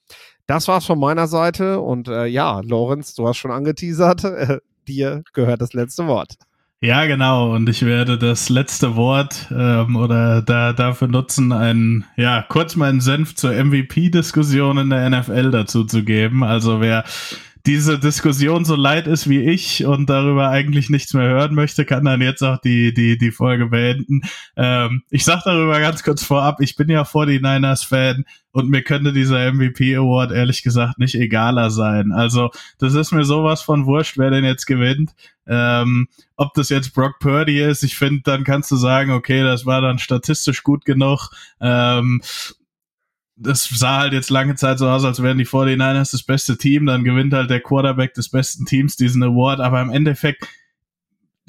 Das 0.47 0.67
war's 0.67 0.85
von 0.85 0.99
meiner 0.99 1.27
Seite 1.27 1.79
und 1.79 2.07
äh, 2.07 2.25
ja, 2.25 2.61
Lorenz, 2.61 3.13
du 3.13 3.27
hast 3.27 3.37
schon 3.37 3.51
angeteasert, 3.51 4.23
äh, 4.23 4.57
dir 4.87 5.23
gehört 5.33 5.61
das 5.61 5.73
letzte 5.73 6.07
Wort. 6.07 6.35
Ja, 6.81 7.05
genau. 7.07 7.53
Und 7.53 7.67
ich 7.67 7.85
werde 7.85 8.17
das 8.17 8.47
letzte 8.47 8.95
Wort 8.95 9.47
ähm, 9.51 9.97
oder 9.97 10.41
da 10.41 10.71
dafür 10.71 11.09
nutzen, 11.09 11.51
einen, 11.51 12.05
ja, 12.15 12.45
kurz 12.47 12.77
meinen 12.77 13.01
Senf 13.01 13.35
zur 13.35 13.51
MVP-Diskussion 13.51 14.77
in 14.77 14.89
der 14.89 15.09
NFL 15.09 15.51
dazu 15.51 15.83
zu 15.83 16.05
geben. 16.05 16.41
Also 16.41 16.79
wer 16.79 17.03
diese 17.65 17.99
Diskussion 17.99 18.63
so 18.63 18.75
leid 18.75 19.07
ist 19.07 19.29
wie 19.29 19.41
ich 19.41 19.85
und 19.85 20.09
darüber 20.09 20.49
eigentlich 20.49 20.89
nichts 20.89 21.13
mehr 21.13 21.27
hören 21.27 21.55
möchte, 21.55 21.85
kann 21.85 22.05
dann 22.05 22.21
jetzt 22.21 22.41
auch 22.41 22.57
die, 22.57 22.93
die, 22.93 23.17
die 23.17 23.31
Folge 23.31 23.67
beenden. 23.67 24.21
Ähm, 24.55 25.03
ich 25.09 25.25
sag 25.25 25.43
darüber 25.43 25.79
ganz 25.79 26.03
kurz 26.03 26.23
vorab, 26.23 26.61
ich 26.61 26.75
bin 26.75 26.89
ja 26.89 27.03
49ers-Fan 27.03 28.23
und 28.51 28.69
mir 28.69 28.81
könnte 28.81 29.13
dieser 29.13 29.51
MVP 29.51 29.95
Award 29.95 30.31
ehrlich 30.31 30.63
gesagt 30.63 30.99
nicht 30.99 31.15
egaler 31.15 31.69
sein. 31.69 32.11
Also, 32.11 32.49
das 32.77 32.93
ist 32.93 33.11
mir 33.11 33.25
sowas 33.25 33.61
von 33.61 33.85
wurscht, 33.85 34.17
wer 34.17 34.31
denn 34.31 34.45
jetzt 34.45 34.65
gewinnt. 34.65 35.11
Ähm, 35.45 36.07
ob 36.37 36.53
das 36.53 36.69
jetzt 36.69 36.93
Brock 36.93 37.19
Purdy 37.19 37.61
ist, 37.61 37.83
ich 37.83 37.97
finde, 37.97 38.21
dann 38.23 38.43
kannst 38.43 38.71
du 38.71 38.77
sagen, 38.77 39.11
okay, 39.11 39.43
das 39.43 39.65
war 39.65 39.81
dann 39.81 39.99
statistisch 39.99 40.63
gut 40.63 40.85
genug. 40.85 41.29
Ähm, 41.59 42.21
das 43.39 43.67
sah 43.69 43.99
halt 43.99 44.13
jetzt 44.13 44.29
lange 44.29 44.55
Zeit 44.55 44.79
so 44.79 44.87
aus, 44.87 45.05
als 45.05 45.23
wären 45.23 45.37
die 45.37 45.47
49ers 45.47 46.11
das 46.11 46.23
beste 46.23 46.57
Team, 46.57 46.85
dann 46.85 47.03
gewinnt 47.03 47.33
halt 47.33 47.49
der 47.49 47.61
Quarterback 47.61 48.13
des 48.13 48.29
besten 48.29 48.65
Teams 48.65 48.95
diesen 48.95 49.23
Award, 49.23 49.61
aber 49.61 49.81
im 49.81 49.89
Endeffekt 49.89 50.45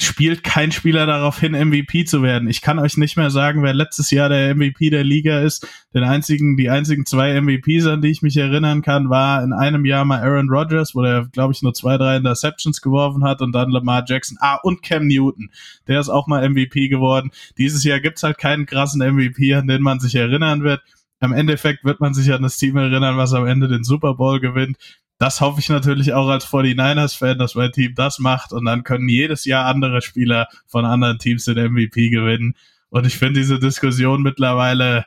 spielt 0.02 0.42
kein 0.42 0.72
Spieler 0.72 1.06
darauf 1.06 1.38
hin, 1.38 1.52
MVP 1.52 2.04
zu 2.04 2.22
werden. 2.22 2.48
Ich 2.48 2.62
kann 2.62 2.78
euch 2.78 2.96
nicht 2.96 3.16
mehr 3.16 3.30
sagen, 3.30 3.62
wer 3.62 3.74
letztes 3.74 4.10
Jahr 4.10 4.28
der 4.28 4.54
MVP 4.54 4.90
der 4.90 5.04
Liga 5.04 5.40
ist. 5.40 5.66
Den 5.94 6.04
einzigen, 6.04 6.56
die 6.56 6.70
einzigen 6.70 7.04
zwei 7.06 7.38
MVPs, 7.38 7.86
an 7.86 8.00
die 8.00 8.10
ich 8.10 8.22
mich 8.22 8.36
erinnern 8.36 8.82
kann, 8.82 9.10
war 9.10 9.42
in 9.42 9.52
einem 9.52 9.84
Jahr 9.84 10.04
mal 10.04 10.20
Aaron 10.20 10.48
Rodgers, 10.48 10.94
wo 10.94 11.02
der, 11.02 11.28
glaube 11.32 11.52
ich, 11.52 11.62
nur 11.62 11.74
zwei, 11.74 11.98
drei 11.98 12.16
Interceptions 12.16 12.80
geworfen 12.80 13.24
hat 13.24 13.42
und 13.42 13.52
dann 13.52 13.70
Lamar 13.70 14.04
Jackson. 14.06 14.38
Ah, 14.40 14.58
und 14.62 14.82
Cam 14.82 15.06
Newton. 15.06 15.50
Der 15.86 16.00
ist 16.00 16.08
auch 16.08 16.26
mal 16.26 16.48
MVP 16.48 16.88
geworden. 16.88 17.30
Dieses 17.58 17.84
Jahr 17.84 18.00
gibt's 18.00 18.22
halt 18.22 18.38
keinen 18.38 18.66
krassen 18.66 19.02
MVP, 19.02 19.54
an 19.54 19.66
den 19.66 19.82
man 19.82 20.00
sich 20.00 20.14
erinnern 20.14 20.62
wird. 20.62 20.80
Im 21.20 21.32
Endeffekt 21.32 21.84
wird 21.84 22.00
man 22.00 22.14
sich 22.14 22.32
an 22.32 22.42
das 22.42 22.56
Team 22.56 22.76
erinnern, 22.76 23.16
was 23.16 23.34
am 23.34 23.46
Ende 23.46 23.68
den 23.68 23.84
Super 23.84 24.14
Bowl 24.14 24.40
gewinnt. 24.40 24.78
das 25.18 25.42
hoffe 25.42 25.60
ich 25.60 25.68
natürlich 25.68 26.14
auch 26.14 26.28
als 26.28 26.46
49ers-Fan, 26.46 27.38
dass 27.38 27.54
mein 27.54 27.72
Team 27.72 27.94
das 27.94 28.18
macht 28.18 28.54
und 28.54 28.64
dann 28.64 28.84
können 28.84 29.06
jedes 29.08 29.44
Jahr 29.44 29.66
andere 29.66 30.00
Spieler 30.00 30.48
von 30.66 30.86
anderen 30.86 31.18
Teams 31.18 31.44
den 31.44 31.72
MVP 31.72 32.08
gewinnen. 32.08 32.54
Und 32.88 33.06
ich 33.06 33.18
finde 33.18 33.40
diese 33.40 33.58
Diskussion 33.58 34.22
mittlerweile, 34.22 35.04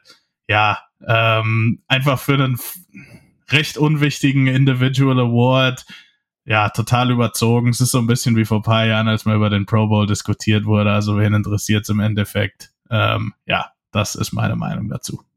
ja, 0.47 0.80
ähm, 1.05 1.82
einfach 1.88 2.20
für 2.20 2.36
einen 2.36 2.59
recht 3.49 3.78
unwichtigen 3.78 4.45
Individual 4.45 5.20
Award, 5.20 5.84
ja, 6.45 6.70
total 6.70 7.09
überzogen. 7.09 7.70
Es 7.70 7.82
ist 7.82 7.91
so 7.91 7.99
ein 7.99 8.07
bisschen 8.07 8.36
wie 8.36 8.45
vor 8.45 8.59
ein 8.59 8.64
paar 8.64 8.86
Jahren, 8.86 9.07
als 9.07 9.26
mal 9.26 9.36
über 9.36 9.49
den 9.49 9.66
Pro 9.66 9.88
Bowl 9.88 10.05
diskutiert 10.05 10.66
wurde. 10.66 10.91
Also 10.91 11.18
wen 11.18 11.34
interessiert 11.34 11.84
es 11.84 11.89
im 11.89 11.99
Endeffekt? 11.99 12.72
Ähm, 12.89 13.34
ja, 13.45 13.72
das 13.91 14.16
ist 14.16 14.34
meine 14.34 14.55
Meinung 14.55 14.89
dazu. 14.89 15.24